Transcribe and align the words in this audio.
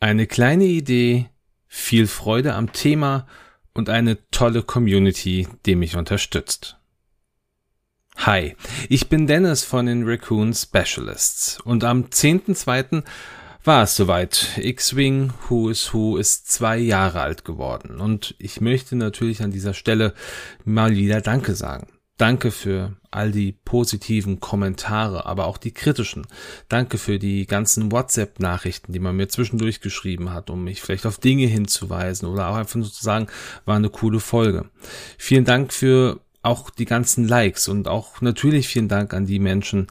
Eine 0.00 0.28
kleine 0.28 0.64
Idee, 0.64 1.28
viel 1.66 2.06
Freude 2.06 2.54
am 2.54 2.72
Thema 2.72 3.26
und 3.74 3.88
eine 3.88 4.18
tolle 4.30 4.62
Community, 4.62 5.48
die 5.66 5.74
mich 5.74 5.96
unterstützt. 5.96 6.78
Hi, 8.18 8.54
ich 8.88 9.08
bin 9.08 9.26
Dennis 9.26 9.64
von 9.64 9.86
den 9.86 10.08
Raccoon 10.08 10.54
Specialists 10.54 11.60
und 11.62 11.82
am 11.82 12.04
10.2. 12.04 13.02
war 13.64 13.82
es 13.82 13.96
soweit. 13.96 14.58
X-Wing 14.58 15.32
Who 15.48 15.68
is 15.68 15.92
Who 15.92 16.16
ist 16.16 16.48
zwei 16.48 16.78
Jahre 16.78 17.20
alt 17.20 17.44
geworden 17.44 18.00
und 18.00 18.36
ich 18.38 18.60
möchte 18.60 18.94
natürlich 18.94 19.42
an 19.42 19.50
dieser 19.50 19.74
Stelle 19.74 20.14
mal 20.64 20.94
wieder 20.94 21.20
Danke 21.20 21.56
sagen. 21.56 21.88
Danke 22.18 22.50
für 22.50 22.96
all 23.12 23.30
die 23.30 23.52
positiven 23.52 24.40
Kommentare, 24.40 25.24
aber 25.24 25.46
auch 25.46 25.56
die 25.56 25.72
kritischen. 25.72 26.26
Danke 26.68 26.98
für 26.98 27.20
die 27.20 27.46
ganzen 27.46 27.92
WhatsApp-Nachrichten, 27.92 28.92
die 28.92 28.98
man 28.98 29.16
mir 29.16 29.28
zwischendurch 29.28 29.80
geschrieben 29.80 30.32
hat, 30.32 30.50
um 30.50 30.64
mich 30.64 30.82
vielleicht 30.82 31.06
auf 31.06 31.18
Dinge 31.18 31.46
hinzuweisen 31.46 32.28
oder 32.28 32.48
auch 32.48 32.56
einfach 32.56 32.74
nur 32.74 32.92
zu 32.92 33.02
sagen, 33.02 33.28
war 33.64 33.76
eine 33.76 33.88
coole 33.88 34.18
Folge. 34.18 34.68
Vielen 35.16 35.44
Dank 35.44 35.72
für 35.72 36.20
auch 36.42 36.70
die 36.70 36.86
ganzen 36.86 37.26
Likes 37.26 37.68
und 37.68 37.86
auch 37.86 38.20
natürlich 38.20 38.66
vielen 38.66 38.88
Dank 38.88 39.14
an 39.14 39.26
die 39.26 39.38
Menschen, 39.38 39.86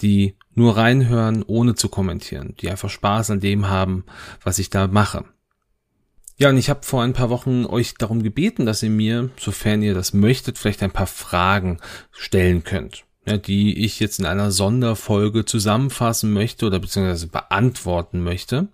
die 0.00 0.36
nur 0.54 0.76
reinhören, 0.76 1.42
ohne 1.46 1.74
zu 1.74 1.88
kommentieren, 1.88 2.54
die 2.60 2.70
einfach 2.70 2.90
Spaß 2.90 3.30
an 3.30 3.40
dem 3.40 3.68
haben, 3.68 4.04
was 4.42 4.58
ich 4.58 4.70
da 4.70 4.86
mache. 4.86 5.24
Ja, 6.42 6.48
und 6.48 6.56
ich 6.56 6.70
habe 6.70 6.82
vor 6.82 7.04
ein 7.04 7.12
paar 7.12 7.30
Wochen 7.30 7.66
euch 7.66 7.94
darum 7.94 8.24
gebeten, 8.24 8.66
dass 8.66 8.82
ihr 8.82 8.90
mir, 8.90 9.30
sofern 9.38 9.80
ihr 9.80 9.94
das 9.94 10.12
möchtet, 10.12 10.58
vielleicht 10.58 10.82
ein 10.82 10.90
paar 10.90 11.06
Fragen 11.06 11.78
stellen 12.10 12.64
könnt 12.64 13.04
ja, 13.24 13.36
die 13.36 13.84
ich 13.84 14.00
jetzt 14.00 14.18
in 14.18 14.26
einer 14.26 14.50
Sonderfolge 14.50 15.44
zusammenfassen 15.44 16.32
möchte 16.32 16.66
oder 16.66 16.80
beziehungsweise 16.80 17.28
beantworten 17.28 18.22
möchte. 18.22 18.68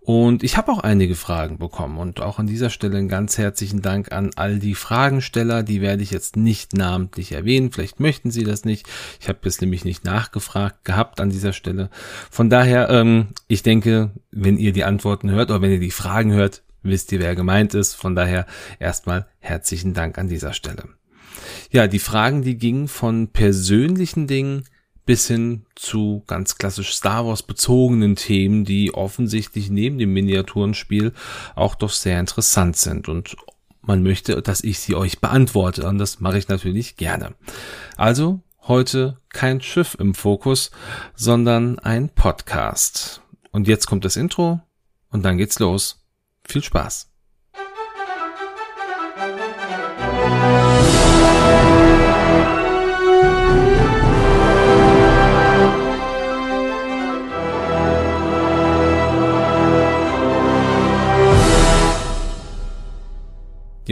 Und 0.00 0.42
ich 0.42 0.56
habe 0.56 0.72
auch 0.72 0.78
einige 0.78 1.14
Fragen 1.14 1.58
bekommen 1.58 1.98
und 1.98 2.20
auch 2.20 2.38
an 2.38 2.46
dieser 2.46 2.70
Stelle 2.70 2.96
einen 2.96 3.08
ganz 3.08 3.36
herzlichen 3.36 3.82
Dank 3.82 4.10
an 4.10 4.30
all 4.34 4.58
die 4.58 4.74
Fragensteller. 4.74 5.62
Die 5.62 5.82
werde 5.82 6.02
ich 6.02 6.10
jetzt 6.10 6.36
nicht 6.36 6.72
namentlich 6.72 7.32
erwähnen. 7.32 7.70
Vielleicht 7.70 8.00
möchten 8.00 8.30
Sie 8.30 8.44
das 8.44 8.64
nicht. 8.64 8.88
Ich 9.20 9.28
habe 9.28 9.40
jetzt 9.44 9.60
nämlich 9.60 9.84
nicht 9.84 10.04
nachgefragt 10.04 10.84
gehabt 10.84 11.20
an 11.20 11.28
dieser 11.28 11.52
Stelle. 11.52 11.90
Von 12.30 12.48
daher, 12.48 12.88
ähm, 12.88 13.28
ich 13.46 13.62
denke, 13.62 14.10
wenn 14.30 14.56
ihr 14.56 14.72
die 14.72 14.84
Antworten 14.84 15.30
hört 15.30 15.50
oder 15.50 15.60
wenn 15.60 15.70
ihr 15.70 15.80
die 15.80 15.90
Fragen 15.90 16.32
hört, 16.32 16.62
wisst 16.82 17.12
ihr, 17.12 17.20
wer 17.20 17.34
gemeint 17.34 17.74
ist. 17.74 17.94
Von 17.94 18.14
daher 18.14 18.46
erstmal 18.78 19.26
herzlichen 19.38 19.94
Dank 19.94 20.18
an 20.18 20.28
dieser 20.28 20.52
Stelle. 20.52 20.84
Ja, 21.70 21.86
die 21.86 21.98
Fragen, 21.98 22.42
die 22.42 22.56
gingen 22.56 22.88
von 22.88 23.28
persönlichen 23.28 24.26
Dingen 24.26 24.64
bis 25.04 25.26
hin 25.26 25.66
zu 25.74 26.22
ganz 26.26 26.58
klassisch 26.58 26.94
Star 26.94 27.26
Wars 27.26 27.42
bezogenen 27.42 28.16
Themen, 28.16 28.64
die 28.64 28.94
offensichtlich 28.94 29.70
neben 29.70 29.98
dem 29.98 30.12
Miniaturenspiel 30.12 31.12
auch 31.54 31.74
doch 31.74 31.90
sehr 31.90 32.20
interessant 32.20 32.76
sind 32.76 33.08
und 33.08 33.36
man 33.80 34.02
möchte, 34.02 34.40
dass 34.42 34.62
ich 34.62 34.78
sie 34.78 34.94
euch 34.94 35.20
beantworte 35.20 35.88
und 35.88 35.98
das 35.98 36.20
mache 36.20 36.38
ich 36.38 36.48
natürlich 36.48 36.96
gerne. 36.96 37.34
Also 37.96 38.40
heute 38.68 39.18
kein 39.30 39.60
Schiff 39.60 39.96
im 39.98 40.14
Fokus, 40.14 40.70
sondern 41.16 41.80
ein 41.80 42.08
Podcast. 42.08 43.22
Und 43.50 43.66
jetzt 43.66 43.86
kommt 43.86 44.04
das 44.04 44.16
Intro 44.16 44.60
und 45.10 45.24
dann 45.24 45.36
geht's 45.36 45.58
los. 45.58 46.01
Viel 46.44 46.62
Spaß. 46.62 47.08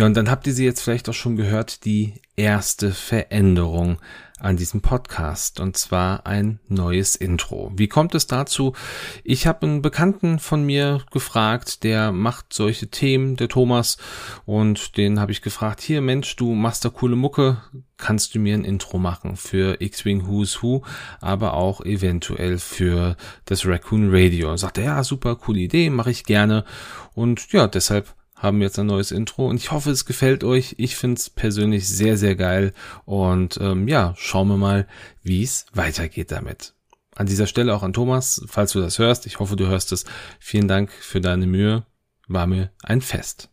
Ja, 0.01 0.07
und 0.07 0.17
dann 0.17 0.31
habt 0.31 0.47
ihr 0.47 0.55
sie 0.55 0.65
jetzt 0.65 0.81
vielleicht 0.81 1.09
auch 1.09 1.15
schon 1.15 1.37
gehört, 1.37 1.85
die 1.85 2.15
erste 2.35 2.93
Veränderung 2.93 3.99
an 4.41 4.57
diesem 4.57 4.81
Podcast 4.81 5.61
und 5.61 5.77
zwar 5.77 6.27
ein 6.27 6.61
neues 6.69 7.17
Intro. 7.17 7.71
Wie 7.75 7.89
kommt 7.89 8.15
es 8.15 8.27
dazu? 8.27 8.75
Ich 9.25 9.47
habe 9.47 9.67
einen 9.67 9.83
Bekannten 9.83 10.39
von 10.39 10.65
mir 10.65 11.03
gefragt, 11.13 11.85
der 11.85 12.13
macht 12.13 12.53
solche 12.53 12.89
Themen, 12.89 13.37
der 13.37 13.49
Thomas, 13.49 13.99
und 14.47 14.97
den 14.97 15.21
habe 15.21 15.33
ich 15.33 15.43
gefragt, 15.43 15.81
hier 15.81 16.01
Mensch, 16.01 16.37
du 16.37 16.55
machst 16.55 16.85
da 16.85 16.89
coole 16.89 17.17
Mucke, 17.17 17.63
kannst 17.97 18.35
du 18.35 18.39
mir 18.39 18.55
ein 18.55 18.65
Intro 18.65 18.99
machen 18.99 19.37
für 19.37 19.81
X-Wing 19.81 20.27
Who's 20.27 20.63
Who, 20.63 20.83
aber 21.21 21.55
auch 21.55 21.83
eventuell 21.83 22.59
für 22.59 23.17
das 23.45 23.67
Raccoon 23.67 24.09
Radio. 24.11 24.51
Und 24.51 24.59
sagte, 24.59 24.83
ja, 24.83 25.05
super, 25.05 25.37
coole 25.37 25.61
Idee, 25.61 25.91
mache 25.91 26.11
ich 26.11 26.25
gerne. 26.25 26.65
Und 27.15 27.53
ja, 27.53 27.67
deshalb 27.67 28.15
haben 28.41 28.63
jetzt 28.63 28.79
ein 28.79 28.87
neues 28.87 29.13
Intro 29.13 29.47
und 29.47 29.57
ich 29.57 29.71
hoffe, 29.71 29.91
es 29.91 30.07
gefällt 30.07 30.43
euch. 30.45 30.75
Ich 30.79 30.97
finde 30.97 31.19
es 31.19 31.31
persönlich 31.31 31.89
sehr, 31.89 32.17
sehr 32.17 32.35
geil 32.35 32.73
und 33.05 33.59
ähm, 33.61 33.87
ja, 33.87 34.15
schauen 34.17 34.49
wir 34.49 34.57
mal, 34.57 34.89
wie 35.23 35.43
es 35.43 35.67
weitergeht 35.73 36.33
damit. 36.33 36.75
An 37.15 37.27
dieser 37.27 37.47
Stelle 37.47 37.75
auch 37.75 37.83
an 37.83 37.93
Thomas, 37.93 38.43
falls 38.47 38.73
du 38.73 38.81
das 38.81 38.99
hörst, 38.99 39.27
ich 39.27 39.39
hoffe, 39.41 39.57
du 39.57 39.67
hörst 39.67 39.93
es. 39.93 40.05
Vielen 40.39 40.69
Dank 40.69 40.91
für 40.91 41.21
deine 41.21 41.47
Mühe, 41.47 41.85
war 42.29 42.47
mir 42.47 42.71
ein 42.83 43.03
Fest. 43.03 43.51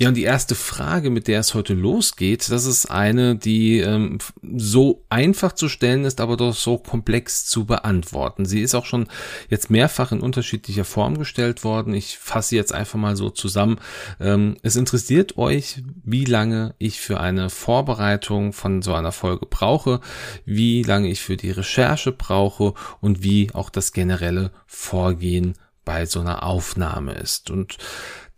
Ja, 0.00 0.06
und 0.06 0.14
die 0.14 0.22
erste 0.22 0.54
Frage, 0.54 1.10
mit 1.10 1.26
der 1.26 1.40
es 1.40 1.54
heute 1.54 1.74
losgeht, 1.74 2.52
das 2.52 2.66
ist 2.66 2.86
eine, 2.86 3.34
die 3.34 3.80
ähm, 3.80 4.18
so 4.56 5.04
einfach 5.08 5.52
zu 5.52 5.68
stellen 5.68 6.04
ist, 6.04 6.20
aber 6.20 6.36
doch 6.36 6.54
so 6.54 6.78
komplex 6.78 7.46
zu 7.46 7.64
beantworten. 7.64 8.46
Sie 8.46 8.60
ist 8.60 8.76
auch 8.76 8.86
schon 8.86 9.08
jetzt 9.50 9.70
mehrfach 9.70 10.12
in 10.12 10.20
unterschiedlicher 10.20 10.84
Form 10.84 11.18
gestellt 11.18 11.64
worden. 11.64 11.94
Ich 11.94 12.16
fasse 12.16 12.54
jetzt 12.54 12.72
einfach 12.72 12.96
mal 12.96 13.16
so 13.16 13.28
zusammen. 13.30 13.80
Ähm, 14.20 14.56
es 14.62 14.76
interessiert 14.76 15.36
euch, 15.36 15.82
wie 16.04 16.24
lange 16.24 16.76
ich 16.78 17.00
für 17.00 17.18
eine 17.18 17.50
Vorbereitung 17.50 18.52
von 18.52 18.82
so 18.82 18.94
einer 18.94 19.10
Folge 19.10 19.46
brauche, 19.46 20.00
wie 20.44 20.84
lange 20.84 21.08
ich 21.08 21.22
für 21.22 21.36
die 21.36 21.50
Recherche 21.50 22.12
brauche 22.12 22.74
und 23.00 23.24
wie 23.24 23.52
auch 23.52 23.68
das 23.68 23.90
generelle 23.90 24.52
Vorgehen 24.68 25.54
bei 25.84 26.06
so 26.06 26.20
einer 26.20 26.44
Aufnahme 26.44 27.14
ist. 27.14 27.50
Und 27.50 27.78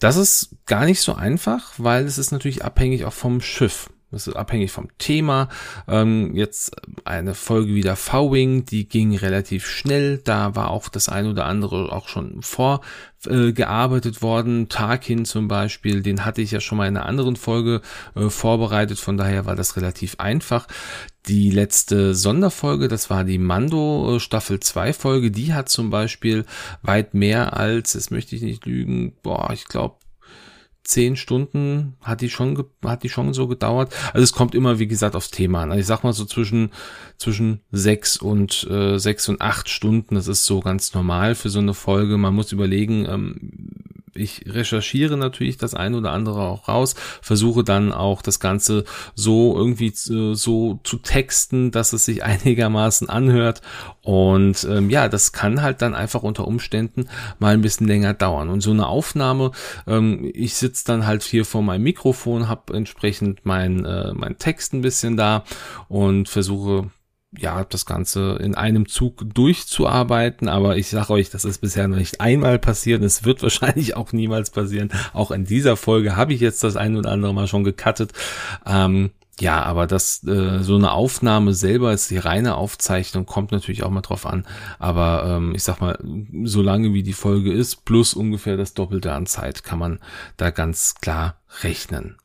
das 0.01 0.17
ist 0.17 0.57
gar 0.67 0.87
nicht 0.87 1.01
so 1.01 1.15
einfach, 1.15 1.75
weil 1.77 2.05
es 2.07 2.19
ist 2.19 2.33
natürlich 2.33 2.65
abhängig 2.65 3.05
auch 3.05 3.13
vom 3.13 3.41
Schiff. 3.41 3.91
Das 4.11 4.27
ist 4.27 4.35
abhängig 4.35 4.73
vom 4.73 4.89
Thema. 4.99 5.49
Ähm, 5.87 6.35
jetzt 6.35 6.75
eine 7.05 7.35
Folge 7.35 7.75
wie 7.75 7.83
der 7.83 7.95
V-Wing, 7.95 8.65
die 8.65 8.89
ging 8.89 9.17
relativ 9.17 9.67
schnell. 9.67 10.19
Da 10.19 10.57
war 10.57 10.71
auch 10.71 10.89
das 10.89 11.09
ein 11.09 11.27
oder 11.27 11.47
andere 11.47 11.93
auch 11.93 12.09
schon 12.09 12.43
vorgearbeitet 12.43 14.17
äh, 14.17 14.23
worden. 14.23 14.69
Tarkin 14.69 15.25
zum 15.25 15.47
Beispiel, 15.47 16.03
den 16.03 16.25
hatte 16.25 16.43
ich 16.43 16.51
ja 16.51 16.61
schon 16.61 16.79
mal 16.79 16.89
in 16.89 16.97
einer 16.97 17.07
anderen 17.07 17.37
Folge 17.37 17.83
äh, 18.17 18.31
vorbereitet. 18.31 18.99
Von 18.99 19.17
daher 19.17 19.47
war 19.47 19.55
das 19.55 19.77
relativ 19.77 20.17
einfach. 20.19 20.67
Die 21.29 21.51
letzte 21.51 22.15
Sonderfolge, 22.15 22.89
das 22.89 23.11
war 23.11 23.23
die 23.23 23.39
Mando 23.39 24.17
äh, 24.17 24.21
Staffel 24.21 24.59
2 24.59 24.93
Folge, 24.93 25.31
die 25.31 25.55
hat 25.55 25.69
zum 25.69 25.91
Beispiel 25.91 26.47
weit 26.83 27.15
mehr 27.15 27.57
als, 27.57 27.95
jetzt 27.95 28.11
möchte 28.11 28.35
ich 28.35 28.43
nicht 28.43 28.67
lügen, 28.67 29.13
boah, 29.23 29.51
ich 29.53 29.67
glaube 29.67 29.97
zehn 30.83 31.17
Stunden 31.17 31.97
hat 32.01 32.21
die 32.21 32.31
schon 32.31 32.65
hat 32.85 33.03
die 33.03 33.09
schon 33.09 33.33
so 33.35 33.47
gedauert. 33.47 33.95
Also 34.13 34.25
es 34.25 34.33
kommt 34.33 34.55
immer 34.55 34.79
wie 34.79 34.87
gesagt 34.87 35.15
aufs 35.15 35.31
Thema 35.31 35.63
an. 35.63 35.71
Also 35.71 35.81
ich 35.81 35.87
sag 35.87 36.03
mal 36.03 36.13
so 36.13 36.25
zwischen 36.25 36.71
zwischen 37.19 37.61
sechs 37.71 38.17
und 38.17 38.67
äh, 38.71 38.99
sechs 38.99 39.29
und 39.29 39.41
acht 39.41 39.69
Stunden. 39.69 40.15
Das 40.15 40.29
ist 40.29 40.47
so 40.47 40.61
ganz 40.61 40.95
normal 40.95 41.35
für 41.35 41.51
so 41.51 41.59
eine 41.59 41.75
Folge. 41.75 42.17
Man 42.17 42.35
muss 42.35 42.53
überlegen. 42.53 43.07
Ähm, 43.07 43.80
ich 44.15 44.45
recherchiere 44.47 45.17
natürlich 45.17 45.57
das 45.57 45.75
eine 45.75 45.97
oder 45.97 46.13
andere 46.13 46.43
auch 46.43 46.69
raus, 46.69 46.95
versuche 47.23 47.65
dann 47.65 47.93
auch 47.93 48.23
das 48.23 48.41
Ganze 48.41 48.85
so 49.15 49.57
irgendwie 49.57 49.93
zu, 49.93 50.35
so 50.35 50.81
zu 50.85 50.99
texten, 50.99 51.71
dass 51.71 51.93
es 51.93 52.05
sich 52.05 52.23
einigermaßen 52.25 53.09
anhört. 53.09 53.63
Und 54.03 54.67
ähm, 54.69 54.91
ja, 54.91 55.09
das 55.09 55.33
kann 55.33 55.63
halt 55.63 55.83
dann 55.83 55.95
einfach 55.95 56.23
unter 56.23 56.47
Umständen 56.47 57.09
mal 57.39 57.55
ein 57.55 57.63
bisschen 57.63 57.87
länger 57.87 58.15
dauern. 58.15 58.49
Und 58.49 58.61
so 58.61 58.71
eine 58.71 58.87
Aufnahme, 58.87 59.53
ähm, 59.87 60.31
ich 60.35 60.55
sitze 60.55 60.85
dann 60.87 61.07
halt 61.07 61.23
hier 61.23 61.45
vor 61.45 61.63
meinem 61.63 61.83
Mikrofon, 61.83 62.49
habe 62.49 62.75
entsprechend 62.75 63.45
mein, 63.45 63.85
äh, 63.85 64.13
mein 64.15 64.39
Text 64.39 64.73
ein 64.73 64.83
bisschen 64.83 65.17
da 65.17 65.45
und 65.89 66.29
versuche 66.29 66.91
ja, 67.37 67.65
das 67.65 67.87
Ganze 67.87 68.39
in 68.41 68.55
einem 68.55 68.89
Zug 68.89 69.23
durchzuarbeiten, 69.35 70.49
aber 70.49 70.77
ich 70.77 70.89
sage 70.89 71.13
euch, 71.13 71.31
das 71.31 71.45
ist 71.45 71.61
bisher 71.61 71.87
noch 71.87 71.97
nicht 71.97 72.21
einmal 72.21 72.59
passiert, 72.59 73.03
es 73.03 73.25
wird 73.25 73.43
wahrscheinlich 73.43 73.97
auch 73.97 74.13
niemals 74.13 74.51
passieren. 74.51 74.91
Auch 75.13 75.31
in 75.31 75.45
dieser 75.45 75.77
Folge 75.77 76.17
habe 76.17 76.33
ich 76.35 76.41
jetzt 76.41 76.65
das 76.65 76.77
ein 76.77 76.97
oder 76.97 77.11
andere 77.11 77.35
Mal 77.35 77.47
schon 77.47 77.65
gecuttet. 77.65 78.13
Ähm, 78.67 79.11
ja, 79.41 79.63
aber 79.63 79.87
das 79.87 80.23
äh, 80.27 80.63
so 80.63 80.77
eine 80.77 80.93
Aufnahme 80.93 81.55
selber 81.55 81.93
ist 81.93 82.11
die 82.11 82.19
reine 82.19 82.57
Aufzeichnung, 82.57 83.25
kommt 83.25 83.53
natürlich 83.53 83.85
auch 83.85 83.91
mal 83.91 84.03
drauf 84.03 84.27
an. 84.27 84.47
Aber 84.79 85.25
ähm, 85.27 85.55
ich 85.55 85.63
sag 85.63 85.81
mal, 85.81 85.99
so 86.45 86.61
lange 86.61 86.93
wie 86.93 87.03
die 87.03 87.15
Folge 87.15 87.51
ist, 87.53 87.87
plus 87.87 88.13
ungefähr 88.13 88.59
das 88.59 88.75
Doppelte 88.75 89.13
an 89.13 89.27
Zeit, 89.27 89.65
kann 89.65 89.79
man 89.79 89.99
da 90.37 90.51
ganz 90.51 90.97
klar 90.97 91.37
rechnen. 91.63 92.17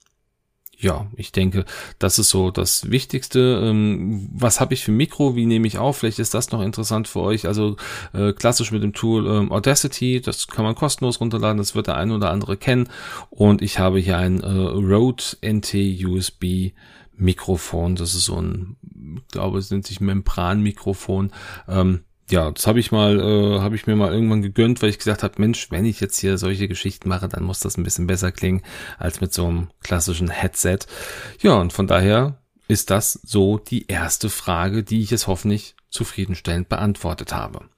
Ja, 0.78 1.08
ich 1.16 1.32
denke, 1.32 1.66
das 2.00 2.20
ist 2.20 2.30
so 2.30 2.52
das 2.52 2.90
Wichtigste. 2.90 3.62
Ähm, 3.64 4.30
was 4.34 4.60
habe 4.60 4.74
ich 4.74 4.84
für 4.84 4.92
Mikro? 4.92 5.36
Wie 5.36 5.46
nehme 5.46 5.68
ich 5.68 5.78
auf? 5.78 5.98
Vielleicht 5.98 6.20
ist 6.20 6.34
das 6.34 6.52
noch 6.52 6.62
interessant 6.62 7.08
für 7.08 7.22
euch. 7.22 7.48
Also 7.48 7.78
äh, 8.14 8.34
klassisch 8.34 8.72
mit 8.72 8.84
dem 8.84 8.94
Tool 8.94 9.26
ähm, 9.28 9.52
Audacity, 9.52 10.22
das 10.22 10.48
kann 10.48 10.66
man 10.66 10.76
kostenlos 10.76 11.22
runterladen, 11.22 11.58
das 11.58 11.76
wird 11.76 11.88
der 11.88 11.98
eine 11.98 12.16
oder 12.16 12.32
andere 12.32 12.58
kennen. 12.58 12.90
Und 13.30 13.62
ich 13.62 13.80
habe 13.80 14.00
hier 14.00 14.18
ein 14.18 14.42
äh, 14.42 14.48
Rode 14.48 15.24
NT 15.42 15.74
USB 16.06 16.72
Mikrofon. 17.18 17.96
Das 17.96 18.14
ist 18.14 18.26
so 18.26 18.42
ein, 18.42 18.76
ich 19.18 19.28
glaube, 19.30 19.60
es 19.60 19.72
nennt 19.72 19.88
sich 19.88 20.02
Membranmikrofon. 20.02 21.32
Ähm, 21.68 22.02
ja, 22.30 22.50
das 22.52 22.66
habe 22.66 22.80
ich 22.80 22.92
mal, 22.92 23.20
äh, 23.20 23.60
habe 23.60 23.76
ich 23.76 23.86
mir 23.86 23.96
mal 23.96 24.12
irgendwann 24.12 24.42
gegönnt, 24.42 24.82
weil 24.82 24.90
ich 24.90 24.98
gesagt 24.98 25.22
habe, 25.24 25.36
Mensch, 25.38 25.70
wenn 25.70 25.86
ich 25.86 26.00
jetzt 26.00 26.18
hier 26.18 26.38
solche 26.38 26.68
Geschichten 26.68 27.08
mache, 27.08 27.28
dann 27.28 27.44
muss 27.44 27.60
das 27.60 27.78
ein 27.78 27.84
bisschen 27.84 28.08
besser 28.08 28.32
klingen 28.32 28.64
als 28.98 29.22
mit 29.22 29.34
so 29.34 29.48
einem 29.48 29.70
klassischen 29.82 30.30
Headset. 30.30 30.80
Ja, 31.42 31.56
und 31.56 31.72
von 31.72 31.88
daher 31.88 32.40
ist 32.68 32.90
das 32.90 33.14
so 33.24 33.60
die 33.60 33.88
erste 33.88 34.30
Frage, 34.30 34.84
die 34.84 35.02
ich 35.02 35.12
jetzt 35.12 35.28
hoffentlich 35.28 35.76
zufriedenstellend 35.90 36.68
beantwortet 36.68 37.34
habe. 37.34 37.70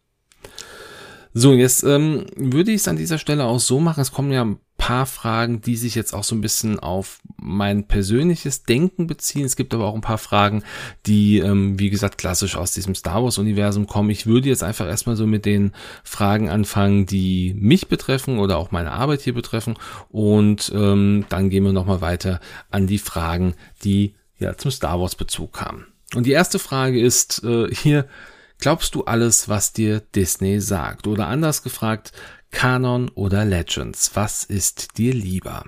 So, 1.33 1.53
jetzt 1.53 1.83
ähm, 1.83 2.25
würde 2.35 2.71
ich 2.71 2.77
es 2.77 2.87
an 2.87 2.95
dieser 2.95 3.17
Stelle 3.17 3.43
auch 3.43 3.59
so 3.59 3.79
machen. 3.79 4.01
Es 4.01 4.13
kommen 4.13 4.31
ja 4.31 4.55
paar 4.77 5.05
Fragen, 5.05 5.61
die 5.61 5.75
sich 5.75 5.95
jetzt 5.95 6.13
auch 6.13 6.23
so 6.23 6.35
ein 6.35 6.41
bisschen 6.41 6.79
auf 6.79 7.19
mein 7.37 7.87
persönliches 7.87 8.63
Denken 8.63 9.07
beziehen. 9.07 9.45
Es 9.45 9.55
gibt 9.55 9.73
aber 9.73 9.85
auch 9.85 9.95
ein 9.95 10.01
paar 10.01 10.17
Fragen, 10.17 10.63
die, 11.05 11.39
ähm, 11.39 11.79
wie 11.79 11.89
gesagt, 11.89 12.17
klassisch 12.17 12.55
aus 12.55 12.73
diesem 12.73 12.95
Star 12.95 13.23
Wars-Universum 13.23 13.87
kommen. 13.87 14.09
Ich 14.09 14.27
würde 14.27 14.49
jetzt 14.49 14.63
einfach 14.63 14.87
erstmal 14.87 15.15
so 15.15 15.25
mit 15.25 15.45
den 15.45 15.73
Fragen 16.03 16.49
anfangen, 16.49 17.05
die 17.05 17.55
mich 17.57 17.87
betreffen 17.87 18.39
oder 18.39 18.57
auch 18.57 18.71
meine 18.71 18.91
Arbeit 18.91 19.21
hier 19.21 19.33
betreffen. 19.33 19.75
Und 20.09 20.71
ähm, 20.73 21.25
dann 21.29 21.49
gehen 21.49 21.63
wir 21.63 21.73
nochmal 21.73 22.01
weiter 22.01 22.39
an 22.69 22.87
die 22.87 22.99
Fragen, 22.99 23.55
die 23.83 24.13
ja 24.37 24.57
zum 24.57 24.71
Star 24.71 24.99
Wars-Bezug 24.99 25.53
kamen. 25.53 25.87
Und 26.15 26.25
die 26.25 26.31
erste 26.31 26.59
Frage 26.59 27.01
ist 27.01 27.43
äh, 27.43 27.67
hier, 27.73 28.07
Glaubst 28.59 28.95
du 28.95 29.03
alles, 29.03 29.49
was 29.49 29.71
dir 29.71 29.99
Disney 29.99 30.59
sagt? 30.59 31.05
Oder 31.05 31.27
anders 31.27 31.61
gefragt, 31.61 32.11
Kanon 32.51 33.09
oder 33.09 33.45
Legends? 33.45 34.11
Was 34.15 34.43
ist 34.43 34.97
dir 34.97 35.13
lieber? 35.13 35.65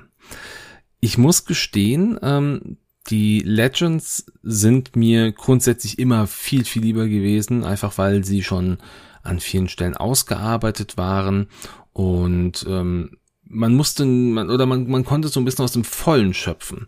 Ich 1.00 1.18
muss 1.18 1.46
gestehen, 1.46 2.20
ähm, 2.22 2.78
die 3.08 3.40
Legends 3.40 4.26
sind 4.44 4.96
mir 4.96 5.32
grundsätzlich 5.32 6.00
immer 6.00 6.28
viel, 6.28 6.66
viel 6.66 6.84
lieber 6.84 7.08
gewesen, 7.08 7.64
einfach 7.64 7.98
weil 7.98 8.24
sie 8.24 8.44
schon 8.44 8.78
an 9.24 9.40
vielen 9.40 9.68
Stellen 9.68 9.96
ausgearbeitet 9.96 10.98
waren 10.98 11.48
und 11.94 12.66
ähm, 12.68 13.18
man 13.50 13.74
musste 13.76 14.06
man, 14.06 14.50
oder 14.50 14.66
man, 14.66 14.88
man 14.88 15.04
konnte 15.04 15.28
so 15.28 15.40
ein 15.40 15.46
bisschen 15.46 15.66
aus 15.66 15.72
dem 15.72 15.84
Vollen 15.84 16.34
schöpfen. 16.34 16.88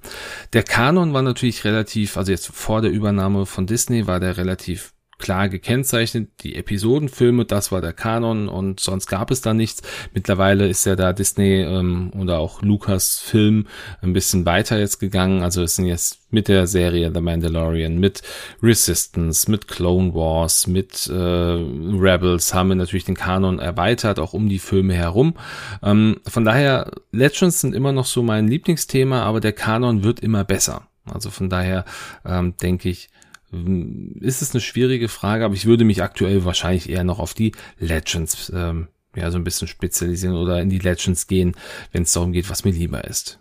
Der 0.53 0.63
Kanon 0.63 1.11
war 1.13 1.23
natürlich 1.23 1.65
relativ, 1.65 2.17
also 2.17 2.31
jetzt 2.31 2.47
vor 2.47 2.81
der 2.81 2.91
Übernahme 2.91 3.47
von 3.47 3.65
Disney 3.65 4.05
war 4.05 4.19
der 4.19 4.37
relativ 4.37 4.93
klar 5.21 5.47
gekennzeichnet. 5.47 6.29
Die 6.41 6.55
Episodenfilme, 6.55 7.45
das 7.45 7.71
war 7.71 7.79
der 7.79 7.93
Kanon 7.93 8.49
und 8.49 8.79
sonst 8.79 9.07
gab 9.07 9.31
es 9.31 9.41
da 9.41 9.53
nichts. 9.53 9.81
Mittlerweile 10.13 10.67
ist 10.67 10.85
ja 10.85 10.95
da 10.95 11.13
Disney 11.13 11.61
ähm, 11.61 12.11
oder 12.19 12.39
auch 12.39 12.61
Lucas 12.61 13.19
Film 13.19 13.67
ein 14.01 14.11
bisschen 14.11 14.45
weiter 14.45 14.77
jetzt 14.77 14.99
gegangen. 14.99 15.43
Also 15.43 15.63
es 15.63 15.77
sind 15.77 15.85
jetzt 15.85 16.21
mit 16.31 16.47
der 16.47 16.67
Serie 16.67 17.11
The 17.13 17.21
Mandalorian, 17.21 17.97
mit 17.97 18.21
Resistance, 18.61 19.49
mit 19.49 19.67
Clone 19.67 20.13
Wars, 20.13 20.67
mit 20.67 21.07
äh, 21.07 21.13
Rebels 21.13 22.53
haben 22.53 22.69
wir 22.69 22.75
natürlich 22.75 23.05
den 23.05 23.15
Kanon 23.15 23.59
erweitert, 23.59 24.19
auch 24.19 24.33
um 24.33 24.49
die 24.49 24.59
Filme 24.59 24.93
herum. 24.93 25.35
Ähm, 25.83 26.17
von 26.27 26.45
daher, 26.45 26.91
Legends 27.11 27.61
sind 27.61 27.75
immer 27.75 27.91
noch 27.91 28.05
so 28.05 28.23
mein 28.23 28.47
Lieblingsthema, 28.47 29.23
aber 29.23 29.39
der 29.39 29.53
Kanon 29.53 30.03
wird 30.03 30.19
immer 30.21 30.43
besser. 30.43 30.87
Also 31.05 31.29
von 31.29 31.49
daher 31.49 31.85
ähm, 32.25 32.55
denke 32.61 32.89
ich, 32.89 33.09
ist 33.51 34.41
es 34.41 34.51
eine 34.51 34.61
schwierige 34.61 35.09
Frage, 35.09 35.45
aber 35.45 35.55
ich 35.55 35.65
würde 35.65 35.83
mich 35.83 36.01
aktuell 36.01 36.45
wahrscheinlich 36.45 36.89
eher 36.89 37.03
noch 37.03 37.19
auf 37.19 37.33
die 37.33 37.51
Legends 37.79 38.51
ähm, 38.55 38.87
ja 39.15 39.29
so 39.29 39.37
ein 39.37 39.43
bisschen 39.43 39.67
spezialisieren 39.67 40.35
oder 40.35 40.61
in 40.61 40.69
die 40.69 40.79
Legends 40.79 41.27
gehen, 41.27 41.55
wenn 41.91 42.03
es 42.03 42.13
darum 42.13 42.31
geht, 42.31 42.49
was 42.49 42.63
mir 42.63 42.71
lieber 42.71 43.03
ist. 43.05 43.39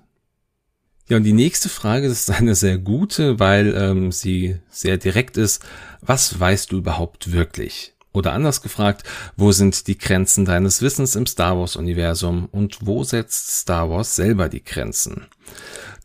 Ja, 1.08 1.16
und 1.16 1.24
die 1.24 1.32
nächste 1.32 1.68
Frage, 1.68 2.06
ist 2.06 2.30
eine 2.30 2.54
sehr 2.54 2.78
gute, 2.78 3.40
weil 3.40 3.74
ähm, 3.76 4.12
sie 4.12 4.58
sehr 4.68 4.96
direkt 4.96 5.36
ist. 5.36 5.64
Was 6.00 6.38
weißt 6.38 6.70
du 6.70 6.78
überhaupt 6.78 7.32
wirklich? 7.32 7.94
Oder 8.12 8.32
anders 8.32 8.62
gefragt, 8.62 9.04
wo 9.36 9.52
sind 9.52 9.86
die 9.86 9.98
Grenzen 9.98 10.44
deines 10.44 10.82
Wissens 10.82 11.14
im 11.14 11.26
Star 11.26 11.58
Wars-Universum 11.58 12.48
und 12.50 12.78
wo 12.82 13.04
setzt 13.04 13.50
Star 13.50 13.88
Wars 13.90 14.16
selber 14.16 14.48
die 14.48 14.64
Grenzen? 14.64 15.26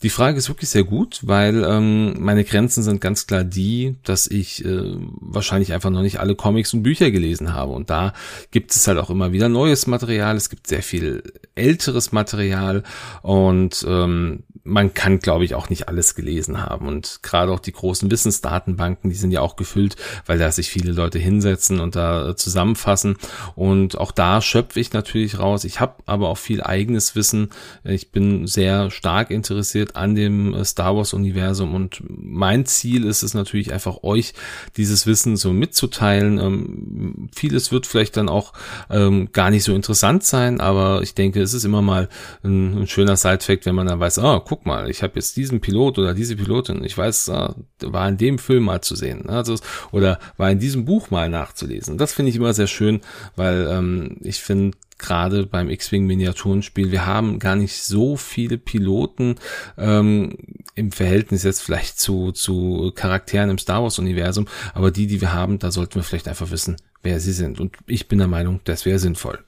Die 0.06 0.12
Frage 0.12 0.38
ist 0.38 0.50
wirklich 0.50 0.70
sehr 0.70 0.84
gut, 0.84 1.22
weil 1.24 1.64
ähm, 1.64 2.24
meine 2.24 2.44
Grenzen 2.44 2.84
sind 2.84 3.02
ganz 3.02 3.26
klar 3.26 3.44
die, 3.44 3.96
dass 4.04 4.28
ich 4.28 4.64
äh, 4.64 4.98
wahrscheinlich 5.20 5.74
einfach 5.74 5.90
noch 5.90 6.04
nicht 6.04 6.20
alle 6.20 6.36
Comics 6.36 6.76
und 6.76 6.84
Bücher 6.84 7.10
gelesen 7.10 7.56
habe. 7.56 7.72
Und 7.72 7.90
da 7.90 8.14
gibt 8.52 8.70
es 8.76 8.88
halt 8.88 9.00
auch 9.00 9.10
immer 9.10 9.32
wieder 9.32 9.50
neues 9.50 9.88
Material. 9.88 10.36
Es 10.36 10.52
gibt 10.52 10.68
sehr 10.68 10.84
viel 10.84 11.24
älteres 11.56 12.12
Material 12.12 12.84
und 13.24 13.84
ähm, 13.90 14.44
man 14.64 14.96
kann, 14.96 15.20
glaube 15.20 15.46
ich, 15.46 15.54
auch 15.54 15.70
nicht 15.70 15.88
alles 15.88 16.16
gelesen 16.16 16.62
haben. 16.62 16.88
Und 16.88 17.20
gerade 17.22 17.52
auch 17.52 17.60
die 17.60 17.72
großen 17.72 18.10
Wissensdatenbanken, 18.10 19.12
die 19.12 19.16
sind 19.16 19.32
ja 19.32 19.42
auch 19.42 19.56
gefüllt, 19.56 19.96
weil 20.26 20.40
da 20.40 20.52
sich 20.52 20.70
viele 20.70 20.92
Leute 20.92 21.20
hinsetzen 21.20 21.80
und 21.80 21.96
da 21.96 22.30
äh, 22.30 22.36
zusammenfassen. 22.36 23.18
Und 23.56 23.98
auch 23.98 24.12
da 24.12 24.42
schöpfe 24.42 24.80
ich 24.80 24.92
natürlich 24.92 25.40
raus. 25.40 25.64
Ich 25.66 25.80
habe 25.80 25.96
aber 26.08 26.30
auch 26.30 26.40
viel 26.40 26.64
eigenes 26.64 27.16
Wissen. 27.16 27.50
Ich 27.84 28.12
bin 28.12 28.48
sehr 28.48 28.90
stark 28.90 29.30
interessiert 29.30 29.95
an 29.96 30.16
dem 30.16 30.54
äh, 30.54 30.66
Star 30.66 30.96
Wars-Universum 30.96 31.74
und 31.74 32.04
mein 32.08 32.66
Ziel 32.66 33.06
ist 33.06 33.24
es 33.24 33.34
natürlich 33.34 33.74
einfach, 33.74 34.04
euch 34.04 34.34
dieses 34.78 35.08
Wissen 35.08 35.38
so 35.38 35.54
mitzuteilen. 35.54 36.40
Ähm, 36.40 37.30
vieles 37.34 37.72
wird 37.72 37.86
vielleicht 37.86 38.18
dann 38.18 38.30
auch 38.30 38.54
ähm, 38.90 39.30
gar 39.32 39.50
nicht 39.50 39.64
so 39.64 39.74
interessant 39.74 40.24
sein, 40.24 40.60
aber 40.62 41.02
ich 41.02 41.16
denke, 41.16 41.42
es 41.42 41.54
ist 41.54 41.66
immer 41.66 41.82
mal 41.82 42.10
ein, 42.44 42.82
ein 42.82 42.88
schöner 42.88 43.16
Side-Fact, 43.16 43.66
wenn 43.66 43.76
man 43.76 43.88
dann 43.88 44.00
weiß, 44.00 44.20
ah, 44.20 44.42
guck 44.46 44.66
mal, 44.66 44.90
ich 44.90 45.04
habe 45.04 45.14
jetzt 45.16 45.38
diesen 45.38 45.62
Pilot 45.62 46.00
oder 46.00 46.14
diese 46.14 46.36
Pilotin, 46.36 46.84
ich 46.84 46.98
weiß, 46.98 47.30
äh, 47.30 47.50
war 47.82 48.10
in 48.10 48.18
dem 48.18 48.38
Film 48.38 48.64
mal 48.66 48.82
zu 48.82 48.96
sehen, 48.96 49.24
ne? 49.26 49.34
also, 49.34 49.56
oder 49.92 50.20
war 50.38 50.52
in 50.52 50.60
diesem 50.60 50.86
Buch 50.86 51.10
mal 51.12 51.30
nachzulesen. 51.30 51.98
Das 51.98 52.14
finde 52.14 52.30
ich 52.30 52.36
immer 52.36 52.54
sehr 52.54 52.68
schön, 52.68 53.02
weil 53.36 53.68
ähm, 53.70 54.18
ich 54.22 54.42
finde, 54.42 54.78
gerade 54.98 55.46
beim 55.46 55.70
X-Wing 55.70 56.06
Miniaturenspiel, 56.06 56.92
wir 56.92 57.06
haben 57.06 57.40
gar 57.40 57.56
nicht 57.56 57.82
so 57.84 58.16
viele 58.16 58.58
Piloten 58.58 59.36
ähm, 59.78 60.38
im 60.76 60.92
Verhältnis 60.92 61.44
jetzt 61.44 61.62
vielleicht 61.62 62.00
zu, 62.00 62.32
zu 62.32 62.92
Charakteren 62.96 63.50
im 63.50 63.58
Star 63.58 63.84
Wars 63.84 64.00
Universum, 64.00 64.48
aber 64.74 64.92
die, 64.92 65.08
die 65.08 65.22
wir 65.22 65.34
haben, 65.34 65.60
da 65.60 65.72
sollten 65.72 65.96
wir 65.96 66.04
vielleicht 66.04 66.28
einfach 66.28 66.52
wissen, 66.52 66.78
wer 67.04 67.20
sie 67.20 67.34
sind. 67.34 67.60
Und 67.60 67.78
ich 67.88 68.08
bin 68.08 68.20
der 68.20 68.28
Meinung, 68.28 68.62
das 68.64 68.86
wäre 68.86 69.00
sinnvoll. 69.00 69.40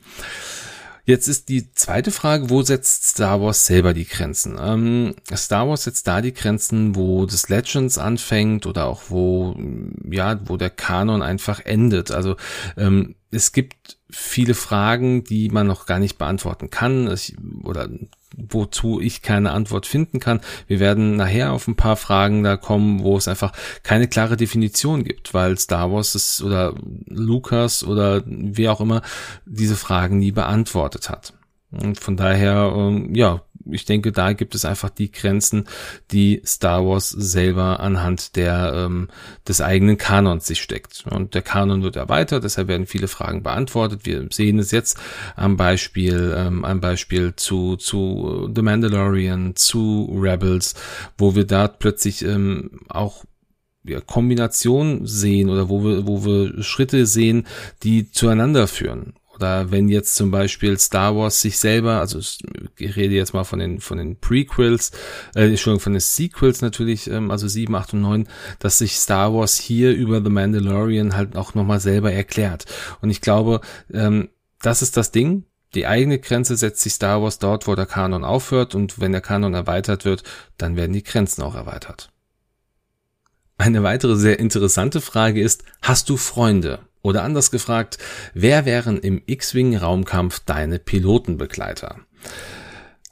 Jetzt 1.07 1.29
ist 1.29 1.47
die 1.47 1.71
zweite 1.71 2.11
Frage, 2.11 2.49
wo 2.49 2.63
setzt 2.63 3.06
Star 3.06 3.42
Wars 3.42 3.66
selber 3.66 3.94
die 3.94 4.06
Grenzen? 4.06 4.57
Ähm, 4.61 5.16
Star 5.33 5.69
Wars 5.69 5.85
setzt 5.85 6.06
da 6.06 6.19
die 6.19 6.33
Grenzen, 6.33 6.97
wo 6.97 7.25
das 7.25 7.47
Legends 7.47 7.97
anfängt 7.97 8.66
oder 8.66 8.87
auch 8.87 9.04
wo, 9.07 9.56
ja, 10.11 10.37
wo 10.49 10.57
der 10.57 10.69
Kanon 10.69 11.21
einfach 11.21 11.61
endet. 11.63 12.11
Also 12.11 12.35
ähm, 12.75 13.16
es 13.31 13.54
gibt 13.54 13.96
viele 14.09 14.54
Fragen, 14.54 15.23
die 15.23 15.49
man 15.49 15.68
noch 15.68 15.85
gar 15.85 15.99
nicht 15.99 16.18
beantworten 16.18 16.69
kann 16.69 17.14
oder 17.64 17.90
wozu 18.35 18.99
ich 19.02 19.21
keine 19.21 19.52
Antwort 19.52 19.85
finden 19.85 20.19
kann. 20.19 20.42
Wir 20.68 20.80
werden 20.80 21.16
nachher 21.16 21.54
auf 21.54 21.68
ein 21.68 21.76
paar 21.76 21.95
Fragen 21.95 22.44
da 22.44 22.56
kommen, 22.56 23.02
wo 23.04 23.18
es 23.18 23.28
einfach 23.28 23.52
keine 23.83 24.07
klare 24.07 24.37
Definition 24.37 25.04
gibt, 25.04 25.33
weil 25.33 25.57
Star 25.57 25.92
Wars 25.92 26.16
ist 26.16 26.42
oder 26.42 26.76
Lucas 27.07 27.83
oder 27.83 28.23
wer 28.26 28.71
auch 28.71 28.81
immer 28.81 29.02
diese 29.45 29.76
Fragen 29.76 30.19
nie 30.19 30.31
beantwortet 30.31 31.09
hat. 31.09 31.33
Und 31.71 31.99
von 31.99 32.16
daher, 32.16 32.73
ähm, 32.76 33.14
ja, 33.14 33.42
ich 33.71 33.86
denke, 33.86 34.12
da 34.12 34.33
gibt 34.33 34.56
es 34.56 34.66
einfach 34.66 34.90
die 34.90 35.12
Grenzen, 35.12 35.66
die 36.12 36.42
Star 36.45 36.86
Wars 36.86 37.09
selber 37.09 37.80
anhand 37.80 38.36
der 38.36 38.74
ähm, 38.76 39.09
des 39.47 39.62
eigenen 39.62 39.97
Kanons 39.97 40.47
sich 40.47 40.62
steckt. 40.62 41.06
Und 41.09 41.33
der 41.33 41.42
Kanon 41.42 41.83
wird 41.83 41.95
erweitert, 41.95 42.44
deshalb 42.44 42.68
werden 42.68 42.88
viele 42.88 43.07
Fragen 43.07 43.44
beantwortet. 43.44 44.02
Wir 44.04 44.28
sehen 44.31 44.59
es 44.59 44.71
jetzt 44.71 44.97
am 45.36 45.57
Beispiel, 45.57 46.33
ähm, 46.36 46.66
am 46.66 46.81
Beispiel 46.81 47.36
zu 47.36 47.76
zu 47.76 48.50
The 48.54 48.62
Mandalorian, 48.62 49.56
zu 49.56 50.18
Rebels, 50.19 50.76
wo 51.18 51.36
wir 51.36 51.45
da 51.45 51.68
plötzlich 51.68 52.24
ähm, 52.24 52.81
auch 52.90 53.24
ja, 53.88 54.02
Kombination 54.02 55.06
sehen 55.06 55.50
oder 55.50 55.69
wo 55.69 55.83
wir, 55.83 56.07
wo 56.07 56.26
wir 56.26 56.62
Schritte 56.64 57.06
sehen, 57.06 57.47
die 57.83 58.12
zueinander 58.12 58.68
führen. 58.68 59.14
Oder 59.37 59.69
wenn 59.69 59.87
jetzt 59.87 60.15
zum 60.15 60.31
Beispiel 60.31 60.79
Star 60.79 61.15
Wars 61.15 61.41
sich 61.41 61.59
selber, 61.59 61.99
also 61.99 62.17
ich 62.19 62.95
rede 62.95 63.13
jetzt 63.13 63.33
mal 63.35 63.44
von 63.44 63.59
den, 63.59 63.79
von 63.79 63.99
den 63.99 64.19
Prequels, 64.19 64.91
äh, 65.35 65.47
Entschuldigung, 65.47 65.79
von 65.79 65.94
den 65.94 65.99
Sequels 65.99 66.61
natürlich, 66.61 67.07
ähm, 67.07 67.29
also 67.29 67.47
7, 67.47 67.73
8 67.75 67.94
und 67.94 68.01
9, 68.01 68.27
dass 68.57 68.79
sich 68.79 68.95
Star 68.95 69.33
Wars 69.35 69.56
hier 69.56 69.94
über 69.94 70.23
The 70.23 70.31
Mandalorian 70.31 71.15
halt 71.15 71.35
auch 71.35 71.53
nochmal 71.53 71.79
selber 71.79 72.11
erklärt. 72.11 72.65
Und 73.01 73.11
ich 73.11 73.21
glaube, 73.21 73.61
ähm, 73.94 74.29
das 74.59 74.81
ist 74.81 74.97
das 74.97 75.11
Ding, 75.11 75.45
die 75.75 75.85
eigene 75.85 76.17
Grenze 76.17 76.57
setzt 76.57 76.81
sich 76.81 76.94
Star 76.94 77.21
Wars 77.21 77.37
dort, 77.37 77.67
wo 77.67 77.75
der 77.75 77.85
Kanon 77.85 78.23
aufhört 78.23 78.73
und 78.73 78.99
wenn 78.99 79.11
der 79.11 79.21
Kanon 79.21 79.53
erweitert 79.53 80.03
wird, 80.03 80.23
dann 80.57 80.75
werden 80.75 80.94
die 80.94 81.03
Grenzen 81.03 81.44
auch 81.44 81.53
erweitert. 81.53 82.11
Eine 83.59 83.83
weitere 83.83 84.15
sehr 84.15 84.39
interessante 84.39 84.99
Frage 84.99 85.41
ist, 85.41 85.63
hast 85.83 86.09
du 86.09 86.17
Freunde? 86.17 86.86
Oder 87.01 87.23
anders 87.23 87.51
gefragt, 87.51 87.97
wer 88.33 88.66
wären 88.66 88.97
im 88.99 89.21
X-Wing-Raumkampf 89.25 90.42
deine 90.45 90.80
Pilotenbegleiter? 90.80 91.99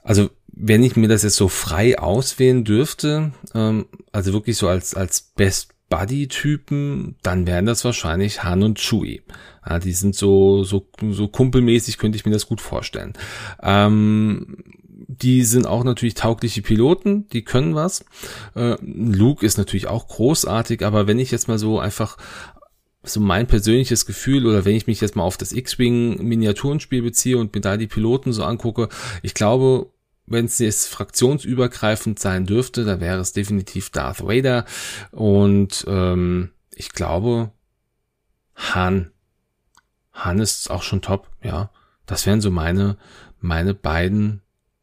Also, 0.04 0.30
wenn 0.48 0.84
ich 0.84 0.96
mir 0.96 1.08
das 1.08 1.24
jetzt 1.24 1.36
so 1.36 1.48
frei 1.48 2.00
auswählen 2.00 2.64
dürfte, 2.64 3.32
ähm, 3.54 3.88
also 4.12 4.34
wirklich 4.34 4.58
so 4.58 4.68
als, 4.68 4.96
als 4.96 5.22
Best 5.22 5.76
Buddy-Typen, 5.90 7.16
dann 7.22 7.46
wären 7.46 7.66
das 7.66 7.86
wahrscheinlich 7.86 8.44
Han 8.44 8.64
und 8.64 8.80
Chewie. 8.80 9.22
Ja, 9.68 9.80
die 9.80 9.94
sind 9.94 10.16
so, 10.16 10.64
so, 10.64 10.88
so 11.12 11.28
kumpelmäßig, 11.28 11.98
könnte 11.98 12.18
ich 12.18 12.26
mir 12.26 12.32
das 12.32 12.48
gut 12.48 12.62
vorstellen. 12.62 13.14
Ähm, 13.62 14.58
die 15.08 15.44
sind 15.44 15.68
auch 15.68 15.84
natürlich 15.84 16.16
taugliche 16.16 16.62
Piloten, 16.62 17.28
die 17.30 17.44
können 17.44 17.76
was. 17.76 18.06
Äh, 18.56 18.78
Luke 18.82 19.46
ist 19.46 19.58
natürlich 19.58 19.88
auch 19.88 20.08
großartig, 20.08 20.86
aber 20.86 21.08
wenn 21.08 21.20
ich 21.20 21.32
jetzt 21.32 21.48
mal 21.48 21.58
so 21.58 21.80
einfach 21.80 22.18
so 23.06 23.20
mein 23.20 23.48
persönliches 23.48 24.06
Gefühl 24.06 24.46
oder 24.46 24.66
wenn 24.66 24.76
ich 24.76 24.88
mich 24.88 25.02
jetzt 25.02 25.16
mal 25.16 25.24
auf 25.24 25.38
das 25.38 25.52
X-Wing 25.52 26.24
Miniaturenspiel 26.24 27.02
beziehe 27.02 27.38
und 27.38 27.54
mir 27.54 27.62
da 27.62 27.78
die 27.78 27.88
Piloten 27.88 28.34
so 28.34 28.44
angucke, 28.44 28.90
ich 29.22 29.34
glaube, 29.34 29.92
wenn 30.26 30.46
es 30.46 30.60
jetzt 30.60 30.90
fraktionsübergreifend 30.90 32.20
sein 32.20 32.46
dürfte, 32.46 32.84
da 32.84 33.00
wäre 33.00 33.20
es 33.20 33.34
definitiv 33.34 33.90
Darth 33.92 34.24
Vader 34.24 34.66
und 35.12 35.86
ähm, 35.88 36.52
ich 36.74 36.90
glaube 36.90 37.52
Han. 38.56 39.12
Han 40.14 40.40
ist 40.40 40.72
auch 40.72 40.84
schon 40.84 41.02
top, 41.02 41.30
ja. 41.44 41.70
Das 42.06 42.26
wären 42.26 42.42
so 42.42 42.52
meine 42.52 42.98
meine 43.46 43.74
beiden 43.74 44.42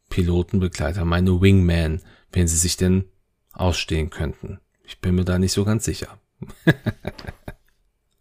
Pilotenbegleiter, 0.09 1.05
meine 1.05 1.41
Wingman, 1.41 2.01
wenn 2.33 2.47
sie 2.47 2.57
sich 2.57 2.77
denn 2.77 3.05
ausstehen 3.53 4.11
könnten. 4.11 4.61
Ich 4.85 5.01
bin 5.01 5.15
mir 5.15 5.25
da 5.25 5.39
nicht 5.39 5.53
so 5.53 5.65
ganz 5.65 5.85
sicher. 5.85 6.19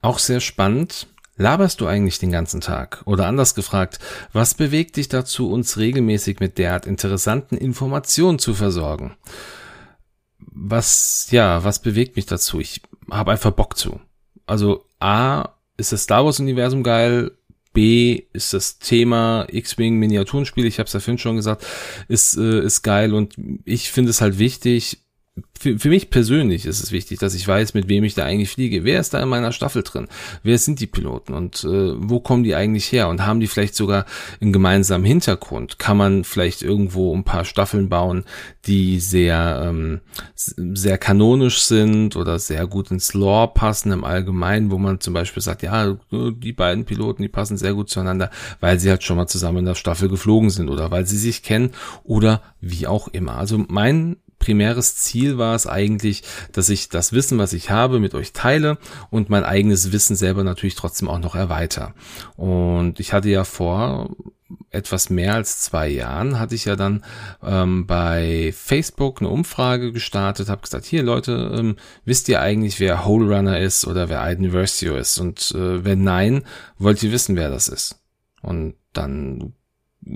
Auch 0.02 0.20
sehr 0.20 0.40
spannend. 0.40 1.08
Laberst 1.38 1.82
du 1.82 1.88
eigentlich 1.88 2.20
den 2.20 2.32
ganzen 2.32 2.62
Tag? 2.62 3.02
Oder 3.06 3.26
anders 3.28 3.56
gefragt, 3.56 4.00
was 4.34 4.54
bewegt 4.54 4.98
dich 4.98 5.10
dazu, 5.10 5.52
uns 5.52 5.78
regelmäßig 5.78 6.40
mit 6.40 6.58
derart 6.58 6.86
interessanten 6.86 7.58
Informationen 7.58 8.38
zu 8.38 8.54
versorgen? 8.54 9.16
Was, 10.40 11.28
ja, 11.32 11.64
was 11.64 11.82
bewegt 11.82 12.16
mich 12.16 12.26
dazu? 12.26 12.60
Ich 12.60 12.82
habe 13.10 13.32
einfach 13.32 13.52
Bock 13.52 13.78
zu. 13.78 14.00
Also 14.46 14.86
A, 15.00 15.50
ist 15.78 15.92
das 15.92 16.04
Star 16.04 16.26
Wars 16.26 16.40
Universum 16.40 16.84
geil, 16.84 17.32
B 17.74 18.24
ist 18.34 18.54
das 18.54 18.80
Thema 18.80 19.48
X-Wing 19.50 19.96
Miniaturenspiel, 19.96 20.66
ich 20.66 20.78
habe 20.78 20.88
es 20.88 20.94
ja 20.94 21.00
vorhin 21.00 21.18
schon 21.18 21.38
gesagt, 21.38 21.66
ist, 22.08 22.38
äh, 22.38 22.60
ist 22.62 22.82
geil 22.82 23.14
und 23.14 23.36
ich 23.64 23.92
finde 23.92 24.10
es 24.10 24.22
halt 24.22 24.40
wichtig, 24.40 25.00
für, 25.62 25.78
für 25.78 25.90
mich 25.90 26.10
persönlich 26.10 26.66
ist 26.66 26.84
es 26.84 26.92
wichtig, 26.92 27.20
dass 27.20 27.36
ich 27.36 27.48
weiß, 27.48 27.74
mit 27.76 27.88
wem 27.88 28.04
ich 28.04 28.16
da 28.16 28.26
eigentlich 28.26 28.50
fliege. 28.50 28.84
Wer 28.84 29.00
ist 29.00 29.14
da 29.14 29.22
in 29.22 29.30
meiner 29.30 29.52
Staffel 29.52 29.84
drin? 29.84 30.08
Wer 30.42 30.58
sind 30.58 30.80
die 30.80 30.88
Piloten 30.88 31.34
und 31.34 31.64
äh, 31.64 31.94
wo 31.96 32.20
kommen 32.20 32.44
die 32.44 32.56
eigentlich 32.56 32.92
her? 32.92 33.10
Und 33.10 33.26
haben 33.26 33.40
die 33.40 33.48
vielleicht 33.48 33.76
sogar 33.76 34.06
einen 34.42 34.54
gemeinsamen 34.54 35.06
Hintergrund? 35.06 35.78
Kann 35.78 35.98
man 35.98 36.24
vielleicht 36.24 36.64
irgendwo 36.64 37.16
ein 37.16 37.24
paar 37.24 37.46
Staffeln 37.46 37.90
bauen, 37.90 38.26
die 38.66 39.00
sehr, 39.00 39.62
ähm, 39.64 40.02
sehr 40.36 40.98
kanonisch 40.98 41.62
sind 41.62 42.16
oder 42.16 42.40
sehr 42.40 42.66
gut 42.66 42.90
ins 42.90 43.14
Lore 43.14 43.52
passen 43.54 43.92
im 43.92 44.04
Allgemeinen, 44.04 44.72
wo 44.72 44.80
man 44.80 45.00
zum 45.00 45.14
Beispiel 45.14 45.44
sagt, 45.44 45.62
ja, 45.62 45.96
die 46.12 46.54
beiden 46.54 46.86
Piloten, 46.86 47.22
die 47.22 47.30
passen 47.30 47.58
sehr 47.58 47.76
gut 47.76 47.90
zueinander, 47.90 48.32
weil 48.60 48.80
sie 48.80 48.90
halt 48.90 49.04
schon 49.04 49.18
mal 49.18 49.28
zusammen 49.28 49.60
in 49.60 49.66
der 49.66 49.76
Staffel 49.76 50.10
geflogen 50.10 50.50
sind 50.50 50.70
oder 50.70 50.90
weil 50.90 51.06
sie 51.06 51.18
sich 51.18 51.44
kennen 51.44 51.72
oder 52.04 52.42
wie 52.60 52.88
auch 52.88 53.08
immer. 53.10 53.36
Also 53.36 53.64
mein 53.68 54.18
primäres 54.42 54.96
Ziel 54.96 55.38
war 55.38 55.56
es 55.56 55.68
eigentlich, 55.68 56.24
dass 56.52 56.68
ich 56.70 56.90
das 56.90 57.14
Wissen, 57.14 57.38
was 57.38 57.54
ich 57.54 57.70
habe, 57.70 58.00
mit 58.00 58.16
euch 58.16 58.34
teile 58.34 58.78
und 59.12 59.30
mein 59.30 59.44
eigenes 59.44 59.92
Wissen 59.92 60.16
selber 60.16 60.44
natürlich 60.44 60.76
trotzdem 60.76 61.08
auch 61.08 61.20
noch 61.20 61.36
erweiter. 61.36 61.94
Und 62.36 63.00
ich 63.00 63.14
hatte 63.14 63.30
ja 63.30 63.44
vor 63.44 64.10
etwas 64.70 65.10
mehr 65.10 65.36
als 65.36 65.62
zwei 65.62 65.88
Jahren 65.88 66.40
hatte 66.40 66.56
ich 66.56 66.66
ja 66.66 66.76
dann 66.76 67.06
ähm, 67.42 67.86
bei 67.88 68.54
Facebook 68.54 69.22
eine 69.22 69.30
Umfrage 69.30 69.94
gestartet, 69.94 70.50
habe 70.50 70.62
gesagt, 70.62 70.86
hier 70.86 71.04
Leute, 71.04 71.56
ähm, 71.58 71.78
wisst 72.04 72.28
ihr 72.28 72.42
eigentlich, 72.42 72.80
wer 72.80 73.06
Hole 73.06 73.34
Runner 73.34 73.60
ist 73.60 73.86
oder 73.88 74.10
wer 74.10 74.22
Aiden 74.22 74.52
Versio 74.52 74.96
ist? 74.96 75.20
Und 75.20 75.52
äh, 75.56 75.86
wenn 75.86 76.04
nein, 76.04 76.44
wollt 76.78 77.02
ihr 77.04 77.12
wissen, 77.12 77.36
wer 77.36 77.50
das 77.50 77.70
ist? 77.70 78.02
Und 78.42 78.76
dann 78.92 79.54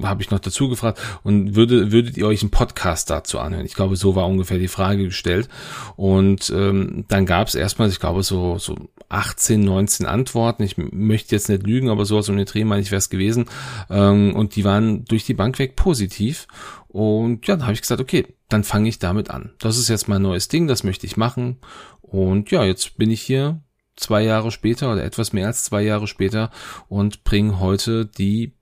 habe 0.02 0.22
ich 0.22 0.32
noch 0.32 0.40
dazu 0.40 0.68
gefragt 0.68 1.00
und 1.24 1.56
würde, 1.56 1.92
würdet 1.92 2.18
ihr 2.18 2.26
euch 2.26 2.42
einen 2.42 2.52
Podcast 2.52 3.10
dazu 3.10 3.40
anhören? 3.40 3.66
Ich 3.66 3.76
glaube, 3.76 3.96
so 3.96 4.16
war 4.16 4.28
ungefähr 4.28 4.58
die 4.58 4.68
Frage 4.68 5.06
gestellt. 5.06 5.48
Und 5.96 6.52
ähm, 6.56 7.06
dann 7.08 7.26
gab 7.26 7.48
es 7.48 7.56
erstmal, 7.56 7.90
ich 7.90 8.00
glaube, 8.00 8.24
so, 8.24 8.58
so 8.58 8.76
18, 9.10 9.62
19 9.62 10.06
Antworten. 10.06 10.64
Ich 10.64 10.78
möchte 10.78 11.36
jetzt 11.36 11.50
nicht 11.50 11.64
lügen, 11.64 11.90
aber 11.90 12.06
sowas 12.06 12.30
um 12.30 12.38
den 12.38 12.46
Dreh 12.46 12.64
meine 12.64 12.82
ich 12.82 12.92
wäre 12.92 13.00
es 13.00 13.10
gewesen. 13.10 13.46
Ähm, 13.90 14.36
und 14.36 14.56
die 14.56 14.64
waren 14.64 15.06
durch 15.06 15.26
die 15.26 15.36
Bank 15.36 15.60
weg 15.60 15.76
positiv. 15.76 16.48
Und 16.88 17.46
ja, 17.48 17.56
dann 17.56 17.64
habe 17.64 17.74
ich 17.74 17.82
gesagt, 17.82 18.02
okay, 18.02 18.26
dann 18.50 18.64
fange 18.64 18.90
ich 18.90 19.00
damit 19.00 19.30
an. 19.30 19.52
Das 19.60 19.78
ist 19.78 19.90
jetzt 19.90 20.08
mein 20.08 20.22
neues 20.22 20.48
Ding, 20.48 20.68
das 20.68 20.84
möchte 20.84 21.06
ich 21.06 21.18
machen. 21.18 21.58
Und 22.02 22.52
ja, 22.52 22.64
jetzt 22.64 22.98
bin 22.98 23.12
ich 23.12 23.22
hier 23.22 23.62
zwei 23.96 24.24
Jahre 24.24 24.52
später 24.52 24.92
oder 24.92 25.04
etwas 25.04 25.34
mehr 25.34 25.48
als 25.48 25.64
zwei 25.64 25.82
Jahre 25.82 26.08
später 26.08 26.52
und 26.88 27.24
bringe 27.24 27.60
heute 27.60 28.06
die 28.06 28.55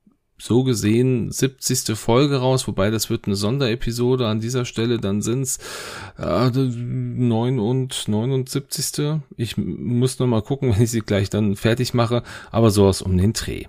so 0.44 0.64
gesehen 0.64 1.32
70. 1.32 1.98
Folge 1.98 2.36
raus, 2.36 2.68
wobei 2.68 2.92
das 2.92 3.10
wird 3.10 3.28
eine 3.28 3.38
Sonderepisode 3.38 4.28
an 4.28 4.42
dieser 4.42 4.66
Stelle, 4.66 5.00
dann 5.00 5.22
sind's 5.22 5.58
äh, 6.18 6.50
9 6.50 7.60
und 7.60 8.08
79. 8.10 9.22
Ich 9.38 9.56
muss 9.56 10.20
noch 10.20 10.28
mal 10.28 10.42
gucken, 10.42 10.72
wenn 10.76 10.82
ich 10.82 10.92
sie 10.92 11.00
gleich 11.00 11.30
dann 11.30 11.56
fertig 11.56 11.94
mache, 11.94 12.24
aber 12.52 12.72
sowas 12.72 13.02
um 13.02 13.18
den 13.18 13.32
Dreh. 13.32 13.68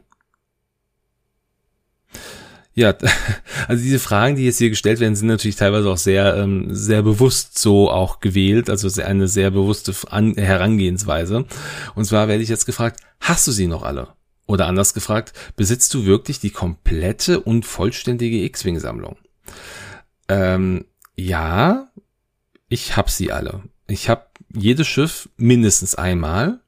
Ja, 2.75 2.93
also 3.69 3.81
diese 3.81 4.01
Fragen, 4.01 4.35
die 4.35 4.45
jetzt 4.45 4.59
hier 4.59 4.71
gestellt 4.71 4.99
werden, 4.99 5.15
sind 5.15 5.29
natürlich 5.29 5.55
teilweise 5.55 5.89
auch 5.89 5.97
sehr, 5.97 6.35
ähm, 6.35 6.75
sehr 6.75 7.03
bewusst 7.03 7.57
so 7.57 7.89
auch 7.89 8.19
gewählt, 8.19 8.69
also 8.69 8.89
eine 9.01 9.29
sehr 9.29 9.53
bewusste 9.53 9.93
Herangehensweise. 9.93 11.45
Und 11.95 12.05
zwar 12.05 12.27
werde 12.27 12.43
ich 12.43 12.49
jetzt 12.49 12.67
gefragt, 12.67 12.99
hast 13.21 13.47
du 13.47 13.53
sie 13.53 13.69
noch 13.69 13.85
alle? 13.85 14.09
Oder 14.47 14.67
anders 14.67 14.95
gefragt, 14.95 15.33
besitzt 15.57 15.93
du 15.95 16.05
wirklich 16.05 16.39
die 16.39 16.51
komplette 16.51 17.41
und 17.41 17.65
vollständige 17.65 18.45
X-Wing-Sammlung? 18.45 19.17
Ähm, 20.29 20.85
ja, 21.17 21.89
ich 22.69 22.97
hab 22.97 23.11
sie 23.11 23.33
alle. 23.33 23.63
Ich 23.87 24.09
habe 24.09 24.27
jedes 24.55 24.87
Schiff 24.87 25.29
mindestens 25.37 25.95
einmal 25.95 26.61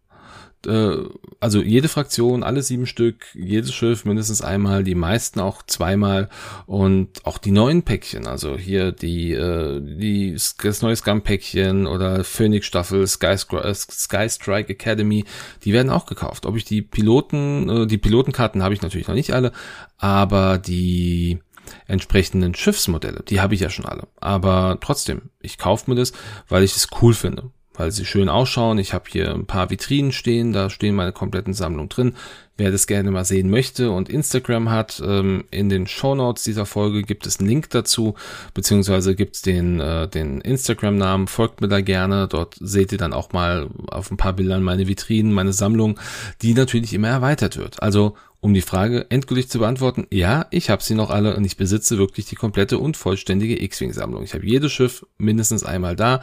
äh, 0.66 1.08
also 1.40 1.62
jede 1.62 1.88
Fraktion, 1.88 2.42
alle 2.42 2.62
sieben 2.62 2.86
Stück, 2.86 3.26
jedes 3.34 3.72
Schiff 3.72 4.04
mindestens 4.04 4.42
einmal, 4.42 4.84
die 4.84 4.94
meisten 4.94 5.40
auch 5.40 5.62
zweimal 5.62 6.28
und 6.66 7.24
auch 7.24 7.38
die 7.38 7.50
neuen 7.50 7.82
Päckchen, 7.82 8.26
also 8.26 8.56
hier 8.56 8.92
die, 8.92 9.32
äh, 9.32 9.80
die 9.80 10.36
das 10.62 10.82
neue 10.82 10.96
Scum-Päckchen 10.96 11.86
oder 11.86 12.24
Phoenix-Staffel, 12.24 13.06
Sky, 13.06 13.36
äh, 13.56 13.74
Sky 13.74 14.28
Strike 14.28 14.72
Academy, 14.72 15.24
die 15.64 15.72
werden 15.72 15.90
auch 15.90 16.06
gekauft. 16.06 16.46
Ob 16.46 16.56
ich 16.56 16.64
die 16.64 16.82
Piloten, 16.82 17.68
äh, 17.68 17.86
die 17.86 17.98
Pilotenkarten 17.98 18.62
habe 18.62 18.74
ich 18.74 18.82
natürlich 18.82 19.08
noch 19.08 19.14
nicht 19.14 19.32
alle, 19.32 19.52
aber 19.98 20.58
die 20.58 21.40
entsprechenden 21.86 22.54
Schiffsmodelle, 22.54 23.24
die 23.28 23.40
habe 23.40 23.54
ich 23.54 23.60
ja 23.60 23.70
schon 23.70 23.86
alle. 23.86 24.06
Aber 24.20 24.78
trotzdem, 24.80 25.30
ich 25.40 25.58
kaufe 25.58 25.90
mir 25.90 25.96
das, 25.96 26.12
weil 26.48 26.62
ich 26.62 26.76
es 26.76 26.88
cool 27.00 27.14
finde 27.14 27.50
weil 27.78 27.90
sie 27.90 28.04
schön 28.04 28.28
ausschauen. 28.28 28.78
Ich 28.78 28.92
habe 28.92 29.04
hier 29.10 29.34
ein 29.34 29.46
paar 29.46 29.70
Vitrinen 29.70 30.12
stehen, 30.12 30.52
da 30.52 30.70
stehen 30.70 30.94
meine 30.94 31.12
kompletten 31.12 31.54
Sammlungen 31.54 31.88
drin. 31.88 32.14
Wer 32.58 32.70
das 32.70 32.86
gerne 32.86 33.10
mal 33.10 33.26
sehen 33.26 33.50
möchte 33.50 33.90
und 33.90 34.08
Instagram 34.08 34.70
hat, 34.70 35.02
ähm, 35.04 35.44
in 35.50 35.68
den 35.68 35.86
Show 35.86 36.14
Notes 36.14 36.42
dieser 36.42 36.64
Folge 36.64 37.02
gibt 37.02 37.26
es 37.26 37.38
einen 37.38 37.50
Link 37.50 37.68
dazu, 37.68 38.14
beziehungsweise 38.54 39.14
gibt 39.14 39.36
es 39.36 39.42
den, 39.42 39.78
äh, 39.78 40.08
den 40.08 40.40
Instagram-Namen, 40.40 41.26
folgt 41.26 41.60
mir 41.60 41.68
da 41.68 41.82
gerne. 41.82 42.28
Dort 42.28 42.56
seht 42.58 42.92
ihr 42.92 42.98
dann 42.98 43.12
auch 43.12 43.32
mal 43.32 43.68
auf 43.88 44.10
ein 44.10 44.16
paar 44.16 44.32
Bildern 44.32 44.62
meine 44.62 44.88
Vitrinen, 44.88 45.34
meine 45.34 45.52
Sammlung, 45.52 46.00
die 46.40 46.54
natürlich 46.54 46.94
immer 46.94 47.08
erweitert 47.08 47.58
wird. 47.58 47.82
Also 47.82 48.16
um 48.40 48.54
die 48.54 48.62
Frage 48.62 49.06
endgültig 49.10 49.48
zu 49.48 49.58
beantworten, 49.58 50.06
ja, 50.10 50.46
ich 50.50 50.70
habe 50.70 50.82
sie 50.82 50.94
noch 50.94 51.10
alle 51.10 51.36
und 51.36 51.44
ich 51.44 51.56
besitze 51.56 51.98
wirklich 51.98 52.26
die 52.26 52.36
komplette 52.36 52.78
und 52.78 52.96
vollständige 52.96 53.60
X-Wing-Sammlung. 53.62 54.22
Ich 54.22 54.34
habe 54.34 54.46
jedes 54.46 54.72
Schiff 54.72 55.04
mindestens 55.18 55.64
einmal 55.64 55.96
da. 55.96 56.22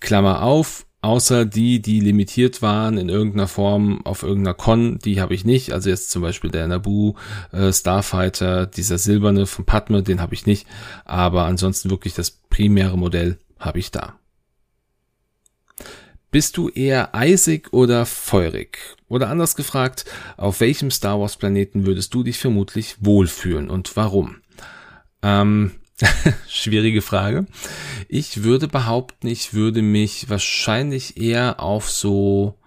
Klammer 0.00 0.42
auf, 0.42 0.86
außer 1.00 1.44
die, 1.44 1.80
die 1.80 2.00
limitiert 2.00 2.62
waren 2.62 2.98
in 2.98 3.08
irgendeiner 3.08 3.48
Form 3.48 4.04
auf 4.04 4.22
irgendeiner 4.22 4.54
Con, 4.54 4.98
die 4.98 5.20
habe 5.20 5.34
ich 5.34 5.44
nicht. 5.44 5.72
Also 5.72 5.90
jetzt 5.90 6.10
zum 6.10 6.22
Beispiel 6.22 6.50
der 6.50 6.66
Naboo 6.66 7.14
äh, 7.52 7.72
Starfighter, 7.72 8.66
dieser 8.66 8.98
silberne 8.98 9.46
von 9.46 9.64
Padme, 9.64 10.02
den 10.02 10.20
habe 10.20 10.34
ich 10.34 10.46
nicht. 10.46 10.66
Aber 11.04 11.44
ansonsten 11.44 11.90
wirklich 11.90 12.14
das 12.14 12.30
primäre 12.30 12.98
Modell 12.98 13.38
habe 13.58 13.78
ich 13.78 13.90
da. 13.90 14.18
Bist 16.30 16.58
du 16.58 16.68
eher 16.68 17.14
eisig 17.14 17.72
oder 17.72 18.04
feurig? 18.04 18.78
Oder 19.08 19.30
anders 19.30 19.56
gefragt, 19.56 20.04
auf 20.36 20.60
welchem 20.60 20.90
Star 20.90 21.18
Wars 21.18 21.36
Planeten 21.36 21.86
würdest 21.86 22.12
du 22.12 22.22
dich 22.22 22.38
vermutlich 22.38 22.96
wohlfühlen 23.00 23.70
und 23.70 23.96
warum? 23.96 24.36
Ähm, 25.22 25.72
schwierige 26.48 27.02
Frage. 27.02 27.46
Ich 28.08 28.42
würde 28.44 28.68
behaupten, 28.68 29.26
ich 29.26 29.54
würde 29.54 29.82
mich 29.82 30.28
wahrscheinlich 30.30 31.20
eher 31.20 31.60
auf 31.60 31.90
so 31.90 32.58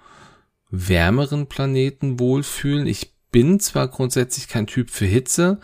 wärmeren 0.69 1.47
Planeten 1.47 2.19
wohlfühlen. 2.19 2.87
Ich 2.87 3.13
bin 3.31 3.59
zwar 3.59 3.87
grundsätzlich 3.87 4.49
kein 4.49 4.67
Typ 4.67 4.89
für 4.89 5.05
Hitze, 5.05 5.59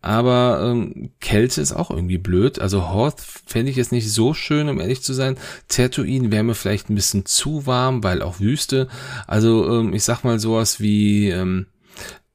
aber 0.00 0.60
ähm, 0.64 1.12
Kälte 1.20 1.60
ist 1.60 1.72
auch 1.72 1.90
irgendwie 1.90 2.18
blöd. 2.18 2.58
Also 2.58 2.92
Hoth 2.92 3.20
fände 3.46 3.70
ich 3.70 3.76
jetzt 3.76 3.92
nicht 3.92 4.10
so 4.10 4.34
schön, 4.34 4.68
um 4.68 4.80
ehrlich 4.80 5.02
zu 5.02 5.12
sein. 5.12 5.36
Tatooine 5.68 6.32
wäre 6.32 6.42
mir 6.42 6.54
vielleicht 6.56 6.90
ein 6.90 6.96
bisschen 6.96 7.24
zu 7.24 7.66
warm, 7.66 8.02
weil 8.02 8.22
auch 8.22 8.40
Wüste. 8.40 8.88
Also 9.28 9.70
ähm, 9.70 9.94
ich 9.94 10.02
sag 10.02 10.24
mal 10.24 10.40
sowas 10.40 10.80
wie 10.80 11.28
ähm, 11.28 11.66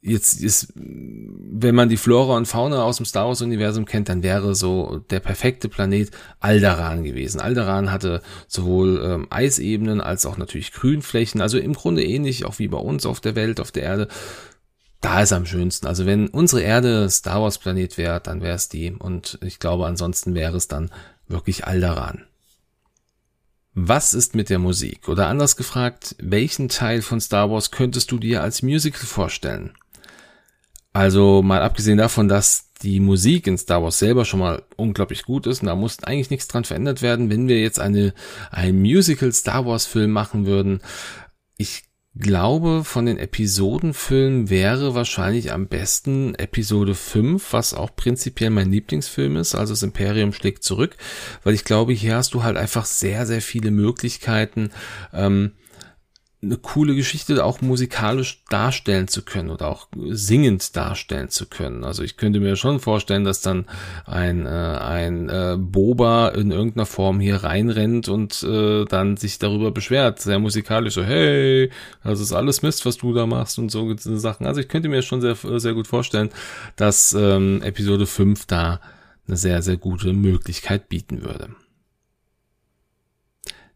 jetzt 0.07 0.41
ist, 0.41 0.73
wenn 0.75 1.75
man 1.75 1.89
die 1.89 1.97
Flora 1.97 2.37
und 2.37 2.47
Fauna 2.47 2.83
aus 2.83 2.97
dem 2.97 3.05
Star 3.05 3.27
Wars 3.27 3.41
Universum 3.41 3.85
kennt, 3.85 4.09
dann 4.09 4.23
wäre 4.23 4.55
so 4.55 4.99
der 5.09 5.19
perfekte 5.19 5.69
Planet 5.69 6.11
Alderaan 6.39 7.03
gewesen. 7.03 7.41
Alderaan 7.41 7.91
hatte 7.91 8.21
sowohl 8.47 9.01
ähm, 9.03 9.27
Eisebenen 9.29 10.01
als 10.01 10.25
auch 10.25 10.37
natürlich 10.37 10.71
Grünflächen, 10.71 11.41
also 11.41 11.57
im 11.57 11.73
Grunde 11.73 12.03
ähnlich 12.03 12.45
auch 12.45 12.59
wie 12.59 12.67
bei 12.67 12.77
uns 12.77 13.05
auf 13.05 13.19
der 13.19 13.35
Welt, 13.35 13.59
auf 13.59 13.71
der 13.71 13.83
Erde 13.83 14.07
da 15.01 15.21
ist 15.21 15.31
am 15.31 15.45
schönsten. 15.45 15.85
Also 15.87 16.05
wenn 16.05 16.27
unsere 16.27 16.61
Erde 16.61 17.09
Star 17.09 17.41
Wars 17.41 17.59
Planet 17.59 17.97
wäre, 17.97 18.19
dann 18.19 18.41
wäre 18.41 18.55
es 18.55 18.69
die. 18.69 18.91
Und 18.91 19.37
ich 19.41 19.59
glaube, 19.59 19.85
ansonsten 19.85 20.33
wäre 20.33 20.57
es 20.57 20.67
dann 20.67 20.89
wirklich 21.27 21.65
Alderan. 21.65 22.25
Was 23.73 24.15
ist 24.15 24.33
mit 24.33 24.49
der 24.49 24.57
Musik? 24.57 25.07
Oder 25.07 25.27
anders 25.27 25.55
gefragt, 25.55 26.15
welchen 26.17 26.67
Teil 26.67 27.03
von 27.03 27.21
Star 27.21 27.51
Wars 27.51 27.69
könntest 27.69 28.11
du 28.11 28.17
dir 28.17 28.41
als 28.41 28.63
Musical 28.63 29.05
vorstellen? 29.05 29.73
Also 30.97 31.43
mal 31.43 31.61
abgesehen 31.61 31.99
davon, 31.99 32.27
dass 32.27 32.71
die 32.81 32.99
Musik 32.99 33.45
in 33.45 33.59
Star 33.59 33.83
Wars 33.83 33.99
selber 33.99 34.25
schon 34.25 34.39
mal 34.39 34.63
unglaublich 34.77 35.25
gut 35.25 35.45
ist 35.45 35.61
und 35.61 35.67
da 35.67 35.75
muss 35.75 36.03
eigentlich 36.03 36.31
nichts 36.31 36.47
dran 36.47 36.63
verändert 36.63 37.03
werden, 37.03 37.29
wenn 37.29 37.47
wir 37.47 37.61
jetzt 37.61 37.79
eine, 37.79 38.15
ein 38.49 38.79
Musical 38.79 39.31
Star 39.31 39.67
Wars 39.67 39.85
Film 39.85 40.09
machen 40.09 40.47
würden. 40.47 40.81
Ich 41.55 41.83
glaube, 42.15 42.83
von 42.83 43.05
den 43.05 43.19
Episodenfilmen 43.19 44.49
wäre 44.49 44.95
wahrscheinlich 44.95 45.53
am 45.53 45.67
besten 45.67 46.33
Episode 46.33 46.95
5, 46.95 47.53
was 47.53 47.75
auch 47.75 47.95
prinzipiell 47.95 48.49
mein 48.49 48.71
Lieblingsfilm 48.71 49.35
ist, 49.35 49.53
also 49.53 49.73
das 49.73 49.83
Imperium 49.83 50.33
schlägt 50.33 50.63
zurück, 50.63 50.97
weil 51.43 51.53
ich 51.53 51.63
glaube, 51.63 51.93
hier 51.93 52.15
hast 52.15 52.33
du 52.33 52.41
halt 52.41 52.57
einfach 52.57 52.85
sehr, 52.85 53.27
sehr 53.27 53.43
viele 53.43 53.69
Möglichkeiten, 53.69 54.71
ähm, 55.13 55.51
eine 56.39 56.57
coole 56.57 56.93
Geschichte 56.93 57.43
auch 57.43 57.61
musikalisch 57.61 58.43
darstellen 58.49 59.07
zu 59.07 59.23
können 59.23 59.49
oder 59.49 59.67
auch 59.67 59.87
singend 60.09 60.75
darstellen 60.75 61.29
zu 61.29 61.47
können. 61.47 61.83
Also 61.83 62.03
ich 62.03 62.15
könnte 62.15 62.39
mir 62.39 62.55
schon 62.55 62.79
vorstellen, 62.79 63.23
dass 63.23 63.41
dann 63.41 63.65
ein, 64.05 64.45
äh, 64.45 64.49
ein 64.49 65.29
äh, 65.29 65.57
Boba 65.57 66.29
in 66.29 66.51
irgendeiner 66.51 66.85
Form 66.85 67.19
hier 67.19 67.37
reinrennt 67.37 68.07
und 68.07 68.43
äh, 68.43 68.85
dann 68.85 69.17
sich 69.17 69.39
darüber 69.39 69.71
beschwert, 69.71 70.19
sehr 70.19 70.37
musikalisch 70.37 70.93
so, 70.93 71.03
hey, 71.03 71.71
das 72.03 72.19
ist 72.19 72.33
alles 72.33 72.61
Mist, 72.61 72.85
was 72.85 72.97
du 72.97 73.13
da 73.13 73.25
machst 73.25 73.57
und 73.57 73.71
so 73.71 73.95
Sachen. 73.97 74.45
Also 74.45 74.61
ich 74.61 74.67
könnte 74.67 74.89
mir 74.89 75.01
schon 75.01 75.21
sehr, 75.21 75.35
sehr 75.35 75.73
gut 75.73 75.87
vorstellen, 75.87 76.29
dass 76.75 77.13
ähm, 77.13 77.63
Episode 77.63 78.05
5 78.05 78.45
da 78.45 78.79
eine 79.27 79.37
sehr, 79.37 79.63
sehr 79.63 79.77
gute 79.77 80.13
Möglichkeit 80.13 80.87
bieten 80.87 81.23
würde 81.23 81.49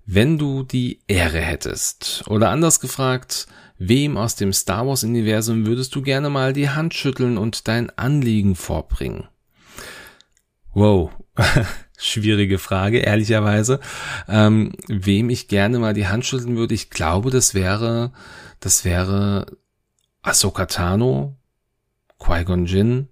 wenn 0.05 0.37
du 0.37 0.63
die 0.63 1.01
Ehre 1.07 1.39
hättest? 1.39 2.23
Oder 2.27 2.49
anders 2.49 2.79
gefragt, 2.79 3.47
wem 3.77 4.17
aus 4.17 4.35
dem 4.35 4.53
Star 4.53 4.87
Wars 4.87 5.03
Universum 5.03 5.65
würdest 5.65 5.95
du 5.95 6.01
gerne 6.01 6.29
mal 6.29 6.53
die 6.53 6.69
Hand 6.69 6.93
schütteln 6.93 7.37
und 7.37 7.67
dein 7.67 7.89
Anliegen 7.97 8.55
vorbringen? 8.55 9.27
Wow, 10.73 11.11
schwierige 11.97 12.57
Frage, 12.57 12.99
ehrlicherweise. 12.99 13.79
Ähm, 14.27 14.73
wem 14.87 15.29
ich 15.29 15.47
gerne 15.47 15.79
mal 15.79 15.93
die 15.93 16.07
Hand 16.07 16.25
schütteln 16.25 16.57
würde, 16.57 16.73
ich 16.73 16.89
glaube, 16.89 17.29
das 17.29 17.53
wäre, 17.53 18.11
das 18.59 18.85
wäre 18.85 19.57
Ahsoka 20.21 20.65
Tano, 20.65 21.37
Qui-Gon 22.19 22.65
Jinn, 22.65 23.07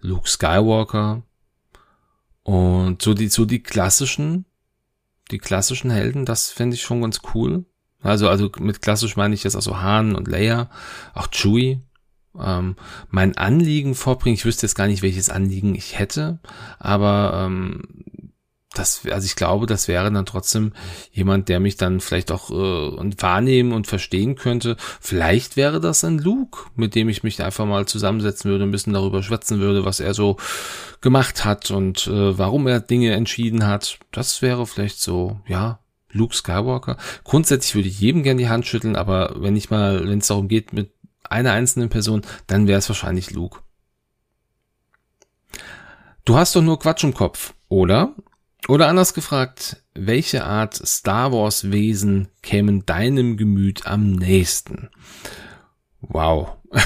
Luke 0.00 0.28
Skywalker 0.28 1.22
und 2.42 3.02
so 3.02 3.14
die, 3.14 3.28
so 3.28 3.44
die 3.44 3.62
klassischen, 3.62 4.46
die 5.32 5.38
klassischen 5.38 5.90
Helden, 5.90 6.24
das 6.24 6.50
fände 6.50 6.74
ich 6.76 6.82
schon 6.82 7.02
ganz 7.02 7.20
cool. 7.34 7.64
Also, 8.02 8.28
also 8.28 8.50
mit 8.58 8.82
klassisch 8.82 9.16
meine 9.16 9.34
ich 9.34 9.44
jetzt 9.44 9.56
also 9.56 9.80
Han 9.80 10.14
und 10.14 10.28
Leia, 10.28 10.70
auch 11.14 11.28
Chewie. 11.28 11.80
Ähm, 12.38 12.76
mein 13.10 13.36
Anliegen 13.36 13.94
vorbringen, 13.94 14.34
ich 14.34 14.44
wüsste 14.44 14.66
jetzt 14.66 14.74
gar 14.74 14.86
nicht, 14.86 15.02
welches 15.02 15.28
Anliegen 15.28 15.74
ich 15.74 15.98
hätte, 15.98 16.40
aber 16.78 17.44
ähm, 17.46 18.31
das, 18.74 19.02
also 19.10 19.24
ich 19.24 19.36
glaube, 19.36 19.66
das 19.66 19.88
wäre 19.88 20.10
dann 20.10 20.26
trotzdem 20.26 20.72
jemand, 21.12 21.48
der 21.48 21.60
mich 21.60 21.76
dann 21.76 22.00
vielleicht 22.00 22.32
auch 22.32 22.50
äh, 22.50 23.22
wahrnehmen 23.22 23.72
und 23.72 23.86
verstehen 23.86 24.36
könnte. 24.36 24.76
Vielleicht 25.00 25.56
wäre 25.56 25.80
das 25.80 26.04
ein 26.04 26.18
Luke, 26.18 26.70
mit 26.74 26.94
dem 26.94 27.08
ich 27.08 27.22
mich 27.22 27.42
einfach 27.42 27.66
mal 27.66 27.86
zusammensetzen 27.86 28.50
würde, 28.50 28.64
ein 28.64 28.70
bisschen 28.70 28.94
darüber 28.94 29.22
schwätzen 29.22 29.60
würde, 29.60 29.84
was 29.84 30.00
er 30.00 30.14
so 30.14 30.36
gemacht 31.00 31.44
hat 31.44 31.70
und 31.70 32.06
äh, 32.06 32.38
warum 32.38 32.66
er 32.66 32.80
Dinge 32.80 33.12
entschieden 33.12 33.66
hat. 33.66 33.98
Das 34.10 34.42
wäre 34.42 34.66
vielleicht 34.66 35.00
so, 35.00 35.40
ja, 35.46 35.80
Luke 36.10 36.34
Skywalker. 36.34 36.96
Grundsätzlich 37.24 37.74
würde 37.74 37.88
ich 37.88 38.00
jedem 38.00 38.22
gern 38.22 38.38
die 38.38 38.48
Hand 38.48 38.66
schütteln, 38.66 38.96
aber 38.96 39.34
wenn 39.36 39.56
ich 39.56 39.70
mal, 39.70 40.06
wenn 40.08 40.18
es 40.18 40.26
darum 40.28 40.48
geht 40.48 40.72
mit 40.72 40.92
einer 41.28 41.52
einzelnen 41.52 41.88
Person, 41.88 42.22
dann 42.46 42.66
wäre 42.66 42.78
es 42.78 42.88
wahrscheinlich 42.88 43.30
Luke. 43.30 43.60
Du 46.24 46.36
hast 46.36 46.54
doch 46.54 46.62
nur 46.62 46.78
Quatsch 46.78 47.04
im 47.04 47.14
Kopf, 47.14 47.54
oder? 47.68 48.14
Oder 48.68 48.88
anders 48.88 49.12
gefragt, 49.12 49.82
welche 49.94 50.44
Art 50.44 50.74
Star 50.74 51.32
Wars 51.32 51.72
Wesen 51.72 52.28
kämen 52.42 52.86
deinem 52.86 53.36
Gemüt 53.36 53.86
am 53.86 54.12
nächsten? 54.12 54.88
Wow. 56.00 56.56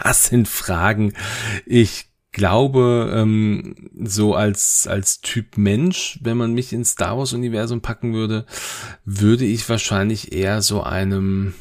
Das 0.00 0.26
sind 0.26 0.46
Fragen. 0.46 1.12
Ich 1.66 2.08
glaube, 2.30 3.12
ähm, 3.14 3.90
so 4.00 4.34
als, 4.34 4.86
als 4.86 5.20
Typ 5.20 5.56
Mensch, 5.56 6.20
wenn 6.22 6.36
man 6.36 6.54
mich 6.54 6.72
ins 6.72 6.90
Star 6.90 7.18
Wars 7.18 7.32
Universum 7.32 7.80
packen 7.80 8.14
würde, 8.14 8.46
würde 9.04 9.44
ich 9.44 9.68
wahrscheinlich 9.68 10.32
eher 10.32 10.62
so 10.62 10.82
einem, 10.82 11.54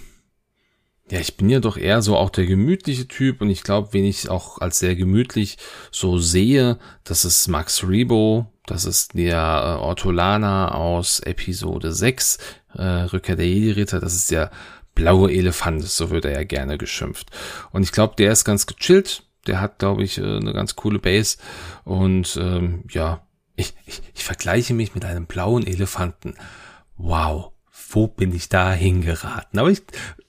ja, 1.10 1.20
ich 1.20 1.36
bin 1.36 1.50
ja 1.50 1.60
doch 1.60 1.78
eher 1.78 2.04
so 2.04 2.16
auch 2.16 2.30
der 2.30 2.46
gemütliche 2.46 3.08
Typ 3.08 3.42
und 3.42 3.50
ich 3.50 3.64
glaube, 3.64 3.90
wen 3.94 4.06
ich 4.06 4.30
auch 4.30 4.60
als 4.60 4.78
sehr 4.78 4.96
gemütlich 4.96 5.58
so 5.92 6.20
sehe, 6.20 6.78
das 7.04 7.26
ist 7.26 7.48
Max 7.48 7.84
Rebo, 7.88 8.54
das 8.68 8.86
ist 8.86 9.16
der 9.16 9.38
äh, 9.38 9.82
Ortolana 9.82 10.74
aus 10.74 11.20
Episode 11.22 11.92
6, 11.92 12.38
äh, 12.76 12.84
Rückkehr 12.84 13.36
der 13.36 13.48
Jedi-Ritter. 13.48 14.00
Das 14.00 14.14
ist 14.14 14.30
der 14.30 14.52
blaue 14.94 15.32
Elefant, 15.32 15.84
so 15.84 16.10
wird 16.10 16.26
er 16.26 16.34
ja 16.34 16.44
gerne 16.44 16.78
geschimpft. 16.78 17.30
Und 17.72 17.84
ich 17.84 17.92
glaube, 17.92 18.16
der 18.18 18.32
ist 18.32 18.46
ganz 18.46 18.68
gechillt. 18.68 19.24
Der 19.48 19.62
hat, 19.62 19.80
glaube 19.80 20.04
ich, 20.04 20.18
äh, 20.18 20.22
eine 20.22 20.54
ganz 20.54 20.76
coole 20.76 21.00
Base. 21.00 21.38
Und 21.86 22.38
ähm, 22.42 22.84
ja, 22.90 23.26
ich, 23.56 23.74
ich, 23.86 24.02
ich 24.14 24.24
vergleiche 24.24 24.74
mich 24.74 24.94
mit 24.94 25.06
einem 25.06 25.26
blauen 25.26 25.66
Elefanten. 25.66 26.36
Wow, 26.98 27.54
wo 27.90 28.08
bin 28.08 28.36
ich 28.36 28.50
da 28.50 28.74
hingeraten? 28.74 29.60
Aber 29.60 29.72
ich, 29.72 29.82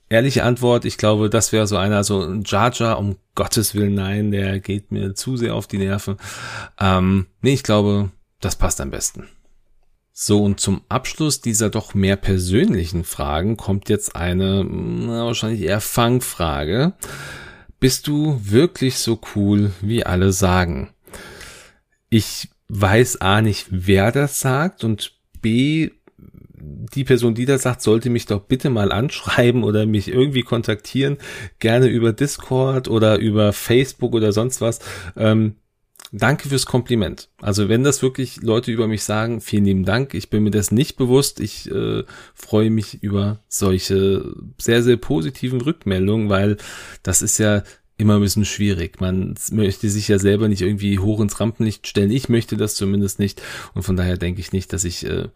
ehrliche 0.07 0.43
Antwort, 0.43 0.85
ich 0.85 0.97
glaube, 0.97 1.29
das 1.29 1.51
wäre 1.51 1.67
so 1.67 1.75
einer, 1.75 2.05
so 2.05 2.21
ein 2.21 2.43
Jar 2.45 2.71
Jar, 2.73 2.99
um 2.99 3.17
Gottes 3.35 3.75
Willen, 3.75 3.95
nein, 3.95 4.31
der 4.31 4.59
geht 4.59 4.91
mir 4.91 5.13
zu 5.13 5.35
sehr 5.35 5.55
auf 5.55 5.67
die 5.67 5.77
Nerven. 5.77 6.17
Ähm, 6.79 7.27
nee, 7.41 7.53
ich 7.53 7.63
glaube, 7.63 8.11
das 8.39 8.55
passt 8.55 8.81
am 8.81 8.91
besten. 8.91 9.27
So, 10.21 10.43
und 10.43 10.59
zum 10.59 10.81
Abschluss 10.89 11.39
dieser 11.39 11.69
doch 11.69 11.93
mehr 11.93 12.17
persönlichen 12.17 13.05
Fragen 13.05 13.55
kommt 13.55 13.87
jetzt 13.87 14.15
eine 14.15 14.65
na, 14.65 15.25
wahrscheinlich 15.25 15.61
eher 15.61 15.79
Fangfrage. 15.79 16.93
Bist 17.79 18.07
du 18.07 18.41
wirklich 18.43 18.97
so 18.97 19.21
cool, 19.35 19.71
wie 19.79 20.05
alle 20.05 20.33
sagen? 20.33 20.89
Ich 22.09 22.49
weiß 22.67 23.21
A 23.21 23.41
nicht, 23.41 23.67
wer 23.69 24.11
das 24.11 24.41
sagt 24.41 24.83
und 24.83 25.13
B, 25.41 25.91
die 26.61 27.05
Person, 27.05 27.35
die 27.35 27.45
das 27.45 27.61
sagt, 27.61 27.81
sollte 27.81 28.09
mich 28.09 28.25
doch 28.25 28.41
bitte 28.41 28.69
mal 28.69 28.91
anschreiben 28.91 29.63
oder 29.63 29.85
mich 29.85 30.09
irgendwie 30.09 30.43
kontaktieren, 30.43 31.17
gerne 31.59 31.87
über 31.87 32.11
Discord 32.11 32.89
oder 32.89 33.17
über 33.19 33.53
Facebook 33.53 34.13
oder 34.13 34.33
sonst 34.33 34.59
was. 34.59 34.79
Ähm, 35.15 35.55
danke 36.11 36.49
fürs 36.49 36.65
Kompliment. 36.65 37.29
Also 37.41 37.69
wenn 37.69 37.83
das 37.83 38.01
wirklich 38.01 38.41
Leute 38.41 38.71
über 38.71 38.87
mich 38.87 39.03
sagen, 39.03 39.41
vielen 39.41 39.65
lieben 39.65 39.85
Dank. 39.85 40.13
Ich 40.13 40.29
bin 40.29 40.43
mir 40.43 40.51
das 40.51 40.71
nicht 40.71 40.97
bewusst. 40.97 41.39
Ich 41.39 41.69
äh, 41.71 42.03
freue 42.33 42.69
mich 42.69 43.03
über 43.03 43.39
solche 43.47 44.33
sehr, 44.57 44.83
sehr 44.83 44.97
positiven 44.97 45.61
Rückmeldungen, 45.61 46.29
weil 46.29 46.57
das 47.03 47.21
ist 47.21 47.37
ja 47.37 47.63
immer 47.97 48.15
ein 48.15 48.21
bisschen 48.21 48.45
schwierig. 48.45 49.01
Man 49.01 49.35
möchte 49.51 49.89
sich 49.89 50.07
ja 50.07 50.19
selber 50.19 50.47
nicht 50.47 50.61
irgendwie 50.61 50.99
hoch 50.99 51.19
ins 51.19 51.39
Rampenlicht 51.39 51.85
stellen. 51.85 52.11
Ich 52.11 52.29
möchte 52.29 52.55
das 52.55 52.75
zumindest 52.75 53.19
nicht. 53.19 53.41
Und 53.73 53.83
von 53.83 53.97
daher 53.97 54.17
denke 54.17 54.39
ich 54.39 54.53
nicht, 54.53 54.71
dass 54.71 54.85
ich 54.85 55.05
äh, 55.05 55.27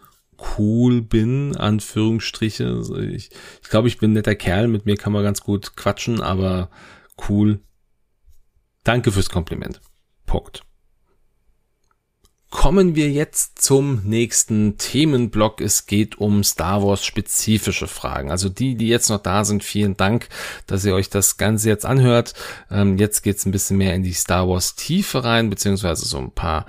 cool 0.57 1.01
bin, 1.01 1.55
Anführungsstriche. 1.57 2.67
Also 2.67 2.97
ich, 2.97 3.31
ich 3.61 3.69
glaube, 3.69 3.89
ich 3.89 3.97
bin 3.97 4.11
ein 4.11 4.13
netter 4.13 4.35
Kerl, 4.35 4.67
mit 4.67 4.85
mir 4.85 4.95
kann 4.95 5.13
man 5.13 5.23
ganz 5.23 5.41
gut 5.41 5.75
quatschen, 5.75 6.21
aber 6.21 6.69
cool. 7.29 7.59
Danke 8.83 9.11
fürs 9.11 9.29
Kompliment. 9.29 9.81
Punkt. 10.33 10.63
Kommen 12.49 12.95
wir 12.95 13.11
jetzt 13.11 13.61
zum 13.61 14.01
nächsten 14.03 14.79
Themenblock. 14.79 15.61
Es 15.61 15.85
geht 15.85 16.17
um 16.17 16.43
Star 16.43 16.81
Wars 16.81 17.05
spezifische 17.05 17.87
Fragen. 17.87 18.31
Also 18.31 18.49
die, 18.49 18.73
die 18.73 18.87
jetzt 18.87 19.09
noch 19.09 19.21
da 19.21 19.45
sind, 19.45 19.63
vielen 19.63 19.95
Dank, 19.95 20.29
dass 20.65 20.85
ihr 20.85 20.95
euch 20.95 21.11
das 21.11 21.37
Ganze 21.37 21.69
jetzt 21.69 21.85
anhört. 21.85 22.33
Ähm, 22.71 22.97
jetzt 22.97 23.21
geht's 23.21 23.45
ein 23.45 23.51
bisschen 23.51 23.77
mehr 23.77 23.93
in 23.93 24.01
die 24.01 24.13
Star 24.13 24.49
Wars 24.49 24.73
Tiefe 24.73 25.23
rein, 25.23 25.51
beziehungsweise 25.51 26.07
so 26.07 26.17
ein 26.17 26.31
paar 26.31 26.65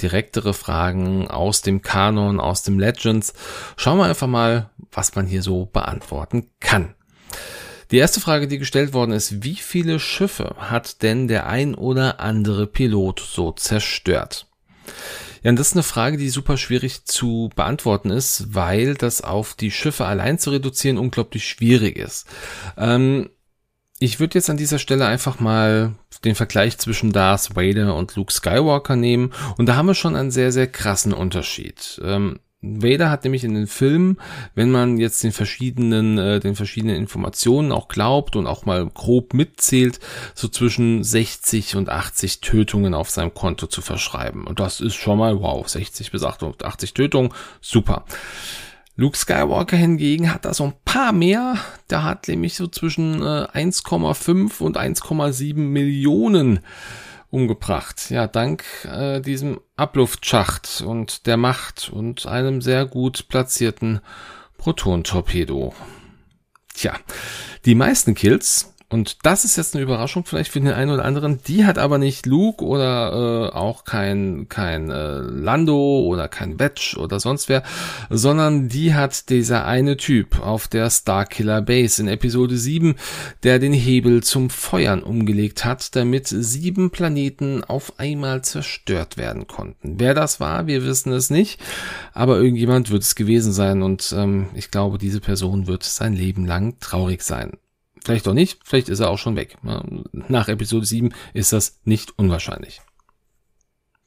direktere 0.00 0.54
Fragen 0.54 1.28
aus 1.28 1.60
dem 1.60 1.82
Kanon, 1.82 2.40
aus 2.40 2.62
dem 2.62 2.78
Legends. 2.78 3.34
Schauen 3.76 3.98
wir 3.98 4.06
einfach 4.06 4.28
mal, 4.28 4.70
was 4.92 5.14
man 5.14 5.26
hier 5.26 5.42
so 5.42 5.66
beantworten 5.66 6.48
kann. 6.58 6.94
Die 7.94 8.00
erste 8.00 8.18
Frage, 8.18 8.48
die 8.48 8.58
gestellt 8.58 8.92
worden 8.92 9.12
ist, 9.12 9.44
wie 9.44 9.54
viele 9.54 10.00
Schiffe 10.00 10.56
hat 10.58 11.04
denn 11.04 11.28
der 11.28 11.46
ein 11.46 11.76
oder 11.76 12.18
andere 12.18 12.66
Pilot 12.66 13.20
so 13.20 13.52
zerstört? 13.52 14.48
Ja, 15.44 15.50
und 15.50 15.60
das 15.60 15.68
ist 15.68 15.72
eine 15.74 15.84
Frage, 15.84 16.16
die 16.16 16.28
super 16.28 16.56
schwierig 16.56 17.04
zu 17.04 17.50
beantworten 17.54 18.10
ist, 18.10 18.52
weil 18.52 18.96
das 18.96 19.20
auf 19.20 19.54
die 19.54 19.70
Schiffe 19.70 20.06
allein 20.06 20.40
zu 20.40 20.50
reduzieren 20.50 20.98
unglaublich 20.98 21.46
schwierig 21.46 21.96
ist. 21.96 22.26
Ähm, 22.76 23.30
ich 24.00 24.18
würde 24.18 24.38
jetzt 24.38 24.50
an 24.50 24.56
dieser 24.56 24.80
Stelle 24.80 25.06
einfach 25.06 25.38
mal 25.38 25.94
den 26.24 26.34
Vergleich 26.34 26.78
zwischen 26.78 27.12
Darth 27.12 27.54
Vader 27.54 27.94
und 27.94 28.16
Luke 28.16 28.32
Skywalker 28.32 28.96
nehmen 28.96 29.32
und 29.56 29.66
da 29.66 29.76
haben 29.76 29.86
wir 29.86 29.94
schon 29.94 30.16
einen 30.16 30.32
sehr, 30.32 30.50
sehr 30.50 30.66
krassen 30.66 31.12
Unterschied. 31.12 32.00
Ähm, 32.04 32.40
Vader 32.80 33.10
hat 33.10 33.24
nämlich 33.24 33.44
in 33.44 33.54
den 33.54 33.66
Filmen, 33.66 34.18
wenn 34.54 34.70
man 34.70 34.98
jetzt 34.98 35.22
den 35.22 35.32
verschiedenen, 35.32 36.18
äh, 36.18 36.40
den 36.40 36.54
verschiedenen 36.54 36.96
Informationen 36.96 37.72
auch 37.72 37.88
glaubt 37.88 38.36
und 38.36 38.46
auch 38.46 38.64
mal 38.64 38.86
grob 38.86 39.34
mitzählt, 39.34 40.00
so 40.34 40.48
zwischen 40.48 41.04
60 41.04 41.76
und 41.76 41.88
80 41.88 42.40
Tötungen 42.40 42.94
auf 42.94 43.10
seinem 43.10 43.34
Konto 43.34 43.66
zu 43.66 43.82
verschreiben. 43.82 44.46
Und 44.46 44.60
das 44.60 44.80
ist 44.80 44.94
schon 44.94 45.18
mal, 45.18 45.40
wow, 45.40 45.66
60 45.66 46.10
bis 46.10 46.22
88 46.22 46.94
Tötungen, 46.94 47.32
super. 47.60 48.04
Luke 48.96 49.18
Skywalker 49.18 49.76
hingegen 49.76 50.32
hat 50.32 50.44
da 50.44 50.54
so 50.54 50.64
ein 50.64 50.74
paar 50.84 51.12
mehr. 51.12 51.56
Der 51.90 52.04
hat 52.04 52.28
nämlich 52.28 52.54
so 52.54 52.68
zwischen 52.68 53.22
äh, 53.22 53.46
1,5 53.52 54.60
und 54.60 54.78
1,7 54.78 55.56
Millionen 55.56 56.60
umgebracht. 57.34 58.10
Ja, 58.10 58.28
dank 58.28 58.64
äh, 58.84 59.20
diesem 59.20 59.60
Abluftschacht 59.76 60.82
und 60.86 61.26
der 61.26 61.36
Macht 61.36 61.90
und 61.92 62.26
einem 62.26 62.62
sehr 62.62 62.86
gut 62.86 63.28
platzierten 63.28 64.00
Proton-Torpedo. 64.56 65.74
Tja, 66.72 66.94
die 67.64 67.74
meisten 67.74 68.14
Kills 68.14 68.73
und 68.94 69.26
das 69.26 69.44
ist 69.44 69.56
jetzt 69.56 69.74
eine 69.74 69.82
Überraschung 69.82 70.24
vielleicht 70.24 70.52
für 70.52 70.60
den 70.60 70.72
einen 70.72 70.92
oder 70.92 71.04
anderen. 71.04 71.40
Die 71.48 71.64
hat 71.64 71.78
aber 71.78 71.98
nicht 71.98 72.26
Luke 72.26 72.64
oder 72.64 73.50
äh, 73.50 73.52
auch 73.52 73.82
kein 73.84 74.46
kein 74.48 74.88
äh, 74.88 75.18
Lando 75.18 76.02
oder 76.02 76.28
kein 76.28 76.60
Wedge 76.60 76.94
oder 77.00 77.18
sonst 77.18 77.48
wer, 77.48 77.64
sondern 78.08 78.68
die 78.68 78.94
hat 78.94 79.30
dieser 79.30 79.66
eine 79.66 79.96
Typ 79.96 80.38
auf 80.38 80.68
der 80.68 80.90
Starkiller 80.90 81.60
Base 81.60 82.00
in 82.00 82.06
Episode 82.06 82.56
7, 82.56 82.94
der 83.42 83.58
den 83.58 83.72
Hebel 83.72 84.22
zum 84.22 84.48
Feuern 84.48 85.02
umgelegt 85.02 85.64
hat, 85.64 85.96
damit 85.96 86.28
sieben 86.28 86.90
Planeten 86.90 87.64
auf 87.64 87.98
einmal 87.98 88.42
zerstört 88.42 89.16
werden 89.16 89.48
konnten. 89.48 89.96
Wer 89.98 90.14
das 90.14 90.38
war, 90.38 90.68
wir 90.68 90.84
wissen 90.84 91.12
es 91.12 91.30
nicht, 91.30 91.60
aber 92.12 92.36
irgendjemand 92.36 92.92
wird 92.92 93.02
es 93.02 93.16
gewesen 93.16 93.52
sein 93.52 93.82
und 93.82 94.14
ähm, 94.16 94.50
ich 94.54 94.70
glaube, 94.70 94.98
diese 94.98 95.20
Person 95.20 95.66
wird 95.66 95.82
sein 95.82 96.12
Leben 96.12 96.46
lang 96.46 96.78
traurig 96.78 97.22
sein. 97.22 97.54
Vielleicht 98.04 98.28
auch 98.28 98.34
nicht, 98.34 98.60
vielleicht 98.64 98.90
ist 98.90 99.00
er 99.00 99.08
auch 99.08 99.18
schon 99.18 99.34
weg. 99.34 99.56
Nach 100.28 100.48
Episode 100.48 100.84
7 100.84 101.14
ist 101.32 101.54
das 101.54 101.80
nicht 101.84 102.18
unwahrscheinlich. 102.18 102.82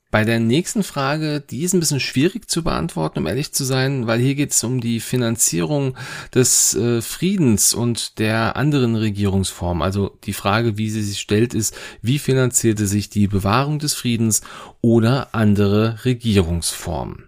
Bei 0.09 0.23
der 0.23 0.39
nächsten 0.39 0.83
Frage, 0.83 1.41
die 1.41 1.63
ist 1.63 1.73
ein 1.73 1.81
bisschen 1.81 1.99
schwierig 1.99 2.49
zu 2.49 2.63
beantworten, 2.63 3.19
um 3.19 3.27
ehrlich 3.27 3.51
zu 3.51 3.65
sein, 3.65 4.07
weil 4.07 4.19
hier 4.19 4.35
geht 4.35 4.51
es 4.51 4.63
um 4.63 4.79
die 4.79 5.01
Finanzierung 5.01 5.97
des 6.33 6.75
äh, 6.75 7.01
Friedens 7.01 7.73
und 7.73 8.17
der 8.19 8.55
anderen 8.55 8.95
Regierungsformen. 8.95 9.83
Also 9.83 10.17
die 10.23 10.31
Frage, 10.31 10.77
wie 10.77 10.89
sie 10.89 11.01
sich 11.01 11.19
stellt, 11.19 11.53
ist, 11.53 11.75
wie 12.01 12.19
finanzierte 12.19 12.87
sich 12.87 13.09
die 13.09 13.27
Bewahrung 13.27 13.79
des 13.79 13.95
Friedens 13.95 14.41
oder 14.79 15.35
andere 15.35 16.05
Regierungsformen? 16.05 17.26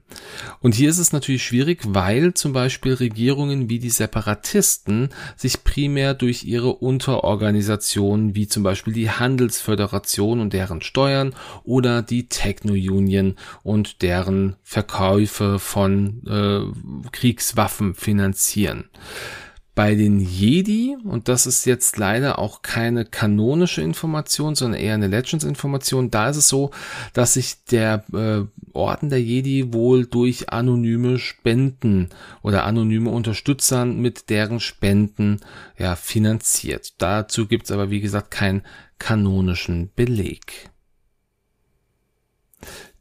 Und 0.62 0.76
hier 0.76 0.90
ist 0.90 0.98
es 0.98 1.14
natürlich 1.14 1.44
schwierig, 1.44 1.82
weil 1.88 2.34
zum 2.34 2.54
Beispiel 2.54 2.94
Regierungen 2.94 3.70
wie 3.70 3.80
die 3.80 3.90
Separatisten 3.90 5.10
sich 5.36 5.64
primär 5.64 6.14
durch 6.14 6.44
ihre 6.44 6.74
Unterorganisationen 6.74 8.36
wie 8.36 8.48
zum 8.48 8.64
Beispiel 8.64 8.94
die 8.94 9.10
Handelsföderation 9.10 10.40
und 10.40 10.54
deren 10.54 10.82
Steuern 10.82 11.34
oder 11.64 12.02
die 12.02 12.28
Techno-Union 12.28 13.36
und 13.64 14.02
deren 14.02 14.56
Verkäufe 14.64 15.60
von 15.60 16.22
äh, 16.28 17.10
Kriegswaffen 17.12 17.96
finanzieren. 17.96 18.86
Bei 19.80 19.96
den 19.96 20.20
Jedi, 20.20 20.98
und 21.06 21.30
das 21.30 21.46
ist 21.46 21.64
jetzt 21.64 21.96
leider 21.96 22.38
auch 22.38 22.64
keine 22.64 23.06
kanonische 23.06 23.82
Information, 23.82 24.54
sondern 24.54 24.82
eher 24.82 24.94
eine 24.94 25.08
Legends-Information, 25.08 26.12
da 26.12 26.28
ist 26.28 26.36
es 26.36 26.50
so, 26.50 26.72
dass 27.14 27.36
sich 27.36 27.64
der 27.64 28.04
äh, 28.12 28.42
Orden 28.74 29.08
der 29.08 29.22
Jedi 29.22 29.72
wohl 29.72 30.06
durch 30.06 30.50
anonyme 30.50 31.18
Spenden 31.18 32.10
oder 32.42 32.66
anonyme 32.66 33.10
Unterstützern 33.10 34.02
mit 34.02 34.30
deren 34.30 34.60
Spenden 34.60 35.40
ja, 35.78 35.96
finanziert. 35.96 36.96
Dazu 36.98 37.48
gibt's 37.48 37.72
aber, 37.72 37.90
wie 37.90 38.02
gesagt, 38.02 38.32
keinen 38.32 38.64
kanonischen 38.98 39.92
Beleg 39.96 40.70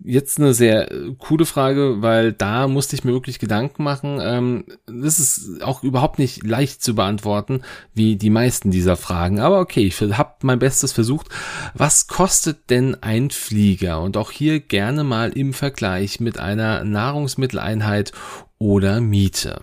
jetzt 0.05 0.39
eine 0.39 0.55
sehr 0.55 0.91
äh, 0.91 1.15
coole 1.19 1.45
Frage, 1.45 1.97
weil 2.01 2.33
da 2.33 2.69
musste 2.69 2.97
ich 2.97 3.05
mir 3.05 3.13
wirklich 3.13 3.39
Gedanken 3.39 3.83
machen. 3.83 4.19
Ähm, 4.23 4.65
das 4.87 5.19
ist 5.19 5.63
auch 5.63 5.83
überhaupt 5.83 6.19
nicht 6.19 6.45
leicht 6.45 6.83
zu 6.83 6.95
beantworten, 6.95 7.63
wie 7.95 8.17
die 8.17 8.31
meisten 8.31 8.71
dieser 8.71 8.97
Fragen. 8.97 9.41
Aber 9.41 9.61
okay, 9.61 9.87
ich 9.87 10.01
habe 10.01 10.35
mein 10.43 10.59
Bestes 10.59 10.93
versucht. 10.93 11.29
Was 11.75 12.07
kostet 12.07 12.71
denn 12.71 12.97
ein 13.03 13.31
Flieger? 13.31 14.01
Und 14.01 14.17
auch 14.17 14.31
hier 14.31 14.61
gerne 14.61 15.05
mal 15.05 15.31
im 15.31 15.53
Vergleich 15.53 16.21
mit 16.21 16.39
einer 16.39 16.85
Nahrungsmitteleinheit 16.85 18.13
oder 18.59 19.01
Miete. 19.01 19.61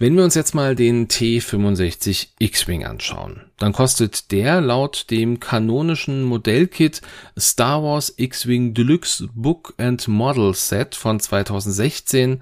Wenn 0.00 0.16
wir 0.16 0.22
uns 0.22 0.36
jetzt 0.36 0.54
mal 0.54 0.76
den 0.76 1.08
T65 1.08 2.28
X-Wing 2.38 2.84
anschauen, 2.84 3.40
dann 3.56 3.72
kostet 3.72 4.30
der 4.30 4.60
laut 4.60 5.10
dem 5.10 5.40
kanonischen 5.40 6.22
Modellkit 6.22 7.02
Star 7.36 7.82
Wars 7.82 8.14
X-Wing 8.16 8.74
Deluxe 8.74 9.28
Book 9.34 9.74
and 9.76 10.06
Model 10.06 10.54
Set 10.54 10.94
von 10.94 11.18
2016 11.18 12.40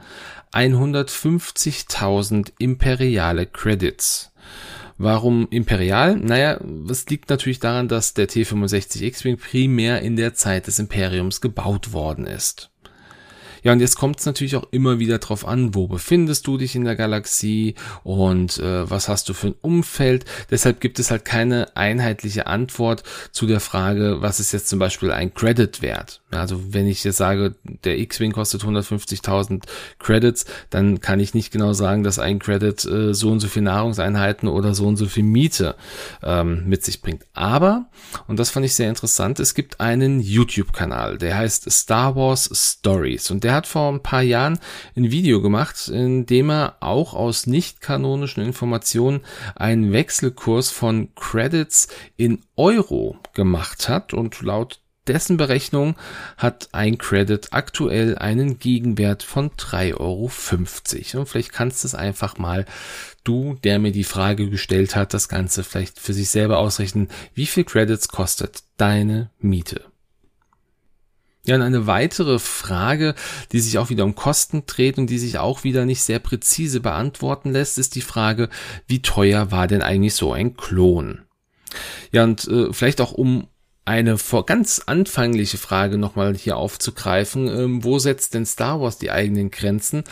150.000 0.52 2.52
imperiale 2.58 3.46
Credits. 3.46 4.32
Warum 4.98 5.48
imperial? 5.50 6.16
Naja, 6.16 6.60
es 6.90 7.08
liegt 7.08 7.30
natürlich 7.30 7.60
daran, 7.60 7.88
dass 7.88 8.12
der 8.12 8.28
T65 8.28 9.02
X-Wing 9.02 9.38
primär 9.38 10.02
in 10.02 10.16
der 10.16 10.34
Zeit 10.34 10.66
des 10.66 10.78
Imperiums 10.78 11.40
gebaut 11.40 11.94
worden 11.94 12.26
ist. 12.26 12.68
Ja, 13.66 13.72
und 13.72 13.80
jetzt 13.80 13.96
kommt 13.96 14.20
es 14.20 14.26
natürlich 14.26 14.54
auch 14.54 14.68
immer 14.70 15.00
wieder 15.00 15.18
drauf 15.18 15.44
an, 15.44 15.74
wo 15.74 15.88
befindest 15.88 16.46
du 16.46 16.56
dich 16.56 16.76
in 16.76 16.84
der 16.84 16.94
Galaxie 16.94 17.74
und 18.04 18.58
äh, 18.58 18.88
was 18.88 19.08
hast 19.08 19.28
du 19.28 19.34
für 19.34 19.48
ein 19.48 19.54
Umfeld. 19.60 20.24
Deshalb 20.52 20.80
gibt 20.80 21.00
es 21.00 21.10
halt 21.10 21.24
keine 21.24 21.76
einheitliche 21.76 22.46
Antwort 22.46 23.02
zu 23.32 23.44
der 23.44 23.58
Frage, 23.58 24.18
was 24.20 24.38
ist 24.38 24.52
jetzt 24.52 24.68
zum 24.68 24.78
Beispiel 24.78 25.10
ein 25.10 25.34
Credit 25.34 25.82
wert. 25.82 26.22
Also 26.30 26.72
wenn 26.74 26.86
ich 26.86 27.02
jetzt 27.02 27.16
sage, 27.16 27.56
der 27.82 27.98
X-Wing 27.98 28.30
kostet 28.30 28.62
150.000 28.62 29.64
Credits, 29.98 30.44
dann 30.70 31.00
kann 31.00 31.18
ich 31.18 31.34
nicht 31.34 31.50
genau 31.50 31.72
sagen, 31.72 32.04
dass 32.04 32.20
ein 32.20 32.38
Credit 32.38 32.84
äh, 32.84 33.14
so 33.14 33.32
und 33.32 33.40
so 33.40 33.48
viel 33.48 33.62
Nahrungseinheiten 33.62 34.48
oder 34.48 34.74
so 34.74 34.86
und 34.86 34.96
so 34.96 35.06
viel 35.06 35.24
Miete 35.24 35.74
ähm, 36.22 36.68
mit 36.68 36.84
sich 36.84 37.02
bringt. 37.02 37.24
Aber, 37.32 37.86
und 38.28 38.38
das 38.38 38.50
fand 38.50 38.64
ich 38.64 38.76
sehr 38.76 38.88
interessant, 38.88 39.40
es 39.40 39.54
gibt 39.54 39.80
einen 39.80 40.20
YouTube-Kanal, 40.20 41.18
der 41.18 41.36
heißt 41.36 41.68
Star 41.68 42.14
Wars 42.14 42.48
Stories 42.52 43.28
und 43.32 43.42
der 43.42 43.55
hat 43.56 43.66
vor 43.66 43.92
ein 43.92 44.02
paar 44.02 44.22
Jahren 44.22 44.58
ein 44.96 45.10
Video 45.10 45.42
gemacht, 45.42 45.88
in 45.88 46.26
dem 46.26 46.50
er 46.50 46.76
auch 46.80 47.14
aus 47.14 47.46
nicht 47.46 47.80
kanonischen 47.80 48.44
Informationen 48.44 49.22
einen 49.54 49.92
Wechselkurs 49.92 50.70
von 50.70 51.08
Credits 51.14 51.88
in 52.16 52.42
Euro 52.56 53.16
gemacht 53.32 53.88
hat 53.88 54.14
und 54.14 54.40
laut 54.42 54.80
dessen 55.06 55.36
Berechnung 55.36 55.96
hat 56.36 56.68
ein 56.72 56.98
Credit 56.98 57.48
aktuell 57.52 58.18
einen 58.18 58.58
Gegenwert 58.58 59.22
von 59.22 59.50
3,50 59.50 59.94
Euro. 59.98 61.20
Und 61.20 61.28
vielleicht 61.28 61.52
kannst 61.52 61.84
du 61.84 61.88
es 61.88 61.94
einfach 61.94 62.38
mal, 62.38 62.66
du, 63.24 63.54
der 63.64 63.78
mir 63.78 63.92
die 63.92 64.04
Frage 64.04 64.50
gestellt 64.50 64.96
hat, 64.96 65.14
das 65.14 65.28
Ganze 65.28 65.64
vielleicht 65.64 66.00
für 66.00 66.12
sich 66.12 66.28
selber 66.30 66.58
ausrechnen, 66.58 67.08
wie 67.34 67.46
viel 67.46 67.64
Credits 67.64 68.08
kostet 68.08 68.64
deine 68.76 69.30
Miete? 69.38 69.84
Ja, 71.46 71.54
und 71.54 71.62
eine 71.62 71.86
weitere 71.86 72.38
Frage, 72.38 73.14
die 73.52 73.60
sich 73.60 73.78
auch 73.78 73.88
wieder 73.88 74.04
um 74.04 74.16
Kosten 74.16 74.64
dreht 74.66 74.98
und 74.98 75.08
die 75.08 75.18
sich 75.18 75.38
auch 75.38 75.62
wieder 75.62 75.84
nicht 75.84 76.02
sehr 76.02 76.18
präzise 76.18 76.80
beantworten 76.80 77.52
lässt, 77.52 77.78
ist 77.78 77.94
die 77.94 78.00
Frage, 78.00 78.48
wie 78.88 79.00
teuer 79.00 79.52
war 79.52 79.68
denn 79.68 79.82
eigentlich 79.82 80.14
so 80.14 80.32
ein 80.32 80.56
Klon? 80.56 81.22
Ja, 82.10 82.24
und 82.24 82.48
äh, 82.48 82.72
vielleicht 82.72 83.00
auch 83.00 83.12
um 83.12 83.46
eine 83.84 84.18
vor 84.18 84.44
ganz 84.44 84.82
anfängliche 84.86 85.58
Frage 85.58 85.96
nochmal 85.98 86.34
hier 86.34 86.56
aufzugreifen, 86.56 87.46
ähm, 87.46 87.84
wo 87.84 88.00
setzt 88.00 88.34
denn 88.34 88.44
Star 88.44 88.80
Wars 88.80 88.98
die 88.98 89.12
eigenen 89.12 89.52
Grenzen? 89.52 90.02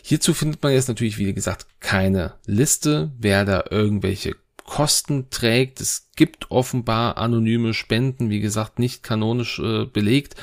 Hierzu 0.02 0.34
findet 0.34 0.64
man 0.64 0.72
jetzt 0.72 0.88
natürlich, 0.88 1.18
wie 1.18 1.32
gesagt, 1.32 1.66
keine 1.78 2.34
Liste, 2.44 3.12
wer 3.18 3.44
da 3.44 3.64
irgendwelche 3.70 4.34
Kosten 4.66 5.30
trägt. 5.30 5.80
Es 5.80 6.10
gibt 6.16 6.50
offenbar 6.50 7.16
anonyme 7.18 7.72
Spenden, 7.72 8.30
wie 8.30 8.40
gesagt, 8.40 8.78
nicht 8.78 9.02
kanonisch 9.02 9.58
äh, 9.58 9.84
belegt. 9.84 10.34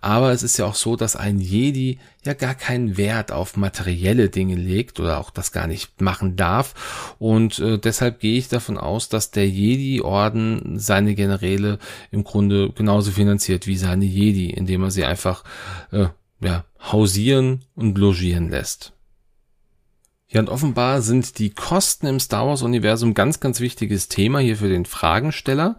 Aber 0.00 0.32
es 0.32 0.42
ist 0.42 0.56
ja 0.56 0.66
auch 0.66 0.74
so, 0.74 0.96
dass 0.96 1.16
ein 1.16 1.40
Jedi 1.40 1.98
ja 2.24 2.34
gar 2.34 2.54
keinen 2.54 2.96
Wert 2.96 3.32
auf 3.32 3.56
materielle 3.56 4.28
Dinge 4.28 4.54
legt 4.54 5.00
oder 5.00 5.18
auch 5.18 5.30
das 5.30 5.52
gar 5.52 5.66
nicht 5.66 6.00
machen 6.00 6.36
darf. 6.36 7.14
Und 7.18 7.58
äh, 7.58 7.78
deshalb 7.78 8.20
gehe 8.20 8.38
ich 8.38 8.48
davon 8.48 8.78
aus, 8.78 9.08
dass 9.08 9.30
der 9.30 9.48
Jedi-Orden 9.48 10.78
seine 10.78 11.14
Generäle 11.14 11.78
im 12.10 12.24
Grunde 12.24 12.70
genauso 12.70 13.10
finanziert 13.10 13.66
wie 13.66 13.76
seine 13.76 14.04
Jedi, 14.04 14.50
indem 14.50 14.84
er 14.84 14.90
sie 14.90 15.04
einfach 15.04 15.44
äh, 15.90 16.06
ja, 16.40 16.64
hausieren 16.80 17.64
und 17.74 17.98
logieren 17.98 18.50
lässt. 18.50 18.92
Ja, 20.32 20.40
und 20.40 20.48
offenbar 20.48 21.02
sind 21.02 21.38
die 21.38 21.50
Kosten 21.50 22.06
im 22.06 22.18
Star 22.18 22.46
Wars-Universum 22.46 23.12
ganz, 23.12 23.38
ganz 23.38 23.60
wichtiges 23.60 24.08
Thema 24.08 24.38
hier 24.38 24.56
für 24.56 24.70
den 24.70 24.86
Fragensteller. 24.86 25.76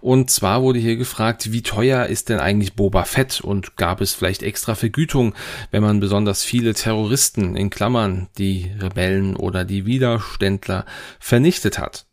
Und 0.00 0.30
zwar 0.30 0.62
wurde 0.62 0.78
hier 0.78 0.96
gefragt, 0.96 1.52
wie 1.52 1.60
teuer 1.60 2.06
ist 2.06 2.30
denn 2.30 2.40
eigentlich 2.40 2.72
Boba 2.72 3.04
Fett 3.04 3.42
und 3.42 3.76
gab 3.76 4.00
es 4.00 4.14
vielleicht 4.14 4.42
extra 4.42 4.74
Vergütung, 4.74 5.34
wenn 5.70 5.82
man 5.82 6.00
besonders 6.00 6.42
viele 6.42 6.72
Terroristen 6.72 7.56
in 7.56 7.68
Klammern, 7.68 8.28
die 8.38 8.70
Rebellen 8.80 9.36
oder 9.36 9.66
die 9.66 9.84
Widerständler 9.84 10.86
vernichtet 11.18 11.78
hat. 11.78 12.06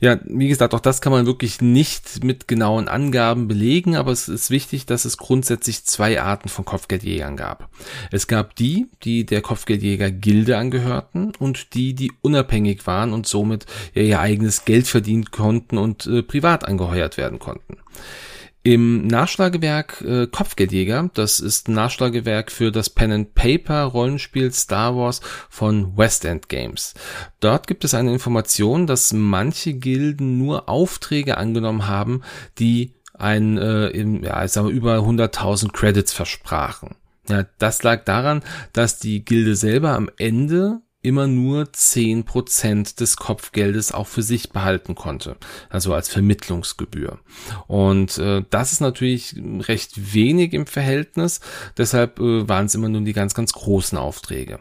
Ja, 0.00 0.18
wie 0.24 0.48
gesagt, 0.48 0.74
auch 0.74 0.80
das 0.80 1.00
kann 1.00 1.12
man 1.12 1.26
wirklich 1.26 1.60
nicht 1.60 2.24
mit 2.24 2.48
genauen 2.48 2.88
Angaben 2.88 3.48
belegen, 3.48 3.96
aber 3.96 4.12
es 4.12 4.28
ist 4.28 4.50
wichtig, 4.50 4.86
dass 4.86 5.04
es 5.04 5.16
grundsätzlich 5.16 5.84
zwei 5.84 6.20
Arten 6.20 6.48
von 6.48 6.64
Kopfgeldjägern 6.64 7.36
gab. 7.36 7.68
Es 8.10 8.26
gab 8.26 8.56
die, 8.56 8.88
die 9.02 9.24
der 9.24 9.42
Kopfgeldjäger-Gilde 9.42 10.56
angehörten 10.56 11.32
und 11.38 11.74
die, 11.74 11.94
die 11.94 12.12
unabhängig 12.22 12.86
waren 12.86 13.12
und 13.12 13.26
somit 13.26 13.66
ihr 13.94 14.20
eigenes 14.20 14.64
Geld 14.64 14.86
verdienen 14.86 15.30
konnten 15.30 15.78
und 15.78 16.06
äh, 16.06 16.22
privat 16.22 16.66
angeheuert 16.66 17.16
werden 17.16 17.38
konnten. 17.38 17.78
Im 18.64 19.08
Nachschlagewerk 19.08 20.02
äh, 20.02 20.26
Kopfgeldjäger, 20.28 21.10
das 21.14 21.40
ist 21.40 21.68
ein 21.68 21.74
Nachschlagewerk 21.74 22.52
für 22.52 22.70
das 22.70 22.90
Pen 22.90 23.10
and 23.10 23.34
Paper 23.34 23.84
Rollenspiel 23.84 24.52
Star 24.52 24.96
Wars 24.96 25.20
von 25.50 25.96
West 25.96 26.24
End 26.24 26.48
Games. 26.48 26.94
Dort 27.40 27.66
gibt 27.66 27.84
es 27.84 27.94
eine 27.94 28.12
Information, 28.12 28.86
dass 28.86 29.12
manche 29.12 29.74
Gilden 29.74 30.38
nur 30.38 30.68
Aufträge 30.68 31.38
angenommen 31.38 31.88
haben, 31.88 32.22
die 32.60 32.94
ein 33.14 33.58
äh, 33.58 33.88
im, 33.88 34.22
ja, 34.22 34.44
ich 34.44 34.52
sag 34.52 34.62
mal, 34.64 34.72
über 34.72 34.98
100.000 34.98 35.72
Credits 35.72 36.12
versprachen. 36.12 36.96
Ja, 37.28 37.44
das 37.58 37.82
lag 37.82 38.04
daran, 38.04 38.42
dass 38.72 38.98
die 38.98 39.24
Gilde 39.24 39.56
selber 39.56 39.90
am 39.90 40.08
Ende 40.18 40.82
immer 41.02 41.26
nur 41.26 41.72
zehn 41.72 42.24
Prozent 42.24 43.00
des 43.00 43.16
Kopfgeldes 43.16 43.92
auch 43.92 44.06
für 44.06 44.22
sich 44.22 44.50
behalten 44.50 44.94
konnte, 44.94 45.36
also 45.68 45.94
als 45.94 46.08
Vermittlungsgebühr. 46.08 47.18
Und 47.66 48.18
äh, 48.18 48.44
das 48.50 48.72
ist 48.72 48.80
natürlich 48.80 49.34
recht 49.60 50.14
wenig 50.14 50.52
im 50.52 50.66
Verhältnis, 50.66 51.40
deshalb 51.76 52.20
äh, 52.20 52.48
waren 52.48 52.66
es 52.66 52.74
immer 52.76 52.88
nur 52.88 53.00
die 53.00 53.12
ganz, 53.12 53.34
ganz 53.34 53.52
großen 53.52 53.98
Aufträge. 53.98 54.60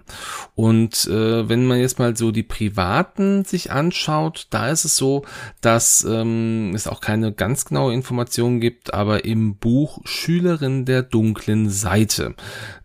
Und 0.55 1.05
äh, 1.07 1.47
wenn 1.47 1.67
man 1.67 1.79
jetzt 1.79 1.99
mal 1.99 2.17
so 2.17 2.31
die 2.31 2.43
privaten 2.43 3.45
sich 3.45 3.71
anschaut, 3.71 4.47
da 4.49 4.69
ist 4.69 4.85
es 4.85 4.97
so, 4.97 5.23
dass 5.61 6.05
ähm, 6.09 6.71
es 6.73 6.87
auch 6.87 7.01
keine 7.01 7.33
ganz 7.33 7.65
genaue 7.65 7.93
Information 7.93 8.59
gibt, 8.59 8.95
aber 8.95 9.25
im 9.25 9.57
Buch 9.57 9.99
Schülerin 10.05 10.85
der 10.85 11.03
dunklen 11.03 11.69
Seite, 11.69 12.35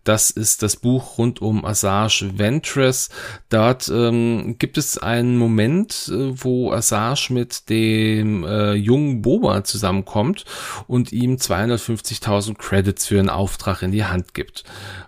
das 0.03 0.29
ist 0.29 0.63
das 0.63 0.77
Buch 0.77 1.17
rund 1.17 1.41
um 1.41 1.65
Assange 1.65 2.31
Ventress, 2.37 3.09
Dort 3.49 3.89
ähm, 3.89 4.57
gibt 4.59 4.77
es 4.77 4.97
einen 4.97 5.37
Moment, 5.37 6.11
äh, 6.11 6.43
wo 6.43 6.71
Assange 6.71 7.27
mit 7.29 7.69
dem 7.69 8.43
äh, 8.43 8.73
jungen 8.73 9.21
Boba 9.21 9.63
zusammenkommt 9.63 10.43
und 10.87 11.11
ihm 11.13 11.35
250.000 11.35 12.55
Credits 12.57 13.05
für 13.05 13.19
einen 13.19 13.29
Auftrag 13.29 13.81
in 13.83 13.91
die 13.91 14.03
Hand 14.03 14.33
gibt. 14.33 14.63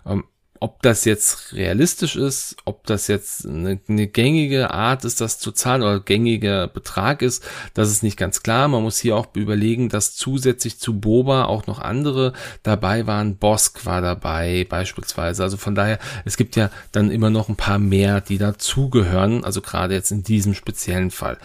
Ähm, 0.06 0.24
ob 0.62 0.82
das 0.82 1.06
jetzt 1.06 1.54
realistisch 1.54 2.16
ist, 2.16 2.56
ob 2.66 2.86
das 2.86 3.08
jetzt 3.08 3.46
eine, 3.46 3.80
eine, 3.88 4.06
gängige 4.06 4.70
Art 4.70 5.06
ist, 5.06 5.22
das 5.22 5.38
zu 5.38 5.52
zahlen 5.52 5.80
oder 5.80 6.00
gängiger 6.00 6.68
Betrag 6.68 7.22
ist, 7.22 7.42
das 7.72 7.90
ist 7.90 8.02
nicht 8.02 8.18
ganz 8.18 8.42
klar. 8.42 8.68
Man 8.68 8.82
muss 8.82 8.98
hier 8.98 9.16
auch 9.16 9.28
überlegen, 9.34 9.88
dass 9.88 10.14
zusätzlich 10.14 10.78
zu 10.78 11.00
Boba 11.00 11.44
auch 11.44 11.66
noch 11.66 11.78
andere 11.78 12.34
dabei 12.62 13.06
waren. 13.06 13.36
Bosk 13.36 13.86
war 13.86 14.02
dabei 14.02 14.66
beispielsweise. 14.68 15.42
Also 15.42 15.56
von 15.56 15.74
daher, 15.74 15.98
es 16.26 16.36
gibt 16.36 16.56
ja 16.56 16.70
dann 16.92 17.10
immer 17.10 17.30
noch 17.30 17.48
ein 17.48 17.56
paar 17.56 17.78
mehr, 17.78 18.20
die 18.20 18.36
dazugehören. 18.36 19.44
Also 19.44 19.62
gerade 19.62 19.94
jetzt 19.94 20.10
in 20.10 20.24
diesem 20.24 20.52
speziellen 20.52 21.10
Fall. 21.10 21.38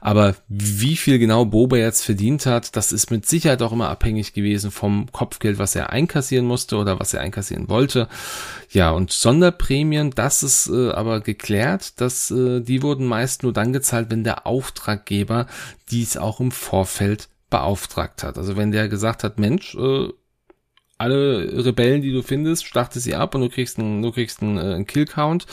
Aber 0.00 0.34
wie 0.48 0.96
viel 0.96 1.18
genau 1.18 1.44
Boba 1.44 1.76
jetzt 1.76 2.04
verdient 2.04 2.46
hat, 2.46 2.76
das 2.76 2.92
ist 2.92 3.10
mit 3.10 3.26
Sicherheit 3.26 3.62
auch 3.62 3.72
immer 3.72 3.88
abhängig 3.88 4.32
gewesen 4.32 4.70
vom 4.70 5.10
Kopfgeld, 5.12 5.58
was 5.58 5.74
er 5.74 5.90
einkassieren 5.90 6.46
musste 6.46 6.76
oder 6.76 7.00
was 7.00 7.14
er 7.14 7.20
einkassieren 7.20 7.68
wollte. 7.68 8.08
Ja, 8.70 8.90
und 8.90 9.10
Sonderprämien, 9.10 10.10
das 10.10 10.42
ist 10.42 10.68
äh, 10.68 10.90
aber 10.90 11.20
geklärt, 11.20 12.00
dass 12.00 12.30
äh, 12.30 12.60
die 12.60 12.82
wurden 12.82 13.06
meist 13.06 13.42
nur 13.42 13.52
dann 13.52 13.72
gezahlt, 13.72 14.10
wenn 14.10 14.24
der 14.24 14.46
Auftraggeber 14.46 15.46
dies 15.90 16.16
auch 16.16 16.40
im 16.40 16.50
Vorfeld 16.50 17.28
beauftragt 17.50 18.22
hat. 18.22 18.36
Also 18.38 18.56
wenn 18.56 18.72
der 18.72 18.88
gesagt 18.88 19.24
hat, 19.24 19.38
Mensch, 19.38 19.74
äh, 19.74 20.08
alle 20.98 21.64
Rebellen, 21.64 22.02
die 22.02 22.12
du 22.12 22.22
findest, 22.22 22.66
schlachte 22.66 22.98
sie 22.98 23.14
ab 23.14 23.34
und 23.34 23.40
du 23.40 23.48
kriegst 23.48 23.78
einen, 23.78 24.02
du 24.02 24.10
kriegst 24.10 24.42
einen, 24.42 24.58
äh, 24.58 24.74
einen 24.74 24.86
Killcount, 24.86 25.46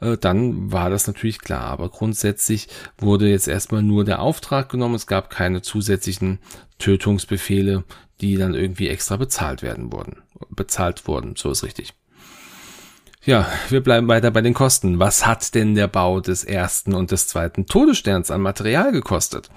äh, 0.00 0.16
dann 0.18 0.70
war 0.70 0.90
das 0.90 1.06
natürlich 1.06 1.40
klar. 1.40 1.64
Aber 1.64 1.88
grundsätzlich 1.88 2.68
wurde 2.98 3.28
jetzt 3.28 3.48
erstmal 3.48 3.82
nur 3.82 4.04
der 4.04 4.20
Auftrag 4.20 4.68
genommen. 4.68 4.94
Es 4.94 5.06
gab 5.06 5.30
keine 5.30 5.62
zusätzlichen 5.62 6.38
Tötungsbefehle, 6.78 7.84
die 8.20 8.36
dann 8.36 8.54
irgendwie 8.54 8.88
extra 8.88 9.16
bezahlt 9.16 9.62
werden 9.62 9.92
wurden. 9.92 10.18
Bezahlt 10.50 11.06
wurden, 11.08 11.34
so 11.36 11.50
ist 11.50 11.64
richtig. 11.64 11.94
Ja, 13.22 13.46
wir 13.68 13.82
bleiben 13.82 14.08
weiter 14.08 14.30
bei 14.30 14.40
den 14.40 14.54
Kosten. 14.54 14.98
Was 14.98 15.26
hat 15.26 15.54
denn 15.54 15.74
der 15.74 15.88
Bau 15.88 16.20
des 16.20 16.42
ersten 16.42 16.94
und 16.94 17.10
des 17.10 17.28
zweiten 17.28 17.66
Todessterns 17.66 18.30
an 18.30 18.40
Material 18.40 18.92
gekostet? 18.92 19.50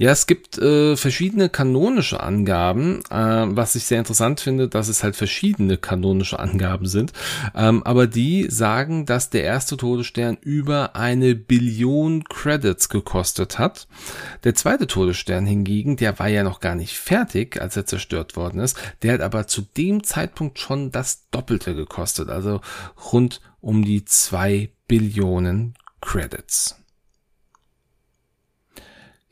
Ja, 0.00 0.12
es 0.12 0.26
gibt 0.26 0.56
äh, 0.56 0.96
verschiedene 0.96 1.50
kanonische 1.50 2.22
Angaben, 2.22 3.02
äh, 3.10 3.44
was 3.54 3.74
ich 3.74 3.84
sehr 3.84 3.98
interessant 3.98 4.40
finde, 4.40 4.66
dass 4.66 4.88
es 4.88 5.02
halt 5.02 5.14
verschiedene 5.14 5.76
kanonische 5.76 6.38
Angaben 6.38 6.86
sind. 6.86 7.12
Ähm, 7.54 7.82
aber 7.82 8.06
die 8.06 8.46
sagen, 8.48 9.04
dass 9.04 9.28
der 9.28 9.44
erste 9.44 9.76
Todesstern 9.76 10.38
über 10.40 10.96
eine 10.96 11.34
Billion 11.34 12.24
Credits 12.24 12.88
gekostet 12.88 13.58
hat. 13.58 13.88
Der 14.44 14.54
zweite 14.54 14.86
Todesstern 14.86 15.44
hingegen, 15.44 15.98
der 15.98 16.18
war 16.18 16.28
ja 16.28 16.44
noch 16.44 16.60
gar 16.60 16.76
nicht 16.76 16.96
fertig, 16.96 17.60
als 17.60 17.76
er 17.76 17.84
zerstört 17.84 18.36
worden 18.36 18.60
ist. 18.60 18.78
Der 19.02 19.12
hat 19.12 19.20
aber 19.20 19.48
zu 19.48 19.60
dem 19.60 20.02
Zeitpunkt 20.02 20.58
schon 20.58 20.90
das 20.90 21.28
Doppelte 21.30 21.74
gekostet, 21.74 22.30
also 22.30 22.62
rund 23.12 23.42
um 23.60 23.84
die 23.84 24.06
zwei 24.06 24.70
Billionen 24.88 25.74
Credits. 26.00 26.79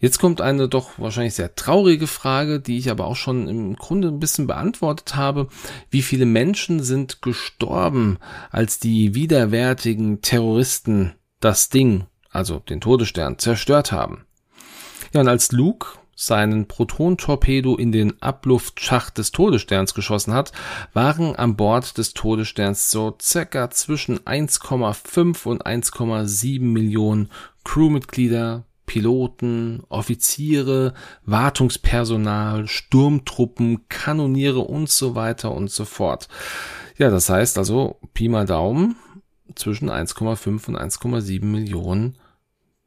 Jetzt 0.00 0.20
kommt 0.20 0.40
eine 0.40 0.68
doch 0.68 0.90
wahrscheinlich 0.98 1.34
sehr 1.34 1.56
traurige 1.56 2.06
Frage, 2.06 2.60
die 2.60 2.78
ich 2.78 2.88
aber 2.88 3.06
auch 3.06 3.16
schon 3.16 3.48
im 3.48 3.74
Grunde 3.74 4.08
ein 4.08 4.20
bisschen 4.20 4.46
beantwortet 4.46 5.16
habe. 5.16 5.48
Wie 5.90 6.02
viele 6.02 6.24
Menschen 6.24 6.82
sind 6.84 7.20
gestorben, 7.20 8.18
als 8.50 8.78
die 8.78 9.16
widerwärtigen 9.16 10.22
Terroristen 10.22 11.14
das 11.40 11.68
Ding, 11.68 12.06
also 12.30 12.60
den 12.60 12.80
Todesstern, 12.80 13.38
zerstört 13.38 13.90
haben? 13.90 14.24
Ja, 15.12 15.22
und 15.22 15.28
als 15.28 15.50
Luke 15.50 15.98
seinen 16.14 16.66
Proton-Torpedo 16.66 17.76
in 17.76 17.90
den 17.90 18.22
Abluftschacht 18.22 19.18
des 19.18 19.32
Todessterns 19.32 19.94
geschossen 19.94 20.32
hat, 20.32 20.52
waren 20.92 21.34
an 21.34 21.56
Bord 21.56 21.98
des 21.98 22.12
Todessterns 22.12 22.90
so 22.90 23.16
circa 23.20 23.70
zwischen 23.70 24.18
1,5 24.20 25.46
und 25.46 25.66
1,7 25.66 26.60
Millionen 26.60 27.30
Crewmitglieder, 27.64 28.64
Piloten, 28.88 29.84
Offiziere, 29.88 30.94
Wartungspersonal, 31.24 32.66
Sturmtruppen, 32.66 33.88
Kanoniere 33.88 34.60
und 34.60 34.88
so 34.88 35.14
weiter 35.14 35.52
und 35.52 35.70
so 35.70 35.84
fort. 35.84 36.26
Ja, 36.96 37.10
das 37.10 37.28
heißt 37.28 37.58
also 37.58 38.00
Pi 38.14 38.28
mal 38.28 38.46
Daumen 38.46 38.96
zwischen 39.54 39.90
1,5 39.90 40.68
und 40.68 40.76
1,7 40.76 41.44
Millionen 41.44 42.18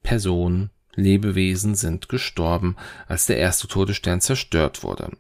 Personen, 0.04 0.72
Lebewesen 0.96 1.76
sind 1.76 2.10
gestorben, 2.10 2.76
als 3.08 3.28
der 3.28 3.38
erste 3.38 3.68
Todesstern 3.68 4.20
zerstört 4.20 4.84
wurde. 4.84 5.12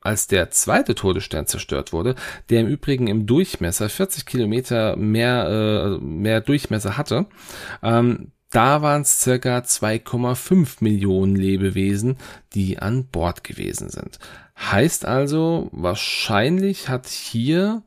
Als 0.00 0.28
der 0.28 0.50
zweite 0.50 0.94
Todesstern 0.94 1.46
zerstört 1.46 1.92
wurde, 1.92 2.14
der 2.50 2.60
im 2.60 2.68
Übrigen 2.68 3.08
im 3.08 3.26
Durchmesser 3.26 3.88
40 3.88 4.26
Kilometer 4.26 4.94
mehr, 4.94 5.98
äh, 5.98 6.04
mehr 6.04 6.40
Durchmesser 6.40 6.96
hatte, 6.96 7.26
ähm, 7.82 8.30
da 8.50 8.82
waren 8.82 9.02
es 9.02 9.20
circa 9.20 9.58
2,5 9.58 10.76
Millionen 10.80 11.36
Lebewesen, 11.36 12.16
die 12.54 12.78
an 12.78 13.06
Bord 13.06 13.44
gewesen 13.44 13.90
sind. 13.90 14.18
Heißt 14.58 15.04
also, 15.04 15.68
wahrscheinlich 15.72 16.88
hat 16.88 17.06
hier 17.06 17.82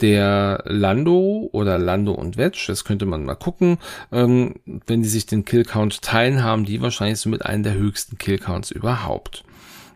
der 0.00 0.64
Lando 0.66 1.48
oder 1.52 1.78
Lando 1.78 2.12
und 2.12 2.36
Wedge, 2.36 2.64
das 2.66 2.84
könnte 2.84 3.06
man 3.06 3.24
mal 3.24 3.36
gucken, 3.36 3.78
ähm, 4.10 4.54
wenn 4.86 5.02
die 5.02 5.08
sich 5.08 5.26
den 5.26 5.44
Killcount 5.44 6.02
teilen, 6.02 6.42
haben 6.42 6.64
die 6.64 6.82
wahrscheinlich 6.82 7.20
so 7.20 7.28
mit 7.28 7.46
einem 7.46 7.62
der 7.62 7.74
höchsten 7.74 8.18
Killcounts 8.18 8.72
überhaupt. 8.72 9.44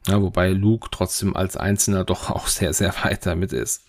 Ja, 0.07 0.23
wobei 0.23 0.51
Luke 0.51 0.89
trotzdem 0.93 1.35
als 1.35 1.57
Einzelner 1.57 2.05
doch 2.05 2.31
auch 2.31 2.47
sehr, 2.47 2.73
sehr 2.73 2.95
weit 3.03 3.27
damit 3.27 3.53
ist. 3.53 3.86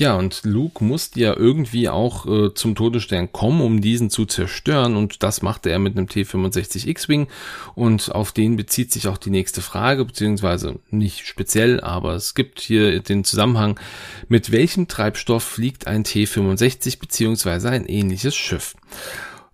Ja, 0.00 0.16
und 0.16 0.40
Luke 0.42 0.82
musste 0.82 1.20
ja 1.20 1.36
irgendwie 1.36 1.88
auch 1.88 2.26
äh, 2.26 2.52
zum 2.52 2.74
Todesstern 2.74 3.30
kommen, 3.30 3.60
um 3.60 3.80
diesen 3.80 4.10
zu 4.10 4.26
zerstören. 4.26 4.96
Und 4.96 5.22
das 5.22 5.40
machte 5.40 5.70
er 5.70 5.78
mit 5.78 5.96
einem 5.96 6.08
T-65 6.08 6.88
X-Wing. 6.88 7.28
Und 7.76 8.12
auf 8.12 8.32
den 8.32 8.56
bezieht 8.56 8.90
sich 8.90 9.06
auch 9.06 9.18
die 9.18 9.30
nächste 9.30 9.62
Frage, 9.62 10.04
beziehungsweise 10.04 10.80
nicht 10.90 11.28
speziell, 11.28 11.80
aber 11.80 12.14
es 12.14 12.34
gibt 12.34 12.58
hier 12.58 12.98
den 13.00 13.22
Zusammenhang, 13.22 13.78
mit 14.26 14.50
welchem 14.50 14.88
Treibstoff 14.88 15.44
fliegt 15.44 15.86
ein 15.86 16.02
T-65 16.02 16.98
beziehungsweise 16.98 17.70
ein 17.70 17.86
ähnliches 17.86 18.34
Schiff. 18.34 18.74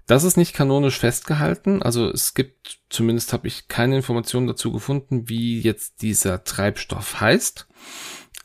Das 0.07 0.25
ist 0.25 0.39
nicht 0.39 0.55
kanonisch 0.55 0.99
festgehalten. 0.99 1.83
Also 1.83 2.09
es 2.09 2.33
gibt, 2.33 2.79
zumindest 2.89 3.35
habe 3.35 3.47
ich 3.47 3.69
keine 3.69 3.97
Informationen 3.97 4.47
dazu 4.47 4.73
gefunden, 4.73 5.29
wie 5.29 5.61
jetzt 5.61 6.01
dieser 6.01 6.45
Treibstoff 6.45 7.21
heißt. 7.21 7.69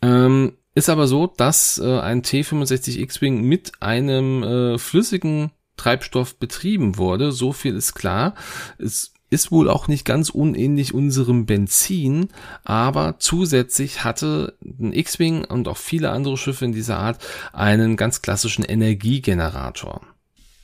Ähm, 0.02 0.58
ist 0.76 0.90
aber 0.90 1.08
so, 1.08 1.26
dass 1.26 1.80
äh, 1.80 2.00
ein 2.00 2.22
T65 2.22 3.00
X-Wing 3.00 3.42
mit 3.42 3.72
einem 3.82 4.44
äh, 4.44 4.78
flüssigen 4.78 5.52
Treibstoff 5.78 6.38
betrieben 6.38 6.98
wurde. 6.98 7.32
So 7.32 7.54
viel 7.54 7.76
ist 7.76 7.96
klar. 7.96 8.36
Es 8.78 9.14
ist 9.30 9.52
wohl 9.52 9.70
auch 9.70 9.88
nicht 9.88 10.06
ganz 10.06 10.30
unähnlich 10.30 10.94
unserem 10.94 11.46
Benzin, 11.46 12.28
aber 12.64 13.16
zusätzlich 13.20 14.04
hatte 14.04 14.56
ein 14.64 14.94
X-Wing 14.94 15.46
und 15.46 15.68
auch 15.68 15.78
viele 15.78 16.12
andere 16.12 16.38
Schiffe 16.38 16.66
in 16.66 16.74
dieser 16.74 17.00
Art 17.00 17.20
einen 17.54 17.98
ganz 17.98 18.22
klassischen 18.22 18.64
Energiegenerator. 18.64 20.02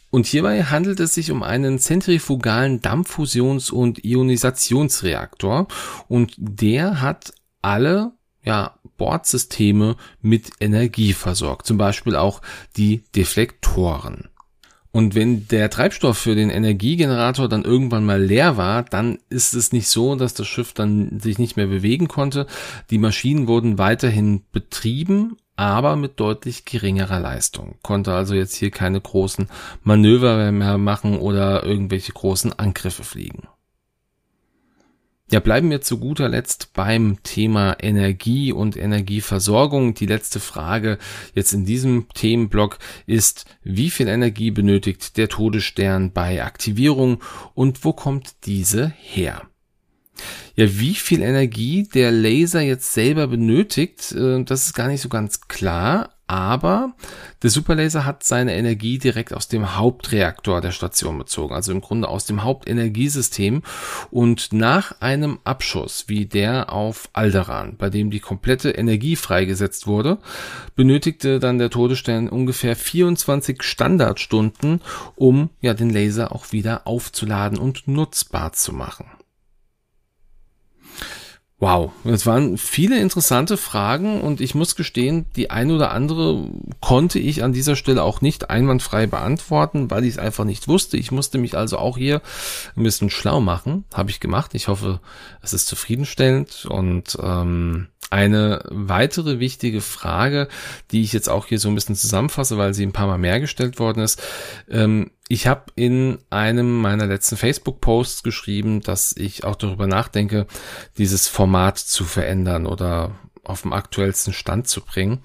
Und 0.09 0.25
hierbei 0.25 0.63
handelt 0.63 0.99
es 0.99 1.13
sich 1.13 1.31
um 1.31 1.41
einen 1.41 1.79
zentrifugalen 1.79 2.81
Dampffusions- 2.81 3.71
und 3.71 4.03
Ionisationsreaktor 4.03 5.67
und 6.09 6.33
der 6.37 7.01
hat 7.01 7.33
alle 7.61 8.11
ja, 8.43 8.75
Bordsysteme 8.97 9.95
mit 10.21 10.51
Energie 10.59 11.13
versorgt, 11.13 11.65
zum 11.65 11.77
Beispiel 11.77 12.15
auch 12.15 12.41
die 12.77 13.03
Deflektoren. 13.15 14.29
Und 14.93 15.15
wenn 15.15 15.47
der 15.47 15.69
Treibstoff 15.69 16.17
für 16.17 16.35
den 16.35 16.49
Energiegenerator 16.49 17.47
dann 17.47 17.63
irgendwann 17.63 18.05
mal 18.05 18.21
leer 18.21 18.57
war, 18.57 18.83
dann 18.83 19.19
ist 19.29 19.53
es 19.53 19.71
nicht 19.71 19.87
so, 19.87 20.15
dass 20.15 20.33
das 20.33 20.47
Schiff 20.47 20.73
dann 20.73 21.19
sich 21.21 21.39
nicht 21.39 21.55
mehr 21.55 21.67
bewegen 21.67 22.09
konnte. 22.09 22.45
Die 22.89 22.97
Maschinen 22.97 23.47
wurden 23.47 23.77
weiterhin 23.77 24.43
betrieben, 24.51 25.37
aber 25.55 25.95
mit 25.95 26.19
deutlich 26.19 26.65
geringerer 26.65 27.21
Leistung. 27.21 27.75
Konnte 27.83 28.13
also 28.13 28.35
jetzt 28.35 28.55
hier 28.55 28.71
keine 28.71 28.99
großen 28.99 29.47
Manöver 29.83 30.51
mehr 30.51 30.77
machen 30.77 31.17
oder 31.17 31.63
irgendwelche 31.63 32.11
großen 32.11 32.51
Angriffe 32.59 33.03
fliegen. 33.03 33.47
Ja, 35.31 35.39
bleiben 35.39 35.69
wir 35.69 35.79
zu 35.79 35.97
guter 35.97 36.27
Letzt 36.27 36.73
beim 36.73 37.23
Thema 37.23 37.77
Energie 37.79 38.51
und 38.51 38.75
Energieversorgung. 38.75 39.93
Die 39.93 40.05
letzte 40.05 40.41
Frage 40.41 40.97
jetzt 41.33 41.53
in 41.53 41.63
diesem 41.63 42.09
Themenblock 42.13 42.79
ist, 43.05 43.45
wie 43.63 43.91
viel 43.91 44.09
Energie 44.09 44.51
benötigt 44.51 45.15
der 45.15 45.29
Todesstern 45.29 46.11
bei 46.11 46.43
Aktivierung 46.43 47.23
und 47.53 47.85
wo 47.85 47.93
kommt 47.93 48.45
diese 48.45 48.89
her? 48.97 49.43
Ja, 50.55 50.77
wie 50.77 50.95
viel 50.95 51.21
Energie 51.21 51.87
der 51.87 52.11
Laser 52.11 52.59
jetzt 52.59 52.93
selber 52.93 53.27
benötigt, 53.27 54.11
äh, 54.11 54.43
das 54.43 54.65
ist 54.65 54.73
gar 54.73 54.89
nicht 54.89 55.01
so 55.01 55.07
ganz 55.07 55.47
klar, 55.47 56.17
aber 56.31 56.93
der 57.43 57.49
Superlaser 57.49 58.05
hat 58.05 58.23
seine 58.23 58.55
Energie 58.55 58.99
direkt 58.99 59.33
aus 59.33 59.49
dem 59.49 59.75
Hauptreaktor 59.75 60.61
der 60.61 60.71
Station 60.71 61.17
bezogen, 61.17 61.53
also 61.53 61.73
im 61.73 61.81
Grunde 61.81 62.07
aus 62.07 62.25
dem 62.25 62.45
Hauptenergiesystem 62.45 63.63
und 64.11 64.53
nach 64.53 65.01
einem 65.01 65.39
Abschuss 65.43 66.05
wie 66.07 66.25
der 66.25 66.71
auf 66.71 67.09
Alderan, 67.11 67.75
bei 67.77 67.89
dem 67.89 68.11
die 68.11 68.21
komplette 68.21 68.71
Energie 68.71 69.17
freigesetzt 69.17 69.87
wurde, 69.87 70.19
benötigte 70.77 71.41
dann 71.41 71.57
der 71.57 71.69
Todesstern 71.69 72.29
ungefähr 72.29 72.77
24 72.77 73.61
Standardstunden, 73.61 74.79
um 75.17 75.49
ja 75.59 75.73
den 75.73 75.89
Laser 75.89 76.33
auch 76.33 76.53
wieder 76.53 76.87
aufzuladen 76.87 77.57
und 77.57 77.89
nutzbar 77.89 78.53
zu 78.53 78.71
machen. 78.71 79.05
Wow, 81.61 81.91
es 82.05 82.25
waren 82.25 82.57
viele 82.57 82.99
interessante 82.99 83.55
Fragen 83.55 84.19
und 84.21 84.41
ich 84.41 84.55
muss 84.55 84.75
gestehen, 84.75 85.27
die 85.35 85.51
eine 85.51 85.75
oder 85.75 85.91
andere 85.91 86.47
konnte 86.79 87.19
ich 87.19 87.43
an 87.43 87.53
dieser 87.53 87.75
Stelle 87.75 88.01
auch 88.01 88.19
nicht 88.19 88.49
einwandfrei 88.49 89.05
beantworten, 89.05 89.91
weil 89.91 90.03
ich 90.03 90.13
es 90.13 90.17
einfach 90.17 90.43
nicht 90.43 90.67
wusste. 90.67 90.97
Ich 90.97 91.11
musste 91.11 91.37
mich 91.37 91.55
also 91.55 91.77
auch 91.77 91.99
hier 91.99 92.23
ein 92.75 92.81
bisschen 92.81 93.11
schlau 93.11 93.41
machen, 93.41 93.83
habe 93.93 94.09
ich 94.09 94.19
gemacht. 94.19 94.55
Ich 94.55 94.69
hoffe, 94.69 95.01
es 95.43 95.53
ist 95.53 95.67
zufriedenstellend 95.67 96.65
und 96.65 97.15
ähm, 97.21 97.89
eine 98.09 98.63
weitere 98.71 99.37
wichtige 99.37 99.81
Frage, 99.81 100.47
die 100.89 101.03
ich 101.03 101.13
jetzt 101.13 101.29
auch 101.29 101.45
hier 101.45 101.59
so 101.59 101.69
ein 101.69 101.75
bisschen 101.75 101.95
zusammenfasse, 101.95 102.57
weil 102.57 102.73
sie 102.73 102.87
ein 102.87 102.91
paar 102.91 103.05
Mal 103.05 103.19
mehr 103.19 103.39
gestellt 103.39 103.77
worden 103.77 104.01
ist. 104.01 104.19
Ähm, 104.67 105.11
ich 105.31 105.47
habe 105.47 105.71
in 105.75 106.17
einem 106.29 106.81
meiner 106.81 107.05
letzten 107.05 107.37
Facebook-Posts 107.37 108.21
geschrieben, 108.21 108.81
dass 108.81 109.15
ich 109.15 109.45
auch 109.45 109.55
darüber 109.55 109.87
nachdenke, 109.87 110.45
dieses 110.97 111.29
Format 111.29 111.77
zu 111.77 112.03
verändern 112.03 112.65
oder 112.65 113.15
auf 113.45 113.61
dem 113.61 113.71
aktuellsten 113.71 114.33
Stand 114.33 114.67
zu 114.67 114.81
bringen. 114.81 115.19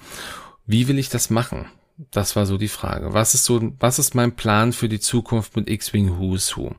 Wie 0.64 0.86
will 0.86 1.00
ich 1.00 1.08
das 1.08 1.28
machen? 1.28 1.66
Das 2.12 2.36
war 2.36 2.46
so 2.46 2.56
die 2.56 2.68
Frage. 2.68 3.14
Was 3.14 3.34
ist 3.34 3.46
so, 3.46 3.72
was 3.80 3.98
ist 3.98 4.14
mein 4.14 4.36
Plan 4.36 4.72
für 4.72 4.88
die 4.88 5.00
Zukunft 5.00 5.56
mit 5.56 5.68
X-Wing 5.68 6.18
Who's 6.18 6.56
Who? 6.56 6.76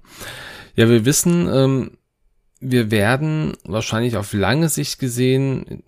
Ja, 0.75 0.87
wir 0.87 1.03
wissen, 1.03 1.49
ähm, 1.53 1.97
wir 2.61 2.91
werden 2.91 3.57
wahrscheinlich 3.65 4.15
auf 4.15 4.31
lange 4.31 4.69
Sicht 4.69 4.99
gesehen 4.99 5.83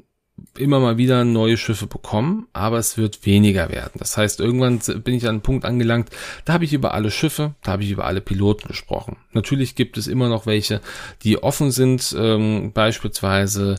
immer 0.58 0.80
mal 0.80 0.98
wieder 0.98 1.24
neue 1.24 1.58
Schiffe 1.58 1.88
bekommen, 1.88 2.48
aber 2.54 2.78
es 2.78 2.98
wird 2.98 3.26
weniger 3.26 3.70
werden. 3.70 3.94
Das 3.96 4.18
heißt, 4.18 4.40
irgendwann 4.40 4.80
bin 5.04 5.16
ich 5.16 5.24
an 5.24 5.30
einem 5.30 5.42
Punkt 5.42 5.66
angelangt, 5.66 6.10
da 6.46 6.54
habe 6.54 6.66
ich 6.66 6.74
über 6.74 6.94
alle 6.94 7.12
Schiffe, 7.12 7.56
da 7.64 7.74
habe 7.74 7.84
ich 7.84 7.92
über 7.92 8.06
alle 8.06 8.22
Piloten 8.22 8.68
gesprochen. 8.68 9.18
Natürlich 9.32 9.76
gibt 9.76 9.98
es 9.98 10.08
immer 10.08 10.30
noch 10.30 10.46
welche, 10.46 10.82
die 11.24 11.42
offen 11.42 11.72
sind, 11.72 12.16
ähm, 12.18 12.72
beispielsweise 12.74 13.78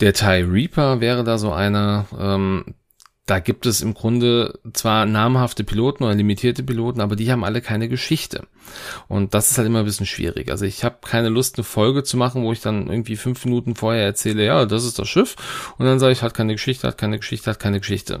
der 0.00 0.12
TIE 0.12 0.46
Reaper 0.48 1.00
wäre 1.00 1.24
da 1.24 1.38
so 1.38 1.52
einer, 1.52 2.06
ähm, 2.18 2.74
da 3.28 3.40
gibt 3.40 3.66
es 3.66 3.82
im 3.82 3.92
Grunde 3.92 4.58
zwar 4.72 5.04
namhafte 5.04 5.62
Piloten 5.62 6.02
oder 6.02 6.14
limitierte 6.14 6.62
Piloten, 6.62 7.02
aber 7.02 7.14
die 7.14 7.30
haben 7.30 7.44
alle 7.44 7.60
keine 7.60 7.86
Geschichte. 7.86 8.46
Und 9.06 9.34
das 9.34 9.50
ist 9.50 9.58
halt 9.58 9.66
immer 9.66 9.80
ein 9.80 9.84
bisschen 9.84 10.06
schwierig. 10.06 10.50
Also 10.50 10.64
ich 10.64 10.82
habe 10.82 10.96
keine 11.04 11.28
Lust, 11.28 11.56
eine 11.56 11.64
Folge 11.64 12.02
zu 12.04 12.16
machen, 12.16 12.42
wo 12.42 12.52
ich 12.52 12.60
dann 12.60 12.88
irgendwie 12.88 13.16
fünf 13.16 13.44
Minuten 13.44 13.74
vorher 13.74 14.04
erzähle, 14.04 14.44
ja, 14.44 14.64
das 14.64 14.84
ist 14.84 14.98
das 14.98 15.08
Schiff. 15.08 15.36
Und 15.76 15.84
dann 15.84 15.98
sage 15.98 16.12
ich, 16.12 16.22
hat 16.22 16.32
keine 16.32 16.54
Geschichte, 16.54 16.86
hat 16.86 16.96
keine 16.96 17.18
Geschichte, 17.18 17.50
hat 17.50 17.58
keine 17.58 17.80
Geschichte. 17.80 18.18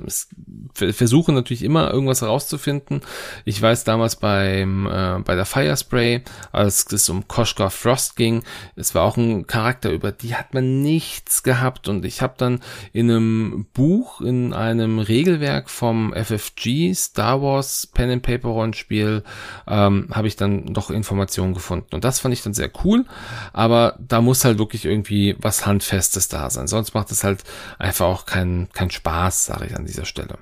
Ich 0.80 0.96
versuche 0.96 1.32
natürlich 1.32 1.64
immer 1.64 1.90
irgendwas 1.90 2.20
herauszufinden. 2.20 3.00
Ich 3.46 3.60
weiß 3.60 3.84
damals 3.84 4.16
beim 4.16 4.86
äh, 4.86 5.20
bei 5.24 5.34
der 5.34 5.46
Firespray, 5.46 6.22
als 6.52 6.86
es 6.92 7.08
um 7.08 7.28
Koshka 7.28 7.70
Frost 7.70 8.16
ging, 8.16 8.42
es 8.76 8.94
war 8.94 9.04
auch 9.04 9.16
ein 9.16 9.46
Charakter, 9.46 9.90
über 9.90 10.12
die 10.12 10.34
hat 10.34 10.52
man 10.52 10.82
nichts 10.82 11.42
gehabt. 11.42 11.88
Und 11.88 12.04
ich 12.04 12.20
habe 12.20 12.34
dann 12.36 12.60
in 12.92 13.10
einem 13.10 13.66
Buch, 13.72 14.20
in 14.20 14.52
einem 14.52 14.97
Regelwerk 15.00 15.70
vom 15.70 16.12
FFG, 16.12 16.94
Star 16.94 17.42
Wars 17.42 17.86
Pen 17.86 18.10
and 18.10 18.22
Paper 18.22 18.48
Rollenspiel, 18.48 19.22
ähm, 19.66 20.08
habe 20.12 20.28
ich 20.28 20.36
dann 20.36 20.72
doch 20.72 20.90
Informationen 20.90 21.54
gefunden. 21.54 21.94
Und 21.94 22.04
das 22.04 22.20
fand 22.20 22.34
ich 22.34 22.42
dann 22.42 22.54
sehr 22.54 22.70
cool, 22.84 23.04
aber 23.52 23.96
da 23.98 24.20
muss 24.20 24.44
halt 24.44 24.58
wirklich 24.58 24.84
irgendwie 24.84 25.36
was 25.38 25.66
Handfestes 25.66 26.28
da 26.28 26.50
sein. 26.50 26.66
Sonst 26.66 26.94
macht 26.94 27.10
es 27.10 27.24
halt 27.24 27.44
einfach 27.78 28.06
auch 28.06 28.26
keinen 28.26 28.68
kein 28.72 28.90
Spaß, 28.90 29.46
sage 29.46 29.66
ich 29.66 29.76
an 29.76 29.86
dieser 29.86 30.04
Stelle. 30.04 30.38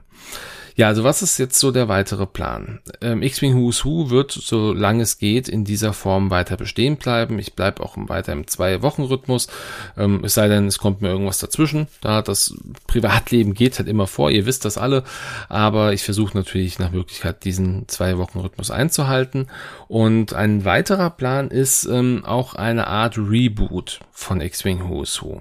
Ja, 0.77 0.89
also 0.89 1.05
was 1.05 1.23
ist 1.23 1.39
jetzt 1.39 1.59
so 1.59 1.71
der 1.71 1.89
weitere 1.89 2.27
Plan? 2.27 2.81
Ähm, 3.01 3.23
X-Wing 3.23 3.57
Who's 3.57 3.87
Who 3.87 4.11
wird, 4.11 4.31
solange 4.31 5.03
es 5.03 5.17
geht, 5.17 5.49
in 5.49 5.65
dieser 5.65 5.95
Form 5.95 6.29
weiter 6.29 6.59
bestehen 6.59 6.99
bleiben. 6.99 7.39
Ich 7.39 7.55
bleibe 7.55 7.83
auch 7.83 7.97
weiter 7.97 8.35
im 8.35 8.47
Zwei-Wochen-Rhythmus. 8.47 9.49
Ähm, 9.97 10.23
es 10.23 10.35
sei 10.35 10.49
denn, 10.49 10.67
es 10.67 10.79
kommt 10.79 11.01
mir 11.01 11.09
irgendwas 11.09 11.39
dazwischen. 11.39 11.89
Da 12.03 12.21
das 12.21 12.55
Privatleben 12.87 13.55
geht 13.55 13.79
halt 13.79 13.89
immer 13.89 14.07
vor, 14.07 14.31
ihr 14.31 14.45
wisst 14.45 14.67
das 14.67 14.77
alle. 14.77 15.03
Aber 15.49 15.95
ich 15.95 16.03
versuche 16.03 16.37
natürlich 16.37 16.79
nach 16.79 16.91
Möglichkeit, 16.91 17.45
diesen 17.45 17.89
Zwei-Wochen-Rhythmus 17.89 18.71
einzuhalten. 18.71 19.49
Und 19.89 20.35
ein 20.35 20.67
weiterer 20.67 21.09
Plan 21.09 21.51
ist 21.51 21.87
ähm, 21.87 22.23
auch 22.27 22.55
eine 22.55 22.87
Art 22.87 23.17
Reboot 23.17 24.01
von 24.13 24.43
X-Wing 24.43 24.91
Who's 24.91 25.23
Who. 25.23 25.41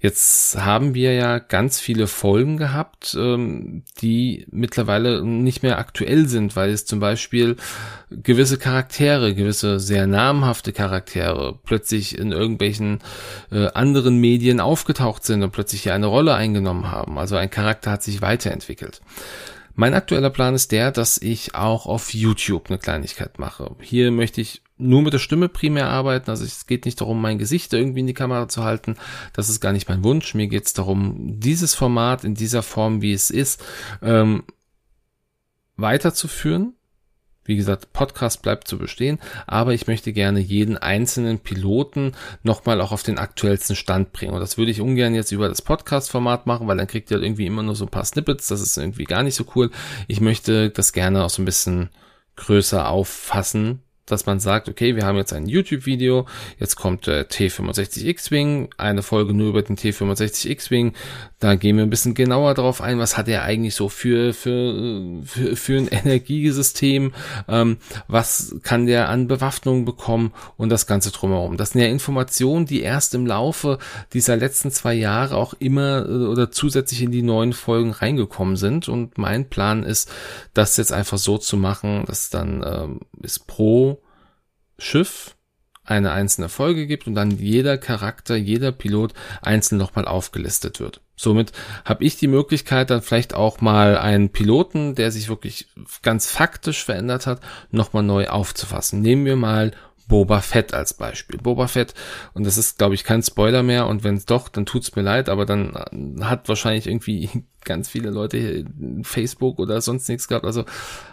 Jetzt 0.00 0.56
haben 0.56 0.94
wir 0.94 1.12
ja 1.12 1.38
ganz 1.38 1.78
viele 1.78 2.06
Folgen 2.06 2.56
gehabt, 2.56 3.14
ähm, 3.18 3.82
die 4.00 4.46
mittlerweile 4.50 5.22
nicht 5.24 5.62
mehr 5.62 5.78
aktuell 5.78 6.26
sind, 6.26 6.56
weil 6.56 6.70
es 6.70 6.86
zum 6.86 7.00
Beispiel 7.00 7.56
gewisse 8.10 8.56
Charaktere, 8.56 9.34
gewisse 9.34 9.78
sehr 9.78 10.06
namhafte 10.06 10.72
Charaktere 10.72 11.58
plötzlich 11.64 12.18
in 12.18 12.32
irgendwelchen 12.32 13.00
äh, 13.52 13.66
anderen 13.74 14.16
Medien 14.16 14.58
aufgetaucht 14.60 15.24
sind 15.24 15.42
und 15.42 15.52
plötzlich 15.52 15.82
hier 15.82 15.94
eine 15.94 16.06
Rolle 16.06 16.34
eingenommen 16.34 16.90
haben. 16.90 17.18
Also 17.18 17.36
ein 17.36 17.50
Charakter 17.50 17.90
hat 17.90 18.02
sich 18.02 18.22
weiterentwickelt. 18.22 19.02
Mein 19.74 19.94
aktueller 19.94 20.30
Plan 20.30 20.54
ist 20.54 20.72
der, 20.72 20.90
dass 20.90 21.18
ich 21.18 21.54
auch 21.54 21.86
auf 21.86 22.12
YouTube 22.12 22.68
eine 22.68 22.78
Kleinigkeit 22.78 23.38
mache. 23.38 23.76
Hier 23.80 24.10
möchte 24.10 24.40
ich 24.40 24.62
nur 24.76 25.02
mit 25.02 25.12
der 25.12 25.18
Stimme 25.18 25.48
primär 25.48 25.88
arbeiten. 25.88 26.30
Also 26.30 26.44
es 26.44 26.66
geht 26.66 26.84
nicht 26.84 27.00
darum, 27.00 27.20
mein 27.20 27.38
Gesicht 27.38 27.72
irgendwie 27.72 28.00
in 28.00 28.06
die 28.06 28.14
Kamera 28.14 28.48
zu 28.48 28.64
halten. 28.64 28.96
Das 29.32 29.48
ist 29.48 29.60
gar 29.60 29.72
nicht 29.72 29.88
mein 29.88 30.02
Wunsch. 30.02 30.34
Mir 30.34 30.48
geht 30.48 30.66
es 30.66 30.72
darum, 30.72 31.38
dieses 31.38 31.74
Format 31.74 32.24
in 32.24 32.34
dieser 32.34 32.62
Form, 32.62 33.02
wie 33.02 33.12
es 33.12 33.30
ist, 33.30 33.62
ähm, 34.02 34.44
weiterzuführen. 35.76 36.74
Wie 37.44 37.56
gesagt, 37.56 37.92
Podcast 37.92 38.42
bleibt 38.42 38.68
zu 38.68 38.78
bestehen, 38.78 39.18
aber 39.46 39.72
ich 39.72 39.86
möchte 39.86 40.12
gerne 40.12 40.40
jeden 40.40 40.76
einzelnen 40.76 41.38
Piloten 41.38 42.12
nochmal 42.42 42.80
auch 42.80 42.92
auf 42.92 43.02
den 43.02 43.18
aktuellsten 43.18 43.76
Stand 43.76 44.12
bringen. 44.12 44.34
Und 44.34 44.40
das 44.40 44.58
würde 44.58 44.70
ich 44.70 44.80
ungern 44.80 45.14
jetzt 45.14 45.32
über 45.32 45.48
das 45.48 45.62
Podcast-Format 45.62 46.46
machen, 46.46 46.68
weil 46.68 46.76
dann 46.76 46.86
kriegt 46.86 47.10
ihr 47.10 47.20
irgendwie 47.20 47.46
immer 47.46 47.62
nur 47.62 47.74
so 47.74 47.86
ein 47.86 47.90
paar 47.90 48.04
Snippets. 48.04 48.48
Das 48.48 48.60
ist 48.60 48.76
irgendwie 48.76 49.04
gar 49.04 49.22
nicht 49.22 49.34
so 49.34 49.44
cool. 49.54 49.70
Ich 50.06 50.20
möchte 50.20 50.70
das 50.70 50.92
gerne 50.92 51.24
auch 51.24 51.30
so 51.30 51.42
ein 51.42 51.46
bisschen 51.46 51.90
größer 52.36 52.88
auffassen, 52.88 53.82
dass 54.06 54.26
man 54.26 54.40
sagt, 54.40 54.68
okay, 54.68 54.96
wir 54.96 55.04
haben 55.04 55.16
jetzt 55.16 55.32
ein 55.32 55.46
YouTube-Video, 55.46 56.26
jetzt 56.58 56.76
kommt 56.76 57.06
der 57.06 57.28
T65 57.28 58.06
X-Wing, 58.06 58.70
eine 58.76 59.02
Folge 59.02 59.34
nur 59.34 59.48
über 59.48 59.62
den 59.62 59.76
T65 59.76 60.48
X-Wing, 60.48 60.94
da 61.38 61.54
gehen 61.54 61.76
wir 61.76 61.84
ein 61.84 61.90
bisschen 61.90 62.14
genauer 62.14 62.54
drauf 62.54 62.80
ein, 62.80 62.98
was 62.98 63.16
hat 63.16 63.28
er 63.28 63.42
eigentlich 63.42 63.74
so 63.74 63.88
für, 63.88 64.34
für, 64.34 65.22
für, 65.24 65.56
für 65.56 65.78
ein 65.78 65.88
Energiesystem, 65.90 67.12
ähm, 67.48 67.78
was 68.08 68.56
kann 68.62 68.86
der 68.86 69.08
an 69.08 69.28
Bewaffnung 69.28 69.84
bekommen 69.84 70.32
und 70.56 70.70
das 70.70 70.86
Ganze 70.86 71.12
drumherum. 71.12 71.56
Das 71.56 71.70
sind 71.70 71.80
ja 71.80 71.88
Informationen, 71.88 72.66
die 72.66 72.82
erst 72.82 73.14
im 73.14 73.26
Laufe 73.26 73.78
dieser 74.12 74.36
letzten 74.36 74.70
zwei 74.70 74.94
Jahre 74.94 75.36
auch 75.36 75.54
immer 75.54 76.06
äh, 76.06 76.26
oder 76.26 76.50
zusätzlich 76.50 77.02
in 77.02 77.12
die 77.12 77.22
neuen 77.22 77.52
Folgen 77.52 77.92
reingekommen 77.92 78.56
sind 78.56 78.88
und 78.88 79.18
mein 79.18 79.48
Plan 79.48 79.82
ist, 79.82 80.10
das 80.52 80.76
jetzt 80.76 80.92
einfach 80.92 81.18
so 81.18 81.38
zu 81.38 81.56
machen, 81.56 82.04
dass 82.06 82.30
dann 82.30 82.64
ähm, 82.66 83.00
ist 83.22 83.46
pro 83.46 83.99
Schiff 84.80 85.36
eine 85.84 86.12
einzelne 86.12 86.48
Folge 86.48 86.86
gibt 86.86 87.06
und 87.06 87.14
dann 87.14 87.30
jeder 87.32 87.76
Charakter, 87.76 88.36
jeder 88.36 88.70
Pilot 88.70 89.12
einzeln 89.42 89.78
nochmal 89.78 90.06
aufgelistet 90.06 90.78
wird. 90.78 91.00
Somit 91.16 91.52
habe 91.84 92.04
ich 92.04 92.16
die 92.16 92.28
Möglichkeit, 92.28 92.90
dann 92.90 93.02
vielleicht 93.02 93.34
auch 93.34 93.60
mal 93.60 93.98
einen 93.98 94.30
Piloten, 94.30 94.94
der 94.94 95.10
sich 95.10 95.28
wirklich 95.28 95.68
ganz 96.02 96.30
faktisch 96.30 96.84
verändert 96.84 97.26
hat, 97.26 97.40
nochmal 97.70 98.04
neu 98.04 98.28
aufzufassen. 98.28 99.02
Nehmen 99.02 99.26
wir 99.26 99.36
mal 99.36 99.72
Boba 100.06 100.40
Fett 100.40 100.74
als 100.74 100.94
Beispiel. 100.94 101.38
Boba 101.38 101.66
Fett, 101.66 101.94
und 102.34 102.44
das 102.44 102.56
ist, 102.56 102.78
glaube 102.78 102.94
ich, 102.94 103.04
kein 103.04 103.22
Spoiler 103.22 103.62
mehr, 103.62 103.86
und 103.86 104.02
wenn 104.02 104.16
es 104.16 104.26
doch, 104.26 104.48
dann 104.48 104.66
tut's 104.66 104.94
mir 104.96 105.02
leid, 105.02 105.28
aber 105.28 105.44
dann 105.46 105.74
hat 106.20 106.48
wahrscheinlich 106.48 106.86
irgendwie 106.86 107.28
ganz 107.64 107.88
viele 107.88 108.10
Leute 108.10 108.64
Facebook 109.02 109.58
oder 109.58 109.80
sonst 109.80 110.08
nichts 110.08 110.26
gehabt. 110.28 110.44
Also 110.44 110.64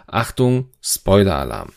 Achtung, 0.06 0.70
Spoiler-Alarm. 0.82 1.72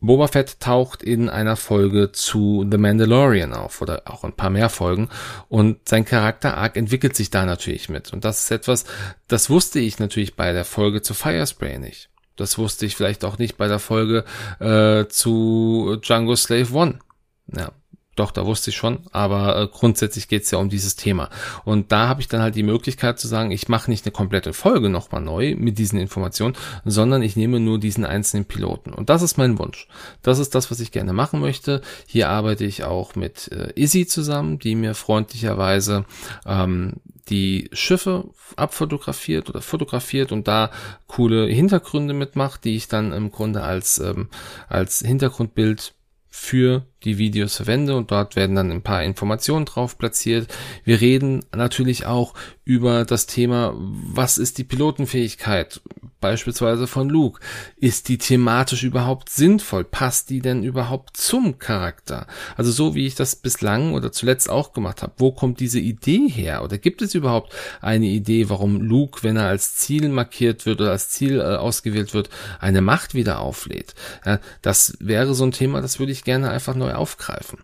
Boba 0.00 0.28
Fett 0.28 0.60
taucht 0.60 1.02
in 1.02 1.28
einer 1.28 1.56
Folge 1.56 2.12
zu 2.12 2.64
The 2.70 2.78
Mandalorian 2.78 3.52
auf 3.52 3.82
oder 3.82 4.02
auch 4.06 4.22
ein 4.22 4.32
paar 4.32 4.50
mehr 4.50 4.68
Folgen 4.68 5.08
und 5.48 5.88
sein 5.88 6.04
Charakter 6.04 6.56
Arc 6.56 6.76
entwickelt 6.76 7.16
sich 7.16 7.30
da 7.30 7.44
natürlich 7.44 7.88
mit. 7.88 8.12
Und 8.12 8.24
das 8.24 8.44
ist 8.44 8.50
etwas, 8.50 8.84
das 9.26 9.50
wusste 9.50 9.80
ich 9.80 9.98
natürlich 9.98 10.36
bei 10.36 10.52
der 10.52 10.64
Folge 10.64 11.02
zu 11.02 11.14
Firespray 11.14 11.78
nicht. 11.78 12.10
Das 12.36 12.56
wusste 12.58 12.86
ich 12.86 12.94
vielleicht 12.94 13.24
auch 13.24 13.38
nicht 13.38 13.56
bei 13.56 13.66
der 13.66 13.80
Folge 13.80 14.24
äh, 14.60 15.06
zu 15.08 15.98
Django 16.00 16.36
Slave 16.36 16.72
One. 16.72 17.00
Ja, 17.48 17.72
doch, 18.18 18.30
da 18.30 18.46
wusste 18.46 18.70
ich 18.70 18.76
schon, 18.76 19.00
aber 19.12 19.60
äh, 19.60 19.68
grundsätzlich 19.68 20.28
geht 20.28 20.42
es 20.42 20.50
ja 20.50 20.58
um 20.58 20.68
dieses 20.68 20.96
Thema. 20.96 21.30
Und 21.64 21.92
da 21.92 22.08
habe 22.08 22.20
ich 22.20 22.28
dann 22.28 22.42
halt 22.42 22.54
die 22.54 22.62
Möglichkeit 22.62 23.18
zu 23.18 23.28
sagen, 23.28 23.50
ich 23.50 23.68
mache 23.68 23.90
nicht 23.90 24.04
eine 24.04 24.12
komplette 24.12 24.52
Folge 24.52 24.88
nochmal 24.88 25.20
neu 25.20 25.54
mit 25.56 25.78
diesen 25.78 25.98
Informationen, 25.98 26.56
sondern 26.84 27.22
ich 27.22 27.36
nehme 27.36 27.60
nur 27.60 27.78
diesen 27.78 28.04
einzelnen 28.04 28.44
Piloten. 28.44 28.92
Und 28.92 29.08
das 29.08 29.22
ist 29.22 29.38
mein 29.38 29.58
Wunsch. 29.58 29.88
Das 30.22 30.38
ist 30.38 30.54
das, 30.54 30.70
was 30.70 30.80
ich 30.80 30.92
gerne 30.92 31.12
machen 31.12 31.40
möchte. 31.40 31.82
Hier 32.06 32.28
arbeite 32.28 32.64
ich 32.64 32.84
auch 32.84 33.14
mit 33.14 33.50
äh, 33.52 33.72
Izzy 33.74 34.06
zusammen, 34.06 34.58
die 34.58 34.74
mir 34.74 34.94
freundlicherweise 34.94 36.04
ähm, 36.46 36.94
die 37.28 37.68
Schiffe 37.72 38.30
abfotografiert 38.56 39.50
oder 39.50 39.60
fotografiert 39.60 40.32
und 40.32 40.48
da 40.48 40.70
coole 41.06 41.46
Hintergründe 41.46 42.14
mitmacht, 42.14 42.64
die 42.64 42.76
ich 42.76 42.88
dann 42.88 43.12
im 43.12 43.30
Grunde 43.30 43.62
als, 43.62 43.98
ähm, 43.98 44.28
als 44.68 45.00
Hintergrundbild 45.00 45.94
für 46.28 46.86
die 47.04 47.18
Videos 47.18 47.56
verwende 47.56 47.96
und 47.96 48.10
dort 48.10 48.36
werden 48.36 48.56
dann 48.56 48.72
ein 48.72 48.82
paar 48.82 49.02
Informationen 49.02 49.64
drauf 49.64 49.98
platziert. 49.98 50.52
Wir 50.84 51.00
reden 51.00 51.44
natürlich 51.54 52.06
auch 52.06 52.34
über 52.64 53.04
das 53.04 53.26
Thema, 53.26 53.74
was 53.76 54.38
ist 54.38 54.58
die 54.58 54.64
Pilotenfähigkeit? 54.64 55.80
beispielsweise 56.20 56.86
von 56.86 57.08
Luke. 57.08 57.40
Ist 57.76 58.08
die 58.08 58.18
thematisch 58.18 58.82
überhaupt 58.82 59.30
sinnvoll? 59.30 59.84
Passt 59.84 60.30
die 60.30 60.40
denn 60.40 60.62
überhaupt 60.62 61.16
zum 61.16 61.58
Charakter? 61.58 62.26
Also 62.56 62.72
so 62.72 62.94
wie 62.94 63.06
ich 63.06 63.14
das 63.14 63.36
bislang 63.36 63.94
oder 63.94 64.12
zuletzt 64.12 64.50
auch 64.50 64.72
gemacht 64.72 65.02
habe. 65.02 65.12
Wo 65.18 65.32
kommt 65.32 65.60
diese 65.60 65.78
Idee 65.78 66.28
her? 66.28 66.62
Oder 66.64 66.78
gibt 66.78 67.02
es 67.02 67.14
überhaupt 67.14 67.54
eine 67.80 68.06
Idee, 68.06 68.48
warum 68.48 68.80
Luke, 68.80 69.22
wenn 69.22 69.36
er 69.36 69.46
als 69.46 69.76
Ziel 69.76 70.08
markiert 70.08 70.66
wird 70.66 70.80
oder 70.80 70.90
als 70.90 71.10
Ziel 71.10 71.38
äh, 71.38 71.56
ausgewählt 71.56 72.14
wird, 72.14 72.30
eine 72.60 72.80
Macht 72.80 73.14
wieder 73.14 73.40
auflädt? 73.40 73.94
Ja, 74.24 74.40
das 74.62 74.96
wäre 75.00 75.34
so 75.34 75.44
ein 75.44 75.52
Thema, 75.52 75.80
das 75.80 75.98
würde 75.98 76.12
ich 76.12 76.24
gerne 76.24 76.50
einfach 76.50 76.74
neu 76.88 76.94
aufgreifen. 76.94 77.58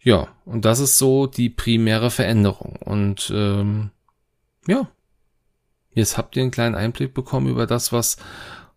Ja, 0.00 0.28
und 0.44 0.64
das 0.64 0.78
ist 0.78 0.98
so 0.98 1.26
die 1.26 1.50
primäre 1.50 2.10
Veränderung. 2.10 2.76
Und 2.76 3.32
ähm, 3.34 3.90
ja, 4.66 4.88
jetzt 5.92 6.16
habt 6.16 6.36
ihr 6.36 6.42
einen 6.42 6.52
kleinen 6.52 6.74
Einblick 6.74 7.12
bekommen 7.12 7.48
über 7.48 7.66
das, 7.66 7.92
was 7.92 8.16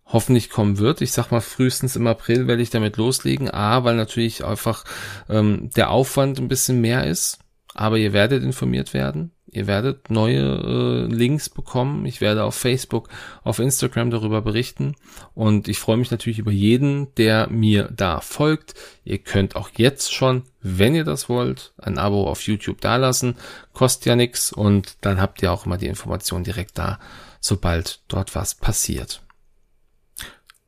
hoffentlich 0.06 0.50
kommen 0.50 0.78
wird. 0.78 1.00
Ich 1.00 1.12
sag 1.12 1.30
mal, 1.30 1.40
frühestens 1.40 1.94
im 1.96 2.06
April 2.06 2.46
werde 2.46 2.62
ich 2.62 2.70
damit 2.70 2.96
loslegen. 2.96 3.48
A, 3.48 3.84
weil 3.84 3.94
natürlich 3.94 4.44
einfach 4.44 4.84
ähm, 5.28 5.70
der 5.76 5.90
Aufwand 5.90 6.38
ein 6.38 6.48
bisschen 6.48 6.80
mehr 6.80 7.06
ist. 7.06 7.38
Aber 7.74 7.98
ihr 7.98 8.12
werdet 8.12 8.42
informiert 8.42 8.94
werden. 8.94 9.32
Ihr 9.52 9.66
werdet 9.66 10.10
neue 10.10 11.08
äh, 11.08 11.12
Links 11.12 11.48
bekommen. 11.48 12.06
Ich 12.06 12.20
werde 12.20 12.44
auf 12.44 12.54
Facebook, 12.54 13.08
auf 13.42 13.58
Instagram 13.58 14.10
darüber 14.10 14.42
berichten. 14.42 14.94
Und 15.34 15.66
ich 15.66 15.78
freue 15.78 15.96
mich 15.96 16.10
natürlich 16.10 16.38
über 16.38 16.52
jeden, 16.52 17.12
der 17.16 17.48
mir 17.48 17.90
da 17.94 18.20
folgt. 18.20 18.74
Ihr 19.04 19.18
könnt 19.18 19.56
auch 19.56 19.70
jetzt 19.76 20.14
schon, 20.14 20.44
wenn 20.60 20.94
ihr 20.94 21.04
das 21.04 21.28
wollt, 21.28 21.72
ein 21.78 21.98
Abo 21.98 22.28
auf 22.28 22.42
YouTube 22.42 22.80
dalassen. 22.80 23.36
Kostet 23.72 24.06
ja 24.06 24.16
nichts. 24.16 24.52
Und 24.52 24.96
dann 25.00 25.20
habt 25.20 25.42
ihr 25.42 25.52
auch 25.52 25.66
immer 25.66 25.78
die 25.78 25.88
Information 25.88 26.44
direkt 26.44 26.78
da, 26.78 27.00
sobald 27.40 28.02
dort 28.06 28.36
was 28.36 28.54
passiert. 28.54 29.22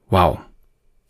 Wow. 0.09 0.41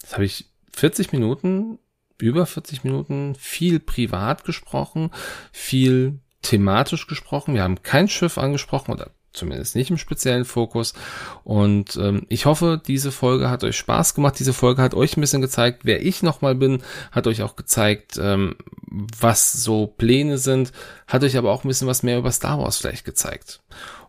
Jetzt 0.02 0.12
habe 0.12 0.24
ich 0.24 0.46
40 0.72 1.12
Minuten, 1.12 1.78
über 2.22 2.46
40 2.46 2.84
Minuten 2.84 3.34
viel 3.34 3.80
privat 3.80 4.44
gesprochen, 4.44 5.10
viel 5.50 6.20
thematisch 6.40 7.08
gesprochen. 7.08 7.54
Wir 7.54 7.64
haben 7.64 7.82
kein 7.82 8.08
Schiff 8.08 8.38
angesprochen 8.38 8.92
oder 8.92 9.10
zumindest 9.32 9.74
nicht 9.74 9.90
im 9.90 9.98
speziellen 9.98 10.44
Fokus. 10.44 10.94
Und 11.42 11.96
ähm, 11.96 12.26
ich 12.28 12.46
hoffe, 12.46 12.80
diese 12.86 13.10
Folge 13.10 13.50
hat 13.50 13.64
euch 13.64 13.76
Spaß 13.76 14.14
gemacht. 14.14 14.38
Diese 14.38 14.52
Folge 14.52 14.82
hat 14.82 14.94
euch 14.94 15.16
ein 15.16 15.20
bisschen 15.20 15.40
gezeigt, 15.40 15.80
wer 15.84 16.04
ich 16.04 16.22
nochmal 16.22 16.54
bin, 16.54 16.82
hat 17.10 17.26
euch 17.26 17.42
auch 17.42 17.56
gezeigt, 17.56 18.18
ähm, 18.22 18.56
was 18.86 19.52
so 19.52 19.86
Pläne 19.86 20.38
sind, 20.38 20.72
hat 21.08 21.24
euch 21.24 21.36
aber 21.36 21.50
auch 21.50 21.64
ein 21.64 21.68
bisschen 21.68 21.88
was 21.88 22.02
mehr 22.02 22.18
über 22.18 22.30
Star 22.30 22.58
Wars 22.58 22.76
vielleicht 22.76 23.04
gezeigt. 23.04 23.62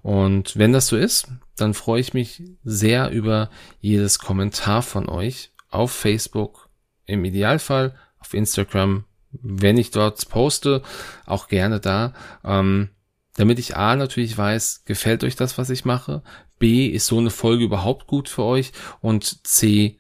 Und 0.03 0.57
wenn 0.57 0.73
das 0.73 0.87
so 0.87 0.97
ist, 0.97 1.29
dann 1.55 1.73
freue 1.73 2.01
ich 2.01 2.13
mich 2.13 2.43
sehr 2.63 3.09
über 3.09 3.49
jedes 3.79 4.19
Kommentar 4.19 4.81
von 4.83 5.09
euch 5.09 5.51
auf 5.69 5.91
Facebook, 5.91 6.62
im 7.05 7.25
Idealfall 7.25 7.95
auf 8.19 8.33
Instagram, 8.33 9.05
wenn 9.31 9.77
ich 9.77 9.91
dort 9.91 10.29
poste, 10.29 10.83
auch 11.25 11.47
gerne 11.47 11.79
da, 11.79 12.13
ähm, 12.43 12.89
damit 13.35 13.59
ich 13.59 13.75
A 13.75 13.95
natürlich 13.95 14.37
weiß, 14.37 14.83
gefällt 14.85 15.23
euch 15.23 15.35
das, 15.35 15.57
was 15.57 15.69
ich 15.69 15.85
mache, 15.85 16.21
B, 16.59 16.87
ist 16.87 17.07
so 17.07 17.17
eine 17.17 17.31
Folge 17.31 17.63
überhaupt 17.63 18.07
gut 18.07 18.29
für 18.29 18.43
euch 18.43 18.71
und 19.01 19.45
C, 19.45 19.99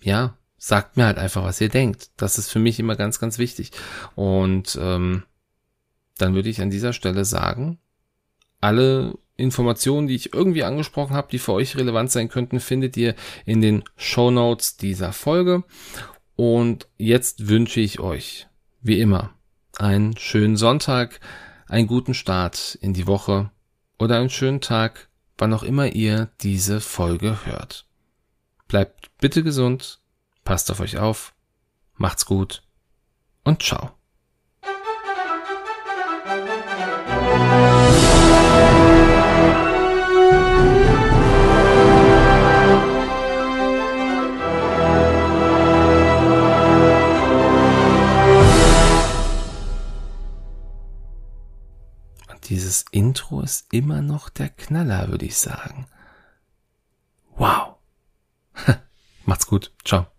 ja, 0.00 0.36
sagt 0.56 0.96
mir 0.96 1.06
halt 1.06 1.18
einfach, 1.18 1.42
was 1.42 1.60
ihr 1.60 1.68
denkt. 1.68 2.10
Das 2.16 2.38
ist 2.38 2.48
für 2.48 2.60
mich 2.60 2.78
immer 2.78 2.94
ganz, 2.94 3.18
ganz 3.18 3.38
wichtig. 3.38 3.72
Und 4.14 4.78
ähm, 4.80 5.24
dann 6.18 6.34
würde 6.34 6.48
ich 6.48 6.60
an 6.60 6.70
dieser 6.70 6.92
Stelle 6.92 7.24
sagen, 7.24 7.78
alle 8.60 9.18
Informationen, 9.42 10.06
die 10.06 10.14
ich 10.14 10.32
irgendwie 10.32 10.64
angesprochen 10.64 11.14
habe, 11.14 11.28
die 11.30 11.38
für 11.38 11.52
euch 11.52 11.76
relevant 11.76 12.10
sein 12.10 12.28
könnten, 12.28 12.60
findet 12.60 12.96
ihr 12.96 13.14
in 13.44 13.60
den 13.60 13.84
Show 13.96 14.30
Notes 14.30 14.76
dieser 14.76 15.12
Folge. 15.12 15.64
Und 16.36 16.88
jetzt 16.96 17.48
wünsche 17.48 17.80
ich 17.80 18.00
euch, 18.00 18.46
wie 18.80 19.00
immer, 19.00 19.30
einen 19.78 20.16
schönen 20.16 20.56
Sonntag, 20.56 21.20
einen 21.66 21.86
guten 21.86 22.14
Start 22.14 22.78
in 22.80 22.94
die 22.94 23.06
Woche 23.06 23.50
oder 23.98 24.18
einen 24.18 24.30
schönen 24.30 24.60
Tag, 24.60 25.08
wann 25.38 25.52
auch 25.52 25.62
immer 25.62 25.88
ihr 25.88 26.30
diese 26.40 26.80
Folge 26.80 27.44
hört. 27.44 27.86
Bleibt 28.68 29.10
bitte 29.18 29.42
gesund, 29.42 30.00
passt 30.44 30.70
auf 30.70 30.80
euch 30.80 30.98
auf, 30.98 31.34
macht's 31.96 32.26
gut 32.26 32.62
und 33.44 33.62
ciao. 33.62 34.01
Dieses 52.52 52.84
Intro 52.90 53.40
ist 53.40 53.72
immer 53.72 54.02
noch 54.02 54.28
der 54.28 54.50
Knaller, 54.50 55.08
würde 55.08 55.24
ich 55.24 55.38
sagen. 55.38 55.86
Wow. 57.34 57.76
Macht's 59.24 59.46
gut. 59.46 59.72
Ciao. 59.86 60.11